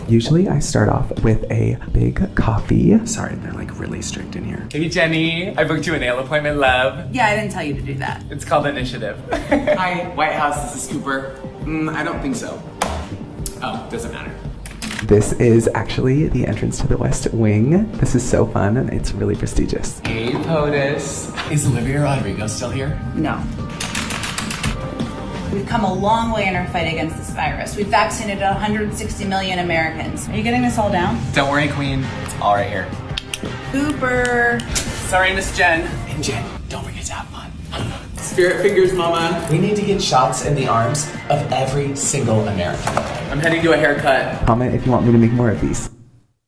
Usually, 0.07 0.47
I 0.47 0.59
start 0.59 0.89
off 0.89 1.11
with 1.23 1.49
a 1.51 1.77
big 1.91 2.35
coffee. 2.35 3.05
Sorry, 3.07 3.35
they're 3.35 3.53
like 3.53 3.79
really 3.79 4.01
strict 4.01 4.35
in 4.35 4.43
here. 4.45 4.67
Hey, 4.71 4.87
Jenny. 4.87 5.57
I 5.57 5.63
booked 5.63 5.87
you 5.87 5.95
a 5.95 5.99
nail 5.99 6.19
appointment, 6.19 6.57
love. 6.57 7.13
Yeah, 7.13 7.27
I 7.27 7.35
didn't 7.35 7.51
tell 7.51 7.63
you 7.63 7.73
to 7.73 7.81
do 7.81 7.95
that. 7.95 8.23
It's 8.29 8.45
called 8.45 8.67
Initiative. 8.67 9.19
Hi, 9.49 10.09
White 10.15 10.33
House. 10.33 10.73
This 10.73 10.85
is 10.85 10.91
Cooper. 10.91 11.35
Mm, 11.61 11.93
I 11.93 12.03
don't 12.03 12.21
think 12.21 12.35
so. 12.35 12.61
Oh, 13.63 13.87
doesn't 13.91 14.11
matter. 14.11 14.31
This 15.05 15.33
is 15.33 15.69
actually 15.73 16.29
the 16.29 16.47
entrance 16.47 16.79
to 16.79 16.87
the 16.87 16.97
West 16.97 17.31
Wing. 17.33 17.91
This 17.93 18.15
is 18.15 18.27
so 18.27 18.45
fun 18.45 18.77
and 18.77 18.91
it's 18.91 19.11
really 19.13 19.35
prestigious. 19.35 19.99
Hey, 19.99 20.31
POTUS. 20.31 21.51
Is 21.51 21.67
Olivia 21.67 22.01
Rodrigo 22.01 22.47
still 22.47 22.71
here? 22.71 22.99
No. 23.15 23.41
We've 25.53 25.65
come 25.65 25.83
a 25.85 25.93
long 25.93 26.31
way 26.31 26.47
in 26.47 26.55
our 26.55 26.67
fight 26.67 26.87
against 26.91 27.17
this 27.17 27.29
virus. 27.31 27.75
We've 27.75 27.87
vaccinated 27.87 28.41
160 28.43 29.25
million 29.25 29.59
Americans. 29.59 30.27
Are 30.27 30.35
you 30.35 30.43
getting 30.43 30.61
this 30.61 30.77
all 30.77 30.91
down? 30.91 31.19
Don't 31.33 31.49
worry, 31.49 31.69
Queen. 31.69 32.03
It's 32.23 32.35
all 32.41 32.55
right 32.55 32.69
here. 32.69 32.89
Cooper. 33.71 34.59
Sorry, 35.07 35.33
Miss 35.33 35.55
Jen. 35.55 35.81
And 36.09 36.23
Jen, 36.23 36.43
don't 36.67 36.83
forget 36.83 37.05
to 37.05 37.13
have 37.13 37.27
fun. 37.27 37.51
Spirit 38.17 38.61
fingers, 38.61 38.91
Mama. 38.93 39.47
We 39.51 39.57
need 39.59 39.75
to 39.77 39.81
get 39.81 40.01
shots 40.01 40.45
in 40.45 40.55
the 40.55 40.67
arms 40.67 41.07
of 41.29 41.49
every 41.53 41.95
single 41.95 42.47
American. 42.47 42.97
I'm 43.31 43.39
heading 43.39 43.61
to 43.63 43.73
a 43.73 43.77
haircut. 43.77 44.45
Comment 44.45 44.73
if 44.75 44.85
you 44.85 44.91
want 44.91 45.05
me 45.05 45.11
to 45.13 45.17
make 45.17 45.31
more 45.31 45.51
of 45.51 45.61
these. 45.61 45.89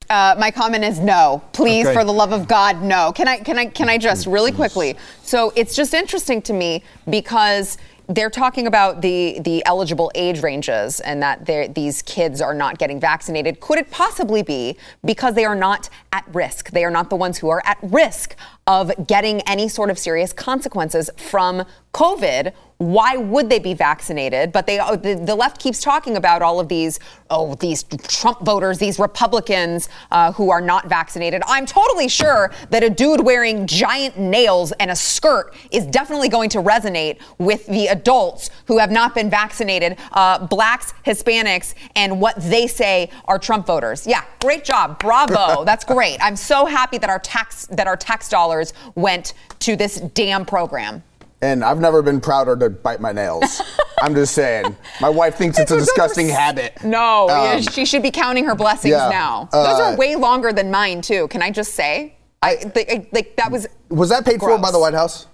Uh, 0.10 0.36
my 0.40 0.52
comment 0.52 0.84
is 0.84 1.00
no. 1.00 1.42
Please, 1.52 1.86
Okay. 1.86 1.94
for 1.94 2.04
the 2.04 2.14
love 2.14 2.32
of 2.32 2.48
God, 2.48 2.82
no. 2.82 3.12
Can 3.14 3.28
I? 3.28 3.40
Can 3.40 3.58
I? 3.60 3.66
Can 3.66 3.90
I 3.90 3.98
just 3.98 4.26
really 4.26 4.54
quickly? 4.54 4.96
So 5.22 5.52
it's 5.56 5.76
just 5.76 5.94
interesting 5.94 6.42
to 6.44 6.54
me 6.54 6.82
because 7.10 7.78
they're 8.10 8.30
talking 8.30 8.68
about 8.68 9.02
the 9.02 9.40
the 9.42 9.66
eligible 9.66 10.12
age 10.16 10.42
ranges 10.42 11.00
and 11.02 11.22
that 11.22 11.46
these 11.76 12.02
kids 12.04 12.42
are 12.42 12.54
not 12.54 12.78
getting 12.78 13.00
vaccinated. 13.00 13.60
Could 13.60 13.80
it 13.80 13.92
possibly 13.92 14.44
be 14.44 14.78
because 15.04 15.36
they 15.36 15.46
are 15.46 15.56
not 15.56 15.90
at 16.14 16.24
risk? 16.34 16.72
They 16.72 16.86
are 16.86 16.92
not 16.92 17.10
the 17.10 17.18
ones 17.18 17.38
who 17.38 17.50
are 17.50 17.62
at 17.66 17.78
risk 17.82 18.36
of 18.68 18.92
getting 19.08 19.42
any 19.42 19.68
sort 19.70 19.90
of 19.90 19.98
serious 19.98 20.34
consequences 20.34 21.10
from 21.18 21.66
COVID. 21.94 22.54
Why 22.80 23.18
would 23.18 23.50
they 23.50 23.58
be 23.58 23.74
vaccinated? 23.74 24.52
But 24.52 24.68
they, 24.68 24.78
the, 24.78 25.20
the 25.26 25.34
left 25.34 25.60
keeps 25.60 25.82
talking 25.82 26.16
about 26.16 26.44
all 26.44 26.60
of 26.60 26.68
these, 26.68 27.00
oh, 27.32 27.56
these 27.56 27.82
Trump 27.82 28.42
voters, 28.42 28.78
these 28.78 29.00
Republicans 29.00 29.90
uh, 30.12 30.32
who 30.34 30.52
are 30.52 30.62
not 30.62 30.88
vaccinated. 30.88 31.42
I'm 31.48 31.66
totally 31.66 32.08
sure 32.08 32.52
that 32.70 32.84
a 32.84 32.90
dude 32.92 33.22
wearing 33.22 33.66
giant 33.66 34.20
nails 34.20 34.74
and 34.74 34.92
a 34.92 34.96
skirt 34.96 35.56
is 35.72 35.88
definitely 35.88 36.30
going 36.30 36.52
to 36.52 36.60
resonate 36.60 37.18
with 37.40 37.66
the 37.66 37.88
adults 37.88 38.52
who 38.68 38.78
have 38.78 38.92
not 38.92 39.16
been 39.16 39.32
vaccinated, 39.32 39.98
uh, 40.12 40.46
blacks, 40.46 40.94
Hispanics, 41.04 41.74
and 41.96 42.22
what 42.22 42.36
they 42.38 42.68
say 42.68 43.10
are 43.26 43.40
Trump 43.40 43.66
voters. 43.66 44.06
Yeah, 44.06 44.24
great 44.40 44.64
job, 44.64 45.00
bravo, 45.00 45.66
that's 45.66 45.84
great. 45.84 46.18
I'm 46.22 46.36
so 46.36 46.68
happy 46.68 47.00
that 47.00 47.10
our 47.10 47.20
tax 47.20 47.66
that 47.68 47.88
our 47.88 47.98
tax 47.98 48.30
dollars 48.30 48.57
went 48.96 49.34
to 49.60 49.76
this 49.76 50.00
damn 50.14 50.46
program. 50.46 51.04
And 51.42 51.64
I've 51.64 51.80
never 51.80 52.02
been 52.02 52.20
prouder 52.20 52.56
to 52.58 52.70
bite 52.70 53.00
my 53.00 53.12
nails. 53.12 53.62
I'm 54.02 54.16
just 54.16 54.34
saying. 54.34 54.76
My 55.02 55.10
wife 55.10 55.36
thinks 55.36 55.60
it's 55.60 55.72
a 55.72 55.78
disgusting 55.78 56.30
habit. 56.30 56.84
No, 56.84 57.30
Um, 57.30 57.62
she 57.62 57.86
should 57.86 58.02
be 58.02 58.12
counting 58.12 58.46
her 58.46 58.56
blessings 58.56 58.92
yeah, 58.94 59.10
now. 59.10 59.48
Those 59.52 59.80
uh, 59.80 59.84
are 59.84 59.96
way 59.98 60.16
longer 60.16 60.52
than 60.52 60.72
mine 60.72 61.02
too. 61.02 61.28
Can 61.28 61.42
I 61.42 61.52
just 61.52 61.74
say? 61.74 62.16
I, 62.42 62.58
I- 62.76 63.08
like 63.12 63.36
that 63.36 63.52
was. 63.52 63.68
Was 63.90 64.10
that 64.10 64.26
paid 64.26 64.40
for 64.40 64.58
by 64.58 64.72
the 64.72 64.80
White 64.80 64.94
House? 64.94 65.28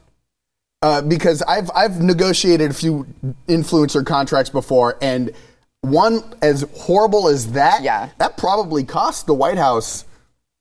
Uh, 0.82 1.02
because 1.02 1.42
I've 1.44 1.72
I've 1.74 2.02
negotiated 2.02 2.72
a 2.72 2.74
few 2.74 3.06
influencer 3.48 4.06
contracts 4.06 4.50
before, 4.50 4.98
and 5.02 5.32
one 5.80 6.22
as 6.42 6.66
horrible 6.76 7.28
as 7.30 7.52
that, 7.54 7.84
Yeah. 7.84 8.10
that 8.18 8.38
probably 8.38 8.84
cost 8.84 9.26
the 9.26 9.34
White 9.34 9.58
House 9.58 10.04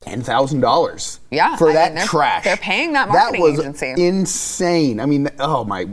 ten 0.02 0.22
thousand 0.22 0.60
dollars. 0.60 1.20
Yeah, 1.30 1.56
for 1.56 1.70
I 1.70 1.72
that 1.74 1.88
mean, 1.90 1.94
they're- 1.96 2.06
trash. 2.06 2.44
they're 2.44 2.56
paying 2.56 2.92
that 2.92 3.08
marketing 3.08 3.42
That 3.44 3.50
was 3.50 3.60
agency. 3.60 3.94
insane. 4.06 5.00
I 5.00 5.06
mean, 5.06 5.28
oh 5.38 5.64
my. 5.64 5.86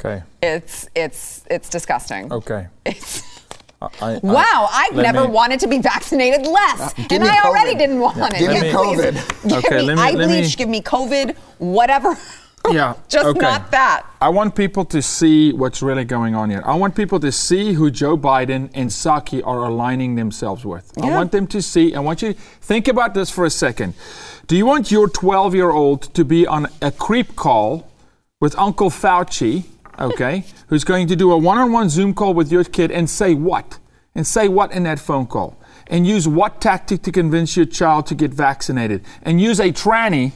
Okay. 0.00 0.22
It's 0.42 0.88
it's 0.94 1.44
it's 1.50 1.68
disgusting. 1.68 2.32
Okay. 2.32 2.66
It's. 2.84 3.22
I- 3.80 3.88
I- 4.00 4.20
Wow, 4.22 4.68
I've 4.70 4.94
never 4.94 5.22
me- 5.26 5.32
wanted 5.32 5.58
to 5.60 5.66
be 5.66 5.78
vaccinated 5.78 6.46
less, 6.46 6.92
give 6.94 7.10
and 7.12 7.22
me 7.24 7.28
I 7.28 7.42
already 7.44 7.74
didn't 7.74 7.98
want 7.98 8.16
Yeah, 8.16 8.26
it. 8.26 8.38
give 8.38 8.50
me 8.62 8.70
COVID. 8.70 9.14
please. 9.16 9.50
Give 9.50 9.64
Okay, 9.64 9.76
me 9.78 9.82
let 9.82 9.96
me- 9.96 10.02
eye 10.02 10.10
let 10.12 10.28
me- 10.28 10.40
bleach. 10.40 10.56
Give 10.56 10.68
me 10.68 10.80
COVID. 10.82 11.36
Whatever. 11.58 12.16
Yeah. 12.72 12.94
Just 13.08 13.26
okay. 13.26 13.40
not 13.40 13.70
that. 13.72 14.06
I 14.20 14.28
want 14.28 14.54
people 14.54 14.84
to 14.86 15.02
see 15.02 15.52
what's 15.52 15.82
really 15.82 16.04
going 16.04 16.34
on 16.34 16.48
here. 16.48 16.62
I 16.64 16.76
want 16.76 16.94
people 16.94 17.18
to 17.20 17.32
see 17.32 17.72
who 17.72 17.90
Joe 17.90 18.16
Biden 18.16 18.70
and 18.72 18.88
Psaki 18.88 19.44
are 19.44 19.64
aligning 19.64 20.14
themselves 20.14 20.64
with. 20.64 20.90
I 21.02 21.10
want 21.10 21.32
them 21.32 21.46
to 21.48 21.60
see. 21.60 21.94
I 21.94 22.00
want 22.00 22.22
you 22.22 22.32
to 22.32 22.38
think 22.38 22.88
about 22.88 23.14
this 23.14 23.30
for 23.30 23.44
a 23.44 23.50
second. 23.50 23.94
Do 24.46 24.56
you 24.56 24.64
want 24.64 24.90
your 24.90 25.08
12 25.08 25.54
year 25.54 25.70
old 25.70 26.14
to 26.14 26.24
be 26.24 26.46
on 26.46 26.68
a 26.80 26.92
creep 26.92 27.34
call 27.36 27.90
with 28.40 28.56
Uncle 28.56 28.90
Fauci, 28.90 29.64
okay, 29.98 30.44
who's 30.68 30.84
going 30.84 31.08
to 31.08 31.16
do 31.16 31.32
a 31.32 31.36
one 31.36 31.58
on 31.58 31.72
one 31.72 31.88
Zoom 31.88 32.14
call 32.14 32.32
with 32.32 32.52
your 32.52 32.64
kid 32.64 32.90
and 32.90 33.10
say 33.10 33.34
what? 33.34 33.78
And 34.14 34.26
say 34.26 34.46
what 34.46 34.72
in 34.72 34.84
that 34.84 35.00
phone 35.00 35.26
call? 35.26 35.58
And 35.88 36.06
use 36.06 36.28
what 36.28 36.60
tactic 36.60 37.02
to 37.02 37.12
convince 37.12 37.56
your 37.56 37.66
child 37.66 38.06
to 38.06 38.14
get 38.14 38.32
vaccinated? 38.32 39.04
And 39.22 39.40
use 39.40 39.58
a 39.58 39.72
tranny 39.72 40.32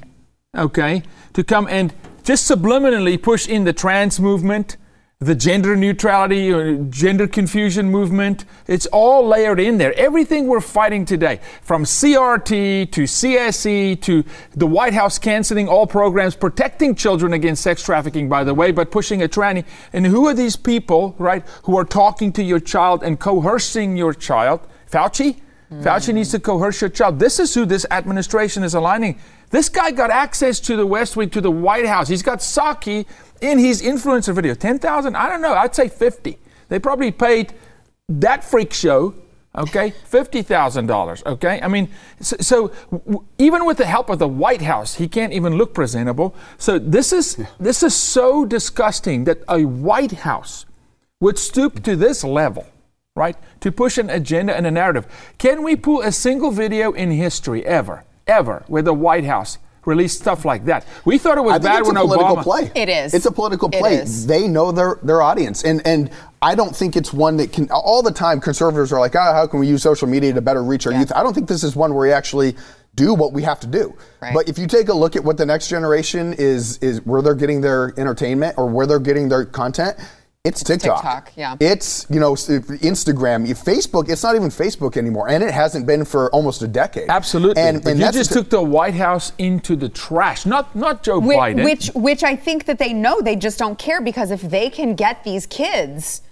okay, 0.57 1.03
to 1.35 1.45
come 1.45 1.69
and 1.69 1.93
just 2.27 2.51
subliminally 2.51 3.23
push 3.23 3.47
in 3.47 3.63
the 3.63 3.73
trans 3.73 4.19
movement, 4.19 4.77
the 5.21 5.35
gender 5.37 5.77
neutrality 5.77 6.53
or 6.53 6.77
gender 6.87 7.29
confusion 7.29 7.89
movement. 7.89 8.45
It's 8.67 8.85
all 8.87 9.29
layered 9.29 9.61
in 9.61 9.79
there. 9.79 9.97
Everything 9.97 10.49
we're 10.49 10.61
fighting 10.61 11.05
today, 11.05 11.41
from 11.63 11.85
CRT 11.85 12.91
to 12.91 13.03
CSE 13.05 14.03
to 14.03 14.25
the 14.57 14.67
White 14.67 14.93
House 14.93 15.21
canceling 15.21 15.69
all 15.69 15.87
programs, 15.87 16.35
protecting 16.35 16.97
children 16.97 17.33
against 17.33 17.63
sex 17.63 17.81
trafficking, 17.81 18.29
by 18.29 18.43
the 18.43 18.55
way, 18.55 18.73
but 18.73 18.91
pushing 18.91 19.23
a 19.23 19.29
tranny. 19.29 19.65
And 19.93 20.05
who 20.05 20.27
are 20.27 20.35
these 20.35 20.57
people, 20.57 21.15
right, 21.19 21.47
who 21.63 21.79
are 21.79 21.85
talking 21.85 22.33
to 22.33 22.43
your 22.43 22.59
child 22.59 23.05
and 23.05 23.21
coercing 23.21 23.97
your 23.97 24.13
child? 24.13 24.67
Fauci? 24.91 25.39
Hmm. 25.69 25.81
Fauci 25.81 26.13
needs 26.13 26.33
to 26.33 26.41
coerce 26.41 26.81
your 26.81 26.91
child. 26.91 27.21
This 27.21 27.39
is 27.39 27.55
who 27.55 27.65
this 27.67 27.87
administration 27.93 28.65
is 28.65 28.75
aligning. 28.75 29.21
This 29.51 29.69
guy 29.69 29.91
got 29.91 30.11
access 30.11 30.61
to 30.61 30.77
the 30.77 30.87
West 30.87 31.17
Wing, 31.17 31.31
to 31.31 31.41
the 31.41 31.51
White 31.51 31.87
House. 31.87 32.09
He's 32.09 32.23
got 32.23 32.39
Psaki 32.39 33.07
in 33.41 33.59
his 33.59 33.83
influencer 33.83 34.35
video. 34.35 34.55
10,000? 34.55 35.17
I 35.17 35.29
don't 35.29 35.41
know. 35.41 35.55
I'd 35.55 35.75
say 35.75 35.89
50. 35.89 36.39
They 36.69 36.79
probably 36.79 37.13
paid 37.13 37.53
that 38.09 38.45
freak 38.45 38.73
show, 38.73 39.15
okay, 39.57 39.93
$50,000, 40.11 41.27
okay? 41.27 41.61
I 41.63 41.69
mean, 41.69 41.89
so, 42.21 42.37
so 42.41 42.69
w- 42.91 43.25
even 43.39 43.65
with 43.65 43.79
the 43.79 43.87
help 43.87 44.11
of 44.11 44.19
the 44.19 44.29
White 44.29 44.63
House, 44.63 44.95
he 44.95 45.09
can't 45.09 45.33
even 45.33 45.57
look 45.57 45.75
presentable. 45.75 46.35
So 46.59 46.79
this 46.79 47.13
is, 47.13 47.39
this 47.59 47.83
is 47.83 47.95
so 47.95 48.45
disgusting 48.45 49.25
that 49.25 49.39
a 49.49 49.65
White 49.65 50.13
House 50.13 50.67
would 51.21 51.39
stoop 51.39 51.83
to 51.85 51.97
this 51.97 52.23
level, 52.23 52.67
right, 53.15 53.37
to 53.61 53.73
push 53.73 53.99
an 53.99 54.11
agenda 54.11 54.57
and 54.57 54.67
a 54.67 54.71
narrative. 54.71 55.07
Can 55.39 55.63
we 55.63 55.77
pull 55.77 56.03
a 56.03 56.13
single 56.13 56.51
video 56.51 56.93
in 56.93 57.11
history 57.11 57.65
ever, 57.65 58.05
ever, 58.27 58.65
where 58.67 58.83
the 58.83 58.95
White 58.95 59.25
House 59.25 59.59
released 59.85 60.21
stuff 60.21 60.45
like 60.45 60.65
that? 60.67 60.85
We 61.05 61.19
thought 61.19 61.39
it 61.39 61.43
was 61.43 61.53
I 61.53 61.59
think 61.59 61.65
bad 61.65 61.79
it's 61.81 61.89
when 61.89 61.97
a 61.97 62.01
political 62.01 62.37
Obama. 62.37 62.43
play. 62.43 62.71
It 62.75 62.89
is. 62.89 63.15
It's 63.15 63.27
a 63.27 63.31
political 63.33 63.69
It 63.73 63.79
play. 63.79 63.95
is. 63.97 64.27
They 64.27 64.49
know 64.49 64.73
their 64.73 64.99
their 65.03 65.23
audience, 65.23 65.65
and 65.65 65.81
and 65.87 66.11
I 66.43 66.55
don't 66.55 66.75
think 66.75 66.97
it's 66.97 67.13
one 67.13 67.37
that 67.39 67.53
can. 67.53 67.71
All 67.71 68.03
the 68.03 68.11
time, 68.13 68.41
conservatives 68.41 68.93
are 68.93 69.01
like, 69.01 69.15
"Ah, 69.17 69.33
how 69.33 69.47
can 69.47 69.61
we 69.61 69.67
use 69.67 69.83
social 69.83 70.09
media 70.09 70.33
to 70.33 70.41
better 70.41 70.63
reach 70.63 70.87
our 70.87 70.93
Yeah. 70.93 71.01
youth?" 71.01 71.13
I 71.15 71.23
don't 71.23 71.35
think 71.35 71.49
this 71.49 71.65
is 71.65 71.77
one 71.77 71.95
where 71.95 72.09
we 72.09 72.13
actually 72.13 72.57
do 72.97 73.13
what 73.13 73.33
we 73.35 73.43
have 73.43 73.61
to 73.61 73.67
do. 73.67 73.93
Right. 74.23 74.33
But 74.33 74.49
if 74.49 74.59
you 74.59 74.67
take 74.67 74.89
a 74.89 74.95
look 74.95 75.17
at 75.17 75.23
what 75.25 75.37
the 75.37 75.45
next 75.47 75.69
generation 75.69 76.33
is 76.39 76.79
is 76.79 77.05
where 77.05 77.21
they're 77.23 77.35
getting 77.35 77.61
their 77.61 77.93
entertainment 77.99 78.55
or 78.57 78.67
where 78.67 78.87
they're 78.87 78.99
getting 78.99 79.29
their 79.29 79.45
content. 79.45 79.97
It's 80.47 80.63
TikTok. 80.63 81.03
TikTok, 81.03 81.33
yeah. 81.37 81.57
It's 81.61 82.07
you 82.09 82.21
know 82.21 82.33
Instagram, 82.33 83.47
Facebook. 83.65 84.09
It's 84.09 84.23
not 84.23 84.37
even 84.37 84.49
Facebook 84.49 84.97
anymore, 84.97 85.29
and 85.29 85.43
it 85.43 85.53
hasn't 85.53 85.87
been 85.87 86.05
for 86.05 86.31
almost 86.31 86.63
a 86.63 86.69
decade. 86.69 87.09
Absolutely. 87.09 87.61
And, 87.63 87.83
but 87.83 87.91
and 87.91 88.01
you 88.01 88.13
just 88.13 88.33
took 88.33 88.49
the 88.51 88.63
White 88.63 88.95
House 88.95 89.33
into 89.39 89.77
the 89.77 89.89
trash. 89.89 90.47
Not 90.47 90.75
not 90.77 91.03
Joe 91.03 91.19
Which, 91.19 91.37
Biden. 91.39 91.65
which 91.65 91.89
which 91.95 92.23
I 92.23 92.37
think 92.37 92.67
that 92.67 92.79
they 92.79 92.93
know 92.93 93.21
they 93.21 93.37
just 93.37 93.59
don't 93.59 93.79
care 93.79 94.01
because 94.01 94.31
if 94.31 94.43
they 94.43 94.71
can 94.71 94.95
get 94.95 95.25
these 95.25 95.47
kids 95.47 96.23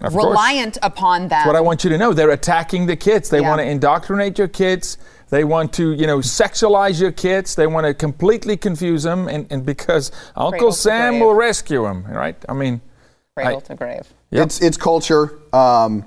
Of 0.00 0.12
course. 0.12 0.24
reliant 0.26 0.78
upon 0.82 1.22
them. 1.22 1.28
That's 1.30 1.46
what 1.46 1.56
I 1.56 1.60
want 1.60 1.82
you 1.84 1.90
to 1.90 1.98
know. 1.98 2.12
They're 2.12 2.30
attacking 2.30 2.86
the 2.86 2.96
kids. 2.96 3.28
They 3.28 3.40
Yeah. 3.40 3.48
want 3.48 3.60
to 3.60 3.66
indoctrinate 3.66 4.38
your 4.38 4.48
kids. 4.48 4.98
They 5.30 5.42
want 5.42 5.72
to, 5.74 5.92
you 5.94 6.06
know, 6.06 6.18
sexualize 6.18 7.00
your 7.00 7.10
kids. 7.10 7.54
They 7.56 7.66
want 7.66 7.86
to 7.86 7.94
completely 7.94 8.56
confuse 8.56 9.02
them. 9.02 9.26
And, 9.26 9.46
and 9.50 9.64
because 9.66 10.12
Uncle 10.36 10.50
Cradle 10.52 10.72
Sam 10.72 11.18
will 11.18 11.34
rescue 11.34 11.82
them, 11.84 12.04
right? 12.04 12.36
I 12.48 12.52
mean, 12.52 12.80
cradle 13.36 13.58
I- 13.58 13.60
to 13.68 13.74
grave. 13.74 14.06
Yep. 14.30 14.46
It's 14.46 14.60
it's 14.60 14.76
culture. 14.76 15.38
Um, 15.52 16.04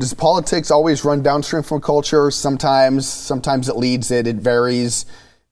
does 0.00 0.12
politics 0.12 0.70
always 0.70 1.04
run 1.04 1.22
downstream 1.22 1.62
from 1.62 1.80
culture? 1.80 2.30
Sometimes, 2.30 3.08
sometimes 3.08 3.68
it 3.68 3.76
leads 3.76 4.10
it. 4.10 4.26
It 4.26 4.36
varies. 4.36 5.06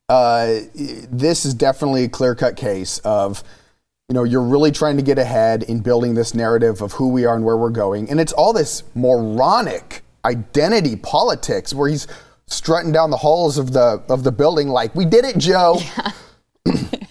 Uh, 0.08 0.60
this 0.74 1.44
is 1.44 1.54
definitely 1.54 2.04
a 2.04 2.08
clear 2.08 2.34
cut 2.34 2.56
case 2.56 2.98
of, 2.98 3.42
you 4.08 4.14
know, 4.14 4.24
you're 4.24 4.42
really 4.42 4.72
trying 4.72 4.96
to 4.96 5.02
get 5.02 5.16
ahead 5.16 5.62
in 5.62 5.80
building 5.80 6.14
this 6.14 6.34
narrative 6.34 6.82
of 6.82 6.92
who 6.92 7.08
we 7.08 7.24
are 7.24 7.36
and 7.36 7.44
where 7.44 7.56
we're 7.56 7.70
going, 7.70 8.10
and 8.10 8.20
it's 8.20 8.32
all 8.32 8.52
this 8.52 8.82
moronic 8.94 10.02
identity 10.24 10.96
politics 10.96 11.72
where 11.72 11.88
he's 11.88 12.06
strutting 12.46 12.92
down 12.92 13.10
the 13.10 13.16
halls 13.16 13.58
of 13.58 13.72
the 13.72 14.02
of 14.08 14.24
the 14.24 14.32
building 14.32 14.68
like, 14.68 14.94
"We 14.94 15.04
did 15.04 15.24
it, 15.24 15.38
Joe." 15.38 15.78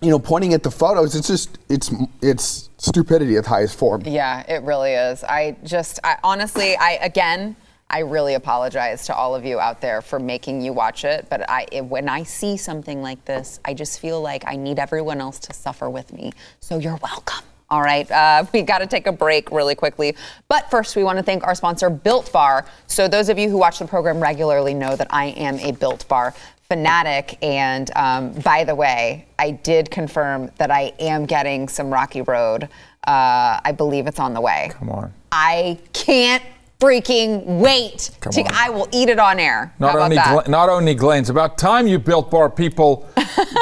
you 0.00 0.10
know, 0.10 0.18
pointing 0.18 0.54
at 0.54 0.62
the 0.62 0.70
photos. 0.70 1.14
It's 1.14 1.28
just 1.28 1.58
it's 1.68 1.92
it's 2.22 2.70
stupidity 2.78 3.36
at 3.36 3.46
highest 3.46 3.78
form. 3.78 4.02
Yeah, 4.04 4.44
it 4.48 4.62
really 4.62 4.92
is. 4.92 5.24
I 5.24 5.56
just, 5.64 5.98
I, 6.04 6.16
honestly, 6.22 6.76
I 6.76 6.92
again, 7.02 7.56
I 7.90 8.00
really 8.00 8.34
apologize 8.34 9.06
to 9.06 9.14
all 9.14 9.34
of 9.34 9.44
you 9.44 9.58
out 9.58 9.80
there 9.80 10.02
for 10.02 10.18
making 10.18 10.60
you 10.60 10.72
watch 10.72 11.04
it. 11.04 11.26
But 11.28 11.48
I, 11.48 11.66
it, 11.72 11.84
when 11.84 12.08
I 12.08 12.22
see 12.22 12.56
something 12.56 13.02
like 13.02 13.24
this, 13.24 13.60
I 13.64 13.74
just 13.74 14.00
feel 14.00 14.20
like 14.20 14.44
I 14.46 14.56
need 14.56 14.78
everyone 14.78 15.20
else 15.20 15.38
to 15.40 15.54
suffer 15.54 15.88
with 15.88 16.12
me. 16.12 16.32
So 16.60 16.78
you're 16.78 16.98
welcome. 17.02 17.44
All 17.70 17.82
right, 17.82 18.10
uh, 18.10 18.44
we 18.52 18.62
got 18.62 18.78
to 18.78 18.86
take 18.86 19.06
a 19.06 19.12
break 19.12 19.50
really 19.50 19.74
quickly. 19.74 20.16
But 20.48 20.70
first, 20.70 20.96
we 20.96 21.04
want 21.04 21.18
to 21.18 21.22
thank 21.22 21.44
our 21.44 21.54
sponsor, 21.54 21.90
Built 21.90 22.32
Bar. 22.32 22.66
So, 22.86 23.08
those 23.08 23.28
of 23.28 23.38
you 23.38 23.50
who 23.50 23.58
watch 23.58 23.78
the 23.78 23.86
program 23.86 24.20
regularly 24.20 24.74
know 24.74 24.96
that 24.96 25.08
I 25.10 25.26
am 25.26 25.58
a 25.58 25.72
Built 25.72 26.06
Bar 26.08 26.34
fanatic. 26.68 27.38
And 27.42 27.90
um, 27.96 28.32
by 28.32 28.62
the 28.64 28.74
way, 28.74 29.26
I 29.38 29.52
did 29.52 29.90
confirm 29.90 30.50
that 30.58 30.70
I 30.70 30.92
am 30.98 31.24
getting 31.24 31.66
some 31.66 31.90
Rocky 31.90 32.20
Road. 32.20 32.64
Uh, 33.06 33.58
I 33.64 33.72
believe 33.74 34.06
it's 34.06 34.20
on 34.20 34.34
the 34.34 34.40
way. 34.40 34.70
Come 34.72 34.90
on. 34.90 35.14
I 35.32 35.78
can't 35.94 36.42
freaking 36.78 37.42
wait. 37.44 38.10
Come 38.20 38.32
to, 38.32 38.42
on. 38.42 38.50
I 38.52 38.68
will 38.68 38.86
eat 38.92 39.08
it 39.08 39.18
on 39.18 39.40
air. 39.40 39.74
Not 39.78 39.92
How 39.92 39.96
about 39.96 40.04
only, 40.04 40.16
that? 40.16 40.32
Glenn, 40.32 40.50
not 40.50 40.68
only 40.68 40.94
Glenn, 40.94 41.20
it's 41.20 41.30
about 41.30 41.56
time 41.56 41.86
you 41.86 41.98
built 41.98 42.30
bar 42.30 42.50
people 42.50 43.08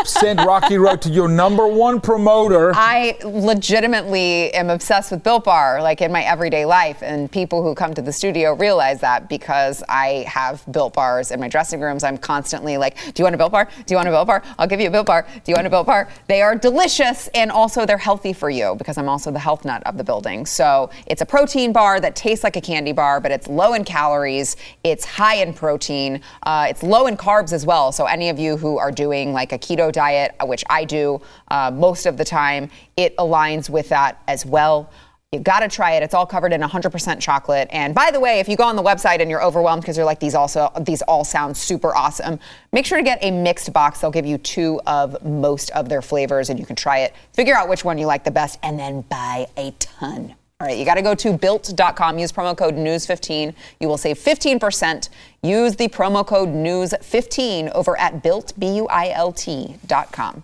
send 0.05 0.41
Rocky 0.41 0.79
Road 0.79 1.03
to 1.03 1.09
your 1.09 1.29
number 1.29 1.67
one 1.67 2.01
promoter. 2.01 2.73
I 2.75 3.19
legitimately 3.25 4.53
am 4.55 4.71
obsessed 4.71 5.11
with 5.11 5.23
Built 5.23 5.45
Bar, 5.45 5.83
like 5.83 6.01
in 6.01 6.13
my 6.13 6.23
everyday 6.23 6.65
life. 6.65 7.03
And 7.03 7.31
people 7.31 7.63
who 7.63 7.75
come 7.75 7.95
to 7.95 8.03
the 8.03 8.13
studio 8.13 8.55
realize 8.55 9.01
that 9.01 9.29
because 9.29 9.83
I 9.89 10.25
have 10.29 10.65
Built 10.71 10.95
Bars 10.95 11.31
in 11.31 11.41
my 11.41 11.49
dressing 11.49 11.81
rooms. 11.81 12.05
I'm 12.05 12.19
constantly 12.19 12.77
like, 12.77 12.97
Do 12.97 13.13
you 13.17 13.25
want 13.25 13.35
a 13.35 13.39
Built 13.39 13.53
Bar? 13.53 13.69
Do 13.87 13.93
you 13.93 13.97
want 13.97 14.09
a 14.09 14.13
Built 14.13 14.27
Bar? 14.27 14.43
I'll 14.59 14.67
give 14.67 14.81
you 14.81 14.89
a 14.89 14.91
Built 14.91 15.07
Bar. 15.07 15.27
Do 15.45 15.53
you 15.53 15.55
want 15.55 15.67
a 15.67 15.71
Built 15.71 15.87
Bar? 15.87 16.09
They 16.29 16.43
are 16.43 16.55
delicious 16.55 17.29
and 17.29 17.51
also 17.51 17.87
they're 17.87 17.99
healthy 17.99 18.33
for 18.33 18.51
you 18.51 18.75
because 18.77 18.99
I'm 18.99 19.09
also 19.09 19.31
the 19.31 19.39
health 19.39 19.65
nut 19.65 19.83
of 19.87 19.97
the 19.97 20.05
building. 20.05 20.47
So 20.47 20.91
it's 21.07 21.23
a 21.23 21.27
protein 21.27 21.73
bar 21.73 22.01
that 22.01 22.17
tastes 22.17 22.45
like 22.45 22.57
a 22.57 22.61
candy 22.61 22.93
bar, 22.93 23.21
but 23.21 23.31
it's 23.31 23.49
low 23.49 23.75
in 23.75 23.85
calories, 23.85 24.57
it's 24.85 25.05
high 25.05 25.37
in 25.37 25.53
protein, 25.53 26.21
uh, 26.45 26.67
it's 26.69 26.83
low 26.83 27.07
in 27.07 27.17
carbs 27.17 27.53
as 27.53 27.67
well. 27.67 27.93
So 27.93 28.07
any 28.07 28.29
of 28.29 28.39
you 28.39 28.57
who 28.57 28.79
are 28.79 28.93
doing 28.93 29.33
like 29.33 29.53
a 29.53 29.56
keto 29.59 29.93
diet, 29.93 30.35
uh, 30.41 30.47
which 30.47 30.65
I 30.69 30.85
do 30.85 31.21
uh, 31.49 31.71
most 31.71 32.07
of 32.07 32.17
the 32.17 32.25
time, 32.25 32.71
it 32.97 33.17
aligns 33.17 33.71
with 33.71 33.89
that 33.91 34.23
as 34.29 34.45
well. 34.47 34.91
You 35.33 35.41
gotta 35.41 35.69
try 35.69 35.93
it. 35.93 36.03
It's 36.03 36.15
all 36.15 36.25
covered 36.25 36.53
in 36.53 36.61
100% 36.61 37.21
chocolate. 37.21 37.69
And 37.73 37.95
by 37.95 38.11
the 38.11 38.21
way, 38.21 38.39
if 38.39 38.49
you 38.49 38.57
go 38.57 38.65
on 38.65 38.77
the 38.77 38.83
website 38.83 39.21
and 39.21 39.29
you're 39.29 39.43
overwhelmed 39.43 39.83
because 39.83 39.97
you're 39.97 40.07
like 40.07 40.21
these 40.21 40.37
also 40.37 40.71
these 40.81 41.03
all 41.03 41.25
sound 41.25 41.57
super 41.57 41.95
awesome, 41.95 42.39
make 42.73 42.87
sure 42.87 42.97
to 42.97 43.05
get 43.05 43.19
a 43.23 43.31
mixed 43.33 43.73
box. 43.73 44.01
They'll 44.01 44.11
give 44.13 44.25
you 44.25 44.39
two 44.39 44.81
of 44.87 45.23
most 45.25 45.71
of 45.73 45.89
their 45.89 46.01
flavors, 46.01 46.49
and 46.49 46.61
you 46.61 46.65
can 46.65 46.77
try 46.77 47.01
it, 47.01 47.13
figure 47.33 47.57
out 47.57 47.69
which 47.69 47.85
one 47.85 47.99
you 47.99 48.07
like 48.07 48.25
the 48.25 48.31
best, 48.31 48.59
and 48.63 48.79
then 48.79 49.01
buy 49.03 49.49
a 49.57 49.73
ton. 49.73 50.37
All 50.59 50.67
right, 50.67 50.79
you 50.79 50.87
got 50.87 50.95
to 50.95 51.03
go 51.03 51.15
to 51.15 51.37
built.com. 51.37 52.19
Use 52.19 52.33
promo 52.33 52.57
code 52.57 52.77
news15. 52.77 53.55
You 53.79 53.89
will 53.89 53.99
save 53.99 54.19
15%. 54.19 55.11
Use 55.43 55.77
the 55.77 55.89
promo 55.89 56.27
code 56.27 56.49
news15 56.49 57.73
over 57.73 57.99
at 58.01 58.23
built, 58.23 58.59
B-U-I-L-T 58.59 59.77
dot 59.87 60.13
com. 60.13 60.43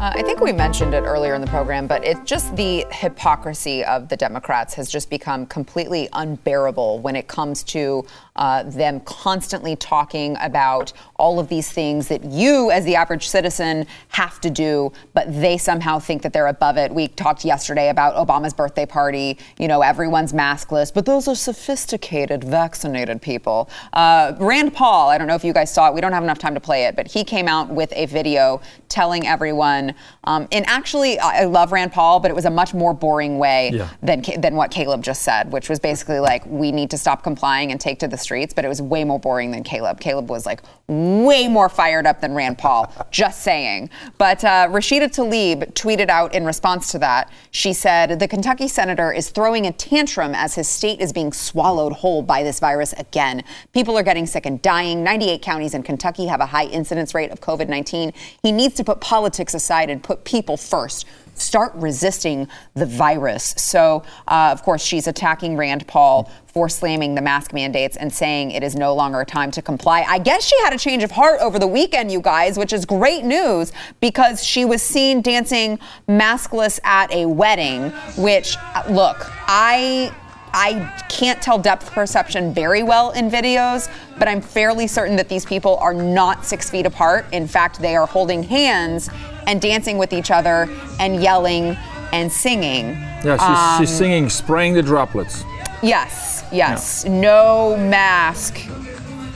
Uh, 0.00 0.10
I 0.14 0.22
think 0.22 0.40
we 0.40 0.50
mentioned 0.50 0.94
it 0.94 1.02
earlier 1.02 1.34
in 1.34 1.42
the 1.42 1.46
program, 1.46 1.86
but 1.86 2.02
it's 2.06 2.22
just 2.24 2.56
the 2.56 2.86
hypocrisy 2.90 3.84
of 3.84 4.08
the 4.08 4.16
Democrats 4.16 4.72
has 4.72 4.90
just 4.90 5.10
become 5.10 5.44
completely 5.44 6.08
unbearable 6.14 7.00
when 7.00 7.14
it 7.14 7.28
comes 7.28 7.62
to 7.64 8.06
uh, 8.36 8.62
them 8.62 9.00
constantly 9.00 9.76
talking 9.76 10.38
about 10.40 10.94
all 11.16 11.38
of 11.38 11.48
these 11.50 11.70
things 11.70 12.08
that 12.08 12.24
you, 12.24 12.70
as 12.70 12.86
the 12.86 12.96
average 12.96 13.28
citizen, 13.28 13.86
have 14.08 14.40
to 14.40 14.48
do, 14.48 14.90
but 15.12 15.30
they 15.38 15.58
somehow 15.58 15.98
think 15.98 16.22
that 16.22 16.32
they're 16.32 16.46
above 16.46 16.78
it. 16.78 16.90
We 16.90 17.08
talked 17.08 17.44
yesterday 17.44 17.90
about 17.90 18.14
Obama's 18.14 18.54
birthday 18.54 18.86
party. 18.86 19.36
You 19.58 19.68
know, 19.68 19.82
everyone's 19.82 20.32
maskless, 20.32 20.94
but 20.94 21.04
those 21.04 21.28
are 21.28 21.34
sophisticated, 21.34 22.42
vaccinated 22.42 23.20
people. 23.20 23.68
Uh, 23.92 24.32
Rand 24.40 24.72
Paul, 24.72 25.10
I 25.10 25.18
don't 25.18 25.26
know 25.26 25.34
if 25.34 25.44
you 25.44 25.52
guys 25.52 25.70
saw 25.70 25.88
it. 25.88 25.94
We 25.94 26.00
don't 26.00 26.14
have 26.14 26.24
enough 26.24 26.38
time 26.38 26.54
to 26.54 26.60
play 26.60 26.84
it, 26.84 26.96
but 26.96 27.06
he 27.06 27.22
came 27.22 27.48
out 27.48 27.68
with 27.68 27.92
a 27.94 28.06
video 28.06 28.62
telling 28.88 29.26
everyone. 29.26 29.89
Um, 30.24 30.46
and 30.52 30.64
actually, 30.68 31.18
I 31.18 31.40
I 31.40 31.44
love 31.44 31.72
Rand 31.72 31.92
Paul, 31.92 32.20
but 32.20 32.30
it 32.30 32.34
was 32.34 32.44
a 32.44 32.50
much 32.50 32.74
more 32.74 32.92
boring 32.94 33.38
way 33.38 33.70
Yeah. 33.72 33.88
than 34.02 34.22
than 34.38 34.54
what 34.56 34.70
Caleb 34.70 35.02
just 35.02 35.22
said, 35.22 35.50
which 35.52 35.68
was 35.68 35.78
basically 35.78 36.20
like 36.20 36.44
we 36.46 36.72
need 36.72 36.90
to 36.90 36.98
stop 36.98 37.22
complying 37.22 37.70
and 37.72 37.80
take 37.80 37.98
to 38.00 38.08
the 38.08 38.18
streets. 38.18 38.52
But 38.54 38.64
it 38.64 38.68
was 38.68 38.82
way 38.82 39.04
more 39.04 39.18
boring 39.18 39.50
than 39.50 39.62
Caleb. 39.62 40.00
Caleb 40.00 40.28
was 40.28 40.44
like 40.46 40.62
way 40.90 41.46
more 41.46 41.68
fired 41.68 42.06
up 42.06 42.20
than 42.20 42.34
Rand 42.34 42.58
Paul. 42.58 42.92
just 43.10 43.42
saying. 43.42 43.90
But 44.18 44.44
uh, 44.44 44.68
Rashida 44.68 45.08
Tlaib 45.08 45.72
tweeted 45.74 46.08
out 46.08 46.34
in 46.34 46.44
response 46.44 46.90
to 46.92 46.98
that. 46.98 47.30
She 47.52 47.72
said 47.72 48.18
the 48.18 48.28
Kentucky 48.28 48.68
senator 48.68 49.12
is 49.12 49.30
throwing 49.30 49.66
a 49.66 49.72
tantrum 49.72 50.34
as 50.34 50.54
his 50.54 50.68
state 50.68 51.00
is 51.00 51.12
being 51.12 51.32
swallowed 51.32 51.92
whole 51.92 52.22
by 52.22 52.42
this 52.42 52.60
virus 52.60 52.92
again. 52.94 53.44
People 53.72 53.96
are 53.96 54.02
getting 54.02 54.26
sick 54.26 54.46
and 54.46 54.60
dying. 54.62 55.04
98 55.04 55.42
counties 55.42 55.74
in 55.74 55.82
Kentucky 55.82 56.26
have 56.26 56.40
a 56.40 56.46
high 56.46 56.66
incidence 56.66 57.14
rate 57.14 57.30
of 57.30 57.40
COVID 57.40 57.68
19. 57.68 58.12
He 58.42 58.52
needs 58.52 58.74
to 58.74 58.84
put 58.84 59.00
politics 59.00 59.54
aside 59.54 59.90
and 59.90 60.02
put 60.02 60.24
people 60.24 60.56
first. 60.56 61.06
Start 61.40 61.72
resisting 61.74 62.48
the 62.74 62.86
virus. 62.86 63.54
So, 63.56 64.02
uh, 64.28 64.50
of 64.52 64.62
course, 64.62 64.82
she's 64.82 65.06
attacking 65.06 65.56
Rand 65.56 65.86
Paul 65.86 66.30
for 66.46 66.68
slamming 66.68 67.14
the 67.14 67.22
mask 67.22 67.52
mandates 67.52 67.96
and 67.96 68.12
saying 68.12 68.50
it 68.50 68.62
is 68.62 68.74
no 68.74 68.94
longer 68.94 69.20
a 69.20 69.24
time 69.24 69.50
to 69.52 69.62
comply. 69.62 70.04
I 70.06 70.18
guess 70.18 70.44
she 70.44 70.58
had 70.62 70.72
a 70.72 70.78
change 70.78 71.02
of 71.02 71.10
heart 71.10 71.40
over 71.40 71.58
the 71.58 71.66
weekend, 71.66 72.10
you 72.10 72.20
guys, 72.20 72.58
which 72.58 72.72
is 72.72 72.84
great 72.84 73.24
news 73.24 73.72
because 74.00 74.44
she 74.44 74.64
was 74.64 74.82
seen 74.82 75.22
dancing 75.22 75.78
maskless 76.08 76.80
at 76.84 77.12
a 77.12 77.26
wedding, 77.26 77.90
which, 78.16 78.56
uh, 78.74 78.82
look, 78.90 79.16
I 79.46 80.12
I 80.52 80.92
can't 81.08 81.40
tell 81.40 81.58
depth 81.58 81.92
perception 81.92 82.52
very 82.52 82.82
well 82.82 83.12
in 83.12 83.30
videos, 83.30 83.88
but 84.18 84.26
I'm 84.26 84.40
fairly 84.40 84.86
certain 84.86 85.16
that 85.16 85.28
these 85.28 85.44
people 85.44 85.76
are 85.76 85.94
not 85.94 86.44
six 86.44 86.68
feet 86.68 86.86
apart. 86.86 87.26
In 87.32 87.46
fact, 87.46 87.80
they 87.80 87.94
are 87.94 88.06
holding 88.06 88.42
hands 88.42 89.10
and 89.46 89.60
dancing 89.60 89.98
with 89.98 90.12
each 90.12 90.30
other 90.30 90.68
and 90.98 91.22
yelling 91.22 91.76
and 92.12 92.30
singing. 92.30 92.90
Yeah, 93.24 93.78
she's, 93.78 93.88
she's 93.88 93.98
singing 93.98 94.28
Spraying 94.28 94.74
the 94.74 94.82
Droplets. 94.82 95.44
Yes, 95.82 96.44
yes. 96.52 97.04
No 97.04 97.76
mask 97.76 98.58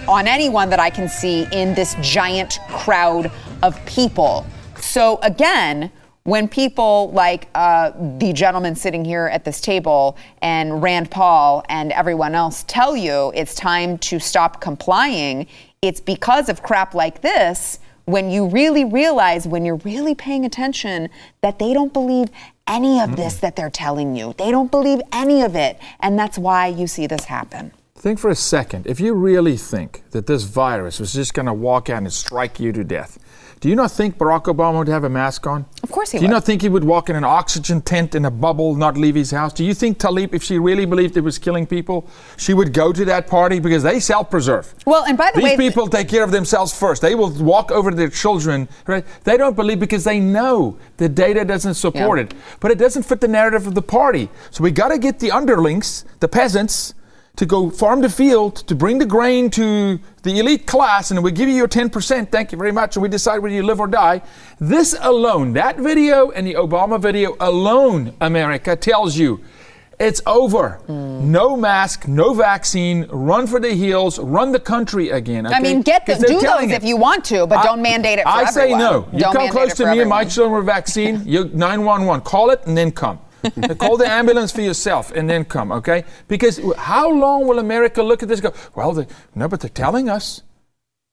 on 0.06 0.26
anyone 0.26 0.68
that 0.70 0.80
I 0.80 0.90
can 0.90 1.08
see 1.08 1.46
in 1.52 1.74
this 1.74 1.96
giant 2.00 2.58
crowd 2.68 3.30
of 3.62 3.84
people. 3.86 4.46
So, 4.76 5.18
again, 5.22 5.90
when 6.24 6.48
people 6.48 7.10
like 7.12 7.48
uh, 7.54 7.92
the 8.18 8.32
gentleman 8.32 8.74
sitting 8.74 9.04
here 9.04 9.26
at 9.26 9.44
this 9.44 9.60
table 9.60 10.16
and 10.40 10.82
Rand 10.82 11.10
Paul 11.10 11.64
and 11.68 11.92
everyone 11.92 12.34
else 12.34 12.64
tell 12.66 12.96
you 12.96 13.32
it's 13.34 13.54
time 13.54 13.98
to 13.98 14.18
stop 14.18 14.60
complying, 14.60 15.46
it's 15.82 16.00
because 16.00 16.48
of 16.48 16.62
crap 16.62 16.94
like 16.94 17.20
this 17.20 17.78
when 18.06 18.30
you 18.30 18.46
really 18.48 18.84
realize, 18.84 19.46
when 19.46 19.64
you're 19.64 19.76
really 19.76 20.14
paying 20.14 20.44
attention, 20.44 21.08
that 21.40 21.58
they 21.58 21.72
don't 21.72 21.92
believe 21.92 22.28
any 22.66 23.00
of 23.00 23.16
this 23.16 23.36
that 23.36 23.56
they're 23.56 23.70
telling 23.70 24.16
you. 24.16 24.34
They 24.36 24.50
don't 24.50 24.70
believe 24.70 25.00
any 25.12 25.42
of 25.42 25.54
it. 25.54 25.78
And 26.00 26.18
that's 26.18 26.38
why 26.38 26.68
you 26.68 26.86
see 26.86 27.06
this 27.06 27.24
happen. 27.24 27.72
Think 27.94 28.18
for 28.18 28.28
a 28.28 28.34
second. 28.34 28.86
If 28.86 29.00
you 29.00 29.14
really 29.14 29.56
think 29.56 30.02
that 30.10 30.26
this 30.26 30.42
virus 30.42 31.00
was 31.00 31.12
just 31.12 31.32
going 31.32 31.46
to 31.46 31.54
walk 31.54 31.88
out 31.88 32.02
and 32.02 32.12
strike 32.12 32.60
you 32.60 32.72
to 32.72 32.84
death, 32.84 33.18
do 33.64 33.70
you 33.70 33.76
not 33.76 33.90
think 33.92 34.18
Barack 34.18 34.42
Obama 34.54 34.76
would 34.76 34.88
have 34.88 35.04
a 35.04 35.08
mask 35.08 35.46
on? 35.46 35.64
Of 35.82 35.90
course 35.90 36.10
he 36.10 36.18
would. 36.18 36.20
Do 36.20 36.26
you 36.26 36.30
not 36.30 36.44
think 36.44 36.60
he 36.60 36.68
would 36.68 36.84
walk 36.84 37.08
in 37.08 37.16
an 37.16 37.24
oxygen 37.24 37.80
tent 37.80 38.14
in 38.14 38.26
a 38.26 38.30
bubble, 38.30 38.74
not 38.74 38.98
leave 38.98 39.14
his 39.14 39.30
house? 39.30 39.54
Do 39.54 39.64
you 39.64 39.72
think 39.72 39.96
Tlaib, 39.96 40.34
if 40.34 40.42
she 40.42 40.58
really 40.58 40.84
believed 40.84 41.16
it 41.16 41.22
was 41.22 41.38
killing 41.38 41.66
people, 41.66 42.06
she 42.36 42.52
would 42.52 42.74
go 42.74 42.92
to 42.92 43.06
that 43.06 43.26
party 43.26 43.60
because 43.60 43.82
they 43.82 44.00
self-preserve? 44.00 44.74
Well, 44.84 45.04
and 45.06 45.16
by 45.16 45.30
the 45.34 45.40
way 45.40 45.52
These 45.52 45.58
way, 45.58 45.68
people 45.70 45.88
take 45.88 46.10
care 46.10 46.22
of 46.22 46.30
themselves 46.30 46.78
first. 46.78 47.00
They 47.00 47.14
will 47.14 47.30
walk 47.42 47.72
over 47.72 47.88
to 47.90 47.96
their 47.96 48.10
children. 48.10 48.68
Right? 48.86 49.06
They 49.24 49.38
don't 49.38 49.56
believe 49.56 49.80
because 49.80 50.04
they 50.04 50.20
know 50.20 50.76
the 50.98 51.08
data 51.08 51.42
doesn't 51.42 51.72
support 51.72 52.18
Yeah. 52.18 52.24
it. 52.24 52.34
But 52.60 52.70
it 52.70 52.76
doesn't 52.76 53.04
fit 53.04 53.22
the 53.22 53.28
narrative 53.28 53.66
of 53.66 53.74
the 53.74 53.80
party. 53.80 54.28
So 54.50 54.62
we 54.62 54.72
got 54.72 54.88
to 54.88 54.98
get 54.98 55.20
the 55.20 55.30
underlings, 55.30 56.04
the 56.20 56.28
peasants, 56.28 56.92
to 57.36 57.46
go 57.46 57.68
farm 57.68 58.00
the 58.00 58.08
field, 58.08 58.56
to 58.68 58.74
bring 58.74 58.98
the 58.98 59.06
grain 59.06 59.50
to 59.50 59.98
the 60.22 60.38
elite 60.38 60.66
class, 60.66 61.10
and 61.10 61.22
we 61.22 61.32
give 61.32 61.48
you 61.48 61.54
your 61.54 61.68
10%. 61.68 62.30
Thank 62.30 62.52
you 62.52 62.58
very 62.58 62.72
much. 62.72 62.96
And 62.96 63.02
we 63.02 63.08
decide 63.08 63.38
whether 63.38 63.54
you 63.54 63.64
live 63.64 63.80
or 63.80 63.88
die. 63.88 64.22
This 64.60 64.94
alone, 65.00 65.52
that 65.54 65.76
video 65.78 66.30
and 66.30 66.46
the 66.46 66.54
Obama 66.54 67.00
video 67.00 67.36
alone, 67.40 68.14
America, 68.20 68.76
tells 68.76 69.16
you 69.16 69.40
it's 69.98 70.20
over. 70.26 70.80
Hmm. 70.86 71.30
No 71.30 71.56
mask, 71.56 72.08
no 72.08 72.34
vaccine, 72.34 73.06
run 73.10 73.46
for 73.46 73.60
the 73.60 73.74
hills, 73.74 74.18
run 74.18 74.52
the 74.52 74.60
country 74.60 75.10
again. 75.10 75.46
I 75.46 75.60
mean, 75.60 75.82
get 75.82 76.06
the, 76.06 76.14
do 76.14 76.34
those 76.34 76.42
telling 76.42 76.70
if 76.70 76.84
you 76.84 76.96
want 76.96 77.24
to, 77.26 77.46
but 77.46 77.58
I- 77.58 77.64
don't 77.64 77.82
mandate 77.82 78.18
it 78.18 78.22
for 78.22 78.28
I 78.28 78.44
everyone. 78.44 78.52
say 78.52 78.70
no. 78.76 79.08
You 79.12 79.20
Don't 79.20 79.32
come 79.34 79.48
close 79.48 79.74
to 79.74 79.86
me 79.90 80.00
and 80.00 80.10
my 80.10 80.24
children 80.24 80.56
with 80.58 80.66
vaccine, 80.66 81.22
you 81.26 81.44
911, 81.52 82.22
call 82.22 82.50
it 82.50 82.64
and 82.66 82.76
then 82.76 82.90
come. 82.92 83.18
Call 83.78 83.96
the 83.96 84.08
ambulance 84.10 84.52
for 84.52 84.60
yourself 84.62 85.10
and 85.12 85.28
then 85.28 85.44
come, 85.44 85.72
okay? 85.72 86.04
Because 86.28 86.60
how 86.76 87.10
long 87.10 87.46
will 87.46 87.58
America 87.58 88.02
look 88.02 88.22
at 88.22 88.28
this 88.28 88.40
and 88.40 88.52
go, 88.52 88.58
well, 88.74 88.92
they, 88.92 89.06
no, 89.34 89.48
but 89.48 89.60
they're 89.60 89.70
telling 89.70 90.08
us. 90.08 90.42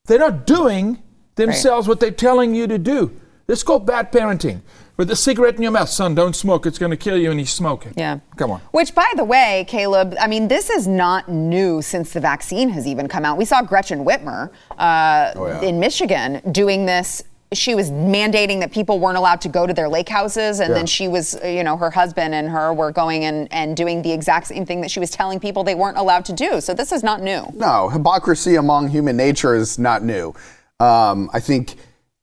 They're 0.05 0.19
not 0.19 0.47
doing 0.47 1.01
themselves 1.35 1.87
what 1.87 1.99
they're 1.99 2.11
telling 2.11 2.55
you 2.55 2.67
to 2.67 2.77
do. 2.77 3.11
This 3.47 3.59
is 3.59 3.63
called 3.63 3.85
bad 3.85 4.11
parenting. 4.11 4.61
With 4.97 5.09
a 5.09 5.15
cigarette 5.15 5.55
in 5.55 5.63
your 5.63 5.71
mouth, 5.71 5.89
son, 5.89 6.13
don't 6.13 6.35
smoke. 6.35 6.65
It's 6.65 6.77
going 6.77 6.91
to 6.91 6.97
kill 6.97 7.17
you, 7.17 7.31
and 7.31 7.39
he's 7.39 7.51
smoking. 7.51 7.93
Yeah. 7.97 8.19
Come 8.35 8.51
on. 8.51 8.61
Which, 8.71 8.93
by 8.93 9.11
the 9.15 9.23
way, 9.23 9.65
Caleb, 9.67 10.15
I 10.19 10.27
mean, 10.27 10.47
this 10.47 10.69
is 10.69 10.87
not 10.87 11.27
new 11.27 11.81
since 11.81 12.13
the 12.13 12.19
vaccine 12.19 12.69
has 12.69 12.85
even 12.85 13.07
come 13.07 13.25
out. 13.25 13.37
We 13.37 13.45
saw 13.45 13.63
Gretchen 13.63 14.05
Whitmer 14.05 14.51
uh, 14.77 15.31
Oh, 15.35 15.47
yeah. 15.47 15.61
in 15.61 15.79
Michigan 15.79 16.41
doing 16.51 16.85
this. 16.85 17.23
She 17.53 17.75
was 17.75 17.91
mandating 17.91 18.61
that 18.61 18.71
people 18.71 18.97
weren't 18.99 19.17
allowed 19.17 19.41
to 19.41 19.49
go 19.49 19.67
to 19.67 19.73
their 19.73 19.89
lake 19.89 20.07
houses, 20.07 20.61
and 20.61 20.69
Yeah. 20.69 20.75
then 20.75 20.85
she 20.85 21.09
was, 21.09 21.35
uh, 21.35 21.47
you 21.47 21.65
know, 21.65 21.75
her 21.75 21.89
husband 21.91 22.33
and 22.33 22.47
her 22.49 22.73
were 22.73 22.93
going 22.93 23.25
and, 23.25 23.49
and 23.51 23.75
doing 23.75 24.01
the 24.03 24.11
exact 24.13 24.47
same 24.47 24.65
thing 24.65 24.79
that 24.81 24.89
she 24.89 25.01
was 25.01 25.09
telling 25.09 25.37
people 25.37 25.65
they 25.65 25.75
weren't 25.75 25.97
allowed 25.97 26.23
to 26.25 26.33
do. 26.33 26.61
So 26.61 26.73
this 26.73 26.93
is 26.93 27.03
not 27.03 27.21
new. 27.21 27.45
No, 27.53 27.89
hypocrisy 27.89 28.55
among 28.55 28.87
human 28.87 29.17
nature 29.17 29.53
is 29.53 29.77
not 29.77 30.01
new. 30.01 30.33
Um, 30.79 31.29
I 31.33 31.41
think 31.41 31.75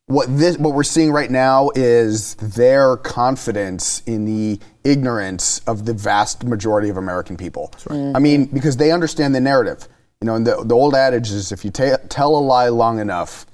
what 0.07 0.35
this 0.35 0.57
what 0.57 0.73
we're 0.73 0.83
seeing 0.83 1.13
right 1.13 1.31
now 1.31 1.71
is 1.75 2.35
their 2.37 2.97
confidence 2.97 4.03
in 4.07 4.25
the 4.25 4.59
ignorance 4.83 5.59
of 5.67 5.85
the 5.85 5.93
vast 5.93 6.43
majority 6.45 6.89
of 6.89 6.97
American 6.97 7.37
people. 7.37 7.71
I 7.91 8.19
mean, 8.19 8.47
because 8.47 8.79
they 8.79 8.91
understand 8.93 9.35
the 9.35 9.41
narrative. 9.43 9.89
You 10.23 10.27
know, 10.27 10.35
and 10.37 10.47
the, 10.47 10.65
the 10.65 10.75
old 10.75 10.95
adage 10.95 11.31
is 11.31 11.53
if 11.53 11.67
you 11.67 11.71
ta- 11.71 11.99
tell 12.09 12.35
a 12.35 12.41
lie 12.41 12.69
long 12.71 12.99
enough, 12.99 13.45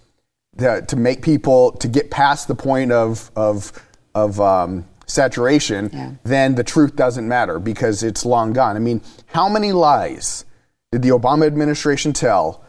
that, 0.56 0.88
to 0.88 0.96
make 0.96 1.22
people 1.22 1.72
to 1.72 1.88
get 1.88 2.10
past 2.10 2.48
the 2.48 2.54
point 2.54 2.92
of 2.92 3.30
of 3.36 3.72
of 4.14 4.40
um, 4.40 4.86
saturation, 5.06 6.18
then 6.24 6.54
the 6.54 6.64
truth 6.64 6.96
doesn't 6.96 7.26
matter 7.26 7.58
because 7.58 8.02
it's 8.02 8.24
long 8.24 8.52
gone. 8.52 8.76
I 8.76 8.78
mean, 8.78 9.00
how 9.26 9.48
many 9.48 9.72
lies 9.72 10.44
did 10.92 11.02
the 11.02 11.10
Obama 11.10 11.46
administration 11.46 12.12
tell 12.12 12.64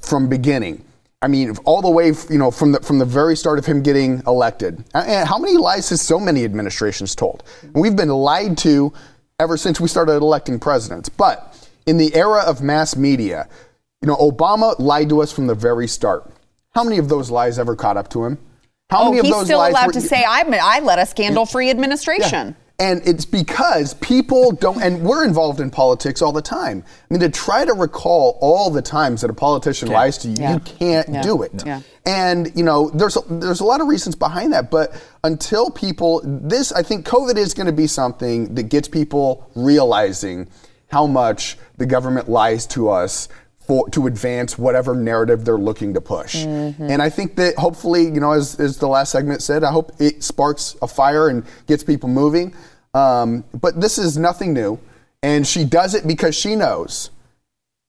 from 0.00 0.28
beginning? 0.28 0.84
I 1.22 1.28
mean, 1.28 1.54
all 1.64 1.82
the 1.82 1.90
way, 1.90 2.12
you 2.30 2.38
know, 2.38 2.50
from 2.50 2.72
the 2.72 2.80
from 2.80 2.98
the 2.98 3.04
very 3.04 3.36
start 3.36 3.58
of 3.58 3.66
him 3.66 3.82
getting 3.82 4.22
elected. 4.26 4.82
And 4.94 5.28
how 5.28 5.38
many 5.38 5.56
lies 5.58 5.90
has 5.90 6.00
so 6.00 6.18
many 6.18 6.44
administrations 6.44 7.14
told? 7.14 7.42
We've 7.74 7.96
been 7.96 8.08
lied 8.08 8.56
to 8.58 8.92
ever 9.38 9.56
since 9.56 9.80
we 9.80 9.88
started 9.88 10.16
electing 10.16 10.58
presidents. 10.58 11.08
But 11.08 11.68
in 11.86 11.98
the 11.98 12.14
era 12.14 12.40
of 12.40 12.62
mass 12.62 12.96
media, 12.96 13.48
you 14.00 14.06
know, 14.06 14.16
Obama 14.16 14.78
lied 14.78 15.08
to 15.10 15.20
us 15.20 15.32
from 15.32 15.46
the 15.46 15.54
very 15.54 15.88
start. 15.88 16.30
How 16.74 16.84
many 16.84 16.98
of 16.98 17.08
those 17.08 17.30
lies 17.30 17.58
ever 17.58 17.74
caught 17.74 17.96
up 17.96 18.08
to 18.10 18.24
him? 18.24 18.38
How 18.90 19.02
Oh, 19.02 19.04
many 19.06 19.18
of 19.18 19.24
those 19.24 19.30
lies? 19.32 19.32
he's 19.32 19.38
those 19.40 19.46
still 19.46 19.58
lies 19.58 19.70
allowed 19.72 19.86
were- 19.88 19.92
to 19.92 20.00
say, 20.00 20.24
I, 20.26 20.40
I 20.62 20.80
led 20.80 20.98
a 20.98 21.06
scandal 21.06 21.46
free 21.46 21.70
administration. 21.70 22.56
and 22.78 23.02
it's 23.06 23.24
because 23.26 23.92
people 23.94 24.52
don't, 24.52 24.80
and 24.82 25.02
we're 25.02 25.22
involved 25.24 25.60
in 25.60 25.70
politics 25.70 26.22
all 26.22 26.32
the 26.32 26.40
time. 26.42 26.82
I 26.88 27.12
mean, 27.14 27.20
to 27.20 27.28
try 27.28 27.64
to 27.66 27.74
recall 27.74 28.38
all 28.40 28.70
the 28.70 28.80
times 28.82 29.20
that 29.20 29.28
a 29.30 29.34
politician 29.34 29.88
lies 29.90 30.16
to 30.18 30.28
you, 30.28 30.36
Yeah. 30.38 30.54
you 30.54 30.60
can't 30.60 31.08
Yeah. 31.10 31.22
do 31.22 31.42
it. 31.42 31.62
Yeah. 31.66 31.80
And 32.06 32.50
you 32.56 32.64
know, 32.64 32.88
there's 32.90 33.16
a, 33.16 33.20
there's 33.28 33.60
a 33.60 33.64
lot 33.64 33.80
of 33.82 33.86
reasons 33.88 34.14
behind 34.14 34.52
that, 34.54 34.70
but 34.70 34.94
until 35.24 35.70
people, 35.70 36.22
this 36.24 36.72
I 36.72 36.82
think 36.82 37.06
COVID 37.06 37.36
is 37.36 37.52
going 37.52 37.66
to 37.66 37.72
be 37.72 37.86
something 37.86 38.54
that 38.54 38.64
gets 38.64 38.88
people 38.88 39.50
realizing 39.54 40.48
how 40.88 41.06
much 41.06 41.58
the 41.76 41.86
government 41.86 42.28
lies 42.30 42.66
to 42.68 42.88
us. 42.88 43.28
For, 43.70 43.88
to 43.90 44.08
advance 44.08 44.58
whatever 44.58 44.96
narrative 44.96 45.44
they're 45.44 45.56
looking 45.56 45.94
to 45.94 46.00
push. 46.00 46.34
Mm-hmm. 46.34 46.90
And 46.90 47.00
I 47.00 47.08
think 47.08 47.36
that 47.36 47.54
hopefully, 47.54 48.02
you 48.02 48.18
know, 48.18 48.32
as, 48.32 48.58
as 48.58 48.78
the 48.78 48.88
last 48.88 49.12
segment 49.12 49.44
said, 49.44 49.62
I 49.62 49.70
hope 49.70 49.92
it 50.00 50.24
sparks 50.24 50.74
a 50.82 50.88
fire 50.88 51.28
and 51.28 51.44
gets 51.68 51.84
people 51.84 52.08
moving. 52.08 52.52
Um, 52.94 53.44
but 53.60 53.80
this 53.80 53.96
is 53.96 54.18
nothing 54.18 54.52
new. 54.52 54.80
And 55.22 55.46
she 55.46 55.62
does 55.62 55.94
it 55.94 56.04
because 56.04 56.34
she 56.34 56.56
knows 56.56 57.12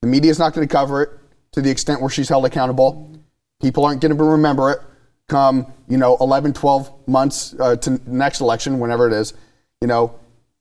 the 0.02 0.08
media 0.08 0.30
is 0.30 0.38
not 0.38 0.54
going 0.54 0.68
to 0.68 0.72
cover 0.72 1.02
it 1.02 1.10
to 1.54 1.64
the 1.64 1.72
extent 1.72 2.00
where 2.00 2.12
she's 2.12 2.30
held 2.30 2.46
accountable. 2.46 3.12
People 3.60 3.84
aren't 3.84 4.02
going 4.02 4.16
to 4.16 4.24
remember 4.24 4.70
it 4.70 4.82
come, 5.28 5.66
you 5.88 5.98
know, 5.98 6.16
11, 6.22 6.54
12 6.54 7.08
months 7.08 7.56
uh, 7.60 7.76
to 7.78 8.00
next 8.06 8.40
election, 8.40 8.78
whenever 8.78 9.08
it 9.08 9.14
is. 9.14 9.34
You 9.82 9.88
know, 9.88 10.20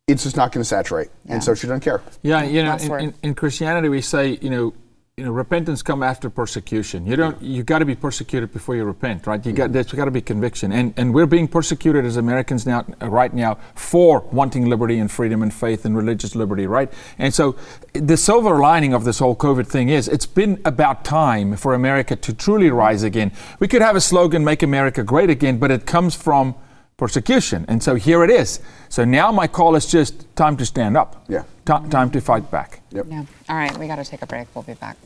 it's 0.09 0.23
just 0.23 0.39
not 0.39 0.51
going 0.51 0.63
to 0.63 0.69
saturate. 0.69 1.09
And 1.27 1.45
so 1.45 1.55
she 1.55 1.67
doesn't 1.67 1.81
care. 1.81 2.01
Yeah, 2.23 2.43
you 2.43 2.63
know, 2.63 2.75
in, 2.77 3.01
in, 3.01 3.15
in 3.23 3.35
Christianity 3.35 3.91
we 3.91 4.01
say, 4.01 4.39
you 4.41 4.49
know, 4.49 4.73
you 5.21 5.27
know, 5.27 5.33
repentance 5.33 5.83
come 5.83 6.03
after 6.03 6.31
persecution. 6.31 7.05
You 7.05 7.15
don't, 7.15 7.43
you 7.43 7.63
got 7.63 7.81
to 7.81 7.85
be 7.85 7.95
persecuted 7.95 8.55
before 8.55 8.75
you 8.75 8.85
repent, 8.85 9.27
right? 9.27 9.45
You 9.45 9.53
got, 9.53 9.71
there's 9.71 9.93
got 9.93 10.07
to 10.07 10.11
be 10.11 10.23
conviction, 10.23 10.73
and 10.73 10.95
and 10.97 11.13
we're 11.13 11.27
being 11.27 11.47
persecuted 11.47 12.07
as 12.07 12.17
Americans 12.17 12.65
now, 12.65 12.87
right 13.03 13.35
now, 13.35 13.59
for 13.75 14.21
wanting 14.33 14.71
liberty 14.71 14.99
and 14.99 15.11
freedom 15.11 15.43
and 15.43 15.53
faith 15.53 15.85
and 15.85 15.95
religious 15.95 16.35
liberty, 16.35 16.67
right? 16.67 16.91
And 17.19 17.35
so, 17.35 17.57
the 17.93 18.17
silver 18.17 18.61
lining 18.61 18.95
of 18.95 19.05
this 19.05 19.19
whole 19.19 19.37
COVID 19.37 19.67
thing 19.67 19.91
is, 19.91 20.09
it's 20.09 20.25
been 20.25 20.59
about 20.65 21.05
time 21.05 21.55
for 21.55 21.75
America 21.75 22.17
to 22.17 22.33
truly 22.33 22.71
rise 22.71 23.03
again. 23.03 23.31
We 23.59 23.69
could 23.69 23.83
have 23.83 23.97
a 23.97 24.01
slogan, 24.01 24.43
"Make 24.43 24.63
America 24.63 25.03
Great 25.03 25.29
Again," 25.29 25.59
but 25.59 25.71
it 25.71 25.85
comes 25.85 26.15
from 26.15 26.55
persecution, 27.01 27.65
and 27.67 27.83
so 27.83 27.95
here 27.97 28.23
it 28.23 28.31
is. 28.31 28.61
So 28.91 29.05
now 29.05 29.33
my 29.33 29.49
call 29.49 29.75
is 29.75 29.87
just 29.87 30.15
time 30.37 30.57
to 30.59 30.67
stand 30.67 30.97
up. 30.99 31.25
Yeah. 31.29 31.45
Ti- 31.65 31.89
time 31.89 32.11
to 32.11 32.21
fight 32.21 32.51
back. 32.51 32.83
Yep. 32.93 33.07
Yeah. 33.09 33.25
All 33.49 33.57
right, 33.57 33.77
we 33.79 33.87
got 33.87 33.97
to 33.97 34.05
take 34.05 34.23
a 34.23 34.27
break. 34.27 34.47
We'll 34.55 34.65
be 34.65 34.75
back. 34.75 34.97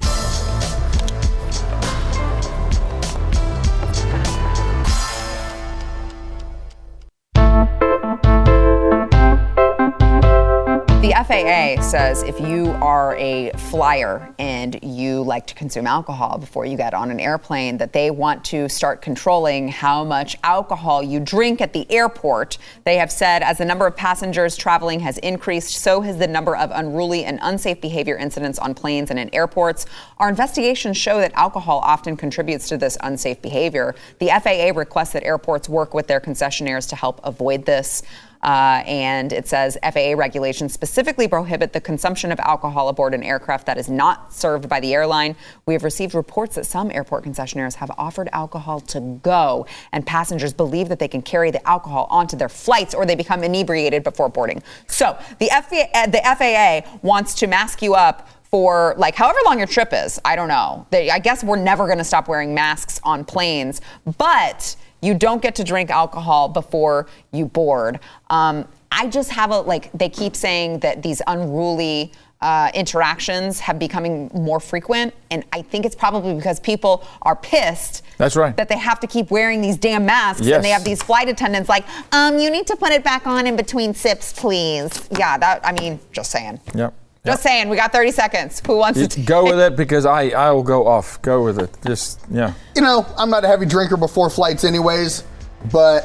The 11.04 11.10
FAA 11.10 11.82
says 11.82 12.22
if 12.22 12.40
you 12.40 12.70
are 12.80 13.14
a 13.18 13.50
flyer 13.68 14.34
and 14.38 14.78
you 14.82 15.20
like 15.22 15.46
to 15.48 15.54
consume 15.54 15.86
alcohol 15.86 16.38
before 16.38 16.64
you 16.64 16.78
get 16.78 16.94
on 16.94 17.10
an 17.10 17.20
airplane, 17.20 17.76
that 17.76 17.92
they 17.92 18.10
want 18.10 18.42
to 18.46 18.70
start 18.70 19.02
controlling 19.02 19.68
how 19.68 20.02
much 20.02 20.38
alcohol 20.42 21.02
you 21.02 21.20
drink 21.20 21.60
at 21.60 21.74
the 21.74 21.86
airport. 21.92 22.56
They 22.84 22.96
have 22.96 23.12
said 23.12 23.42
as 23.42 23.58
the 23.58 23.66
number 23.66 23.86
of 23.86 23.94
passengers 23.94 24.56
traveling 24.56 25.00
has 25.00 25.18
increased, 25.18 25.76
so 25.76 26.00
has 26.00 26.16
the 26.16 26.26
number 26.26 26.56
of 26.56 26.70
unruly 26.72 27.26
and 27.26 27.38
unsafe 27.42 27.82
behavior 27.82 28.16
incidents 28.16 28.58
on 28.58 28.72
planes 28.72 29.10
and 29.10 29.18
in 29.18 29.28
airports. 29.34 29.84
Our 30.16 30.30
investigations 30.30 30.96
show 30.96 31.18
that 31.18 31.34
alcohol 31.34 31.80
often 31.84 32.16
contributes 32.16 32.66
to 32.70 32.78
this 32.78 32.96
unsafe 33.02 33.42
behavior. 33.42 33.94
The 34.20 34.28
FAA 34.28 34.74
requests 34.74 35.12
that 35.12 35.22
airports 35.22 35.68
work 35.68 35.92
with 35.92 36.06
their 36.06 36.20
concessionaires 36.20 36.88
to 36.88 36.96
help 36.96 37.20
avoid 37.24 37.66
this. 37.66 38.02
Uh, 38.44 38.82
and 38.86 39.32
it 39.32 39.48
says 39.48 39.78
FAA 39.82 40.12
regulations 40.16 40.74
specifically 40.74 41.26
prohibit 41.26 41.72
the 41.72 41.80
consumption 41.80 42.30
of 42.30 42.38
alcohol 42.40 42.90
aboard 42.90 43.14
an 43.14 43.22
aircraft 43.22 43.64
that 43.64 43.78
is 43.78 43.88
not 43.88 44.34
served 44.34 44.68
by 44.68 44.78
the 44.80 44.92
airline. 44.92 45.34
We 45.64 45.72
have 45.72 45.82
received 45.82 46.14
reports 46.14 46.56
that 46.56 46.66
some 46.66 46.90
airport 46.90 47.24
concessionaires 47.24 47.74
have 47.76 47.90
offered 47.96 48.28
alcohol 48.32 48.80
to 48.80 49.00
go, 49.22 49.66
and 49.92 50.06
passengers 50.06 50.52
believe 50.52 50.90
that 50.90 50.98
they 50.98 51.08
can 51.08 51.22
carry 51.22 51.50
the 51.50 51.66
alcohol 51.66 52.06
onto 52.10 52.36
their 52.36 52.50
flights 52.50 52.94
or 52.94 53.06
they 53.06 53.14
become 53.14 53.42
inebriated 53.42 54.04
before 54.04 54.28
boarding. 54.28 54.62
So 54.88 55.18
the 55.38 55.48
FAA, 55.48 56.06
the 56.08 56.20
FAA 56.22 56.98
wants 57.00 57.34
to 57.36 57.46
mask 57.46 57.80
you 57.80 57.94
up 57.94 58.28
for 58.42 58.94
like 58.98 59.14
however 59.14 59.38
long 59.46 59.56
your 59.58 59.66
trip 59.66 59.88
is. 59.92 60.20
I 60.22 60.36
don't 60.36 60.48
know. 60.48 60.86
They, 60.90 61.10
I 61.10 61.18
guess 61.18 61.42
we're 61.42 61.56
never 61.56 61.86
going 61.86 61.98
to 61.98 62.04
stop 62.04 62.28
wearing 62.28 62.54
masks 62.54 63.00
on 63.02 63.24
planes, 63.24 63.80
but 64.18 64.76
you 65.04 65.14
don't 65.14 65.42
get 65.42 65.54
to 65.56 65.64
drink 65.64 65.90
alcohol 65.90 66.48
before 66.48 67.06
you 67.32 67.46
board. 67.46 68.00
Um, 68.30 68.66
I 68.90 69.06
just 69.08 69.30
have 69.32 69.50
a 69.50 69.60
like. 69.60 69.90
They 69.92 70.08
keep 70.08 70.36
saying 70.36 70.78
that 70.80 71.02
these 71.02 71.20
unruly 71.26 72.12
uh, 72.40 72.70
interactions 72.74 73.58
have 73.60 73.78
becoming 73.78 74.30
more 74.34 74.60
frequent, 74.60 75.12
and 75.30 75.44
I 75.52 75.62
think 75.62 75.84
it's 75.84 75.96
probably 75.96 76.34
because 76.34 76.60
people 76.60 77.04
are 77.22 77.34
pissed. 77.34 78.02
That's 78.18 78.36
right. 78.36 78.56
That 78.56 78.68
they 78.68 78.78
have 78.78 79.00
to 79.00 79.06
keep 79.06 79.30
wearing 79.30 79.60
these 79.60 79.76
damn 79.76 80.06
masks, 80.06 80.46
Yes. 80.46 80.56
and 80.56 80.64
they 80.64 80.68
have 80.68 80.84
these 80.84 81.02
flight 81.02 81.28
attendants 81.28 81.68
like, 81.68 81.84
um, 82.12 82.38
you 82.38 82.50
need 82.50 82.66
to 82.68 82.76
put 82.76 82.92
it 82.92 83.02
back 83.02 83.26
on 83.26 83.46
in 83.46 83.56
between 83.56 83.94
sips, 83.94 84.32
please. 84.32 85.08
Yeah, 85.18 85.38
that. 85.38 85.66
I 85.66 85.72
mean, 85.72 85.98
just 86.12 86.30
saying. 86.30 86.60
Yep. 86.74 86.94
Just 87.26 87.42
saying, 87.42 87.70
we 87.70 87.76
got 87.76 87.90
30 87.90 88.10
seconds. 88.10 88.60
Who 88.66 88.76
wants 88.76 88.98
You 88.98 89.06
to 89.06 89.16
take 89.16 89.24
go 89.24 89.44
with 89.44 89.58
it 89.58 89.76
because 89.76 90.04
I 90.04 90.28
I 90.28 90.50
will 90.50 90.62
go 90.62 90.86
off. 90.86 91.22
Go 91.22 91.42
with 91.42 91.58
it. 91.58 91.70
Just 91.86 92.20
yeah. 92.30 92.52
You 92.76 92.82
know, 92.82 93.06
I'm 93.16 93.30
not 93.30 93.44
a 93.44 93.48
heavy 93.48 93.64
drinker 93.64 93.96
before 93.96 94.28
flights, 94.28 94.62
anyways. 94.62 95.24
But 95.72 96.04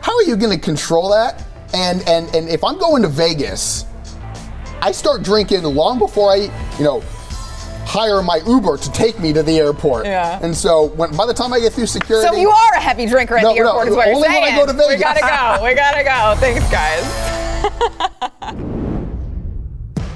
how 0.00 0.14
are 0.14 0.22
you 0.22 0.36
going 0.36 0.56
to 0.56 0.64
control 0.64 1.10
that? 1.10 1.42
And 1.74 2.08
and 2.08 2.32
and 2.36 2.48
if 2.48 2.62
I'm 2.62 2.78
going 2.78 3.02
to 3.02 3.08
Vegas, 3.08 3.84
I 4.80 4.92
start 4.92 5.24
drinking 5.24 5.64
long 5.64 5.98
before 5.98 6.30
I, 6.30 6.36
you 6.78 6.84
know, 6.84 7.00
hire 7.84 8.22
my 8.22 8.40
Uber 8.46 8.76
to 8.76 8.92
take 8.92 9.18
me 9.18 9.32
to 9.32 9.42
the 9.42 9.58
airport. 9.58 10.06
Yeah. 10.06 10.38
And 10.40 10.56
so 10.56 10.84
when 10.90 11.16
by 11.16 11.26
the 11.26 11.34
time 11.34 11.52
I 11.52 11.58
get 11.58 11.72
through 11.72 11.86
security, 11.86 12.28
So 12.28 12.36
you 12.36 12.50
are 12.50 12.74
a 12.74 12.80
heavy 12.80 13.06
drinker 13.06 13.38
at 13.38 13.42
No, 13.42 13.54
the 13.54 13.58
airport, 13.58 13.86
no, 13.86 13.90
is 13.90 13.96
what 13.96 14.06
you're 14.06 14.14
only 14.14 14.28
when 14.28 14.36
I 14.44 14.50
saying. 14.50 14.66
go 14.66 14.72
to 14.72 14.78
We 14.78 14.84
Vegas. 14.94 15.02
gotta 15.02 15.58
go. 15.58 15.64
We 15.64 15.74
gotta 15.74 16.04
go. 16.04 16.36
Thanks, 16.38 16.70
guys. 16.70 18.70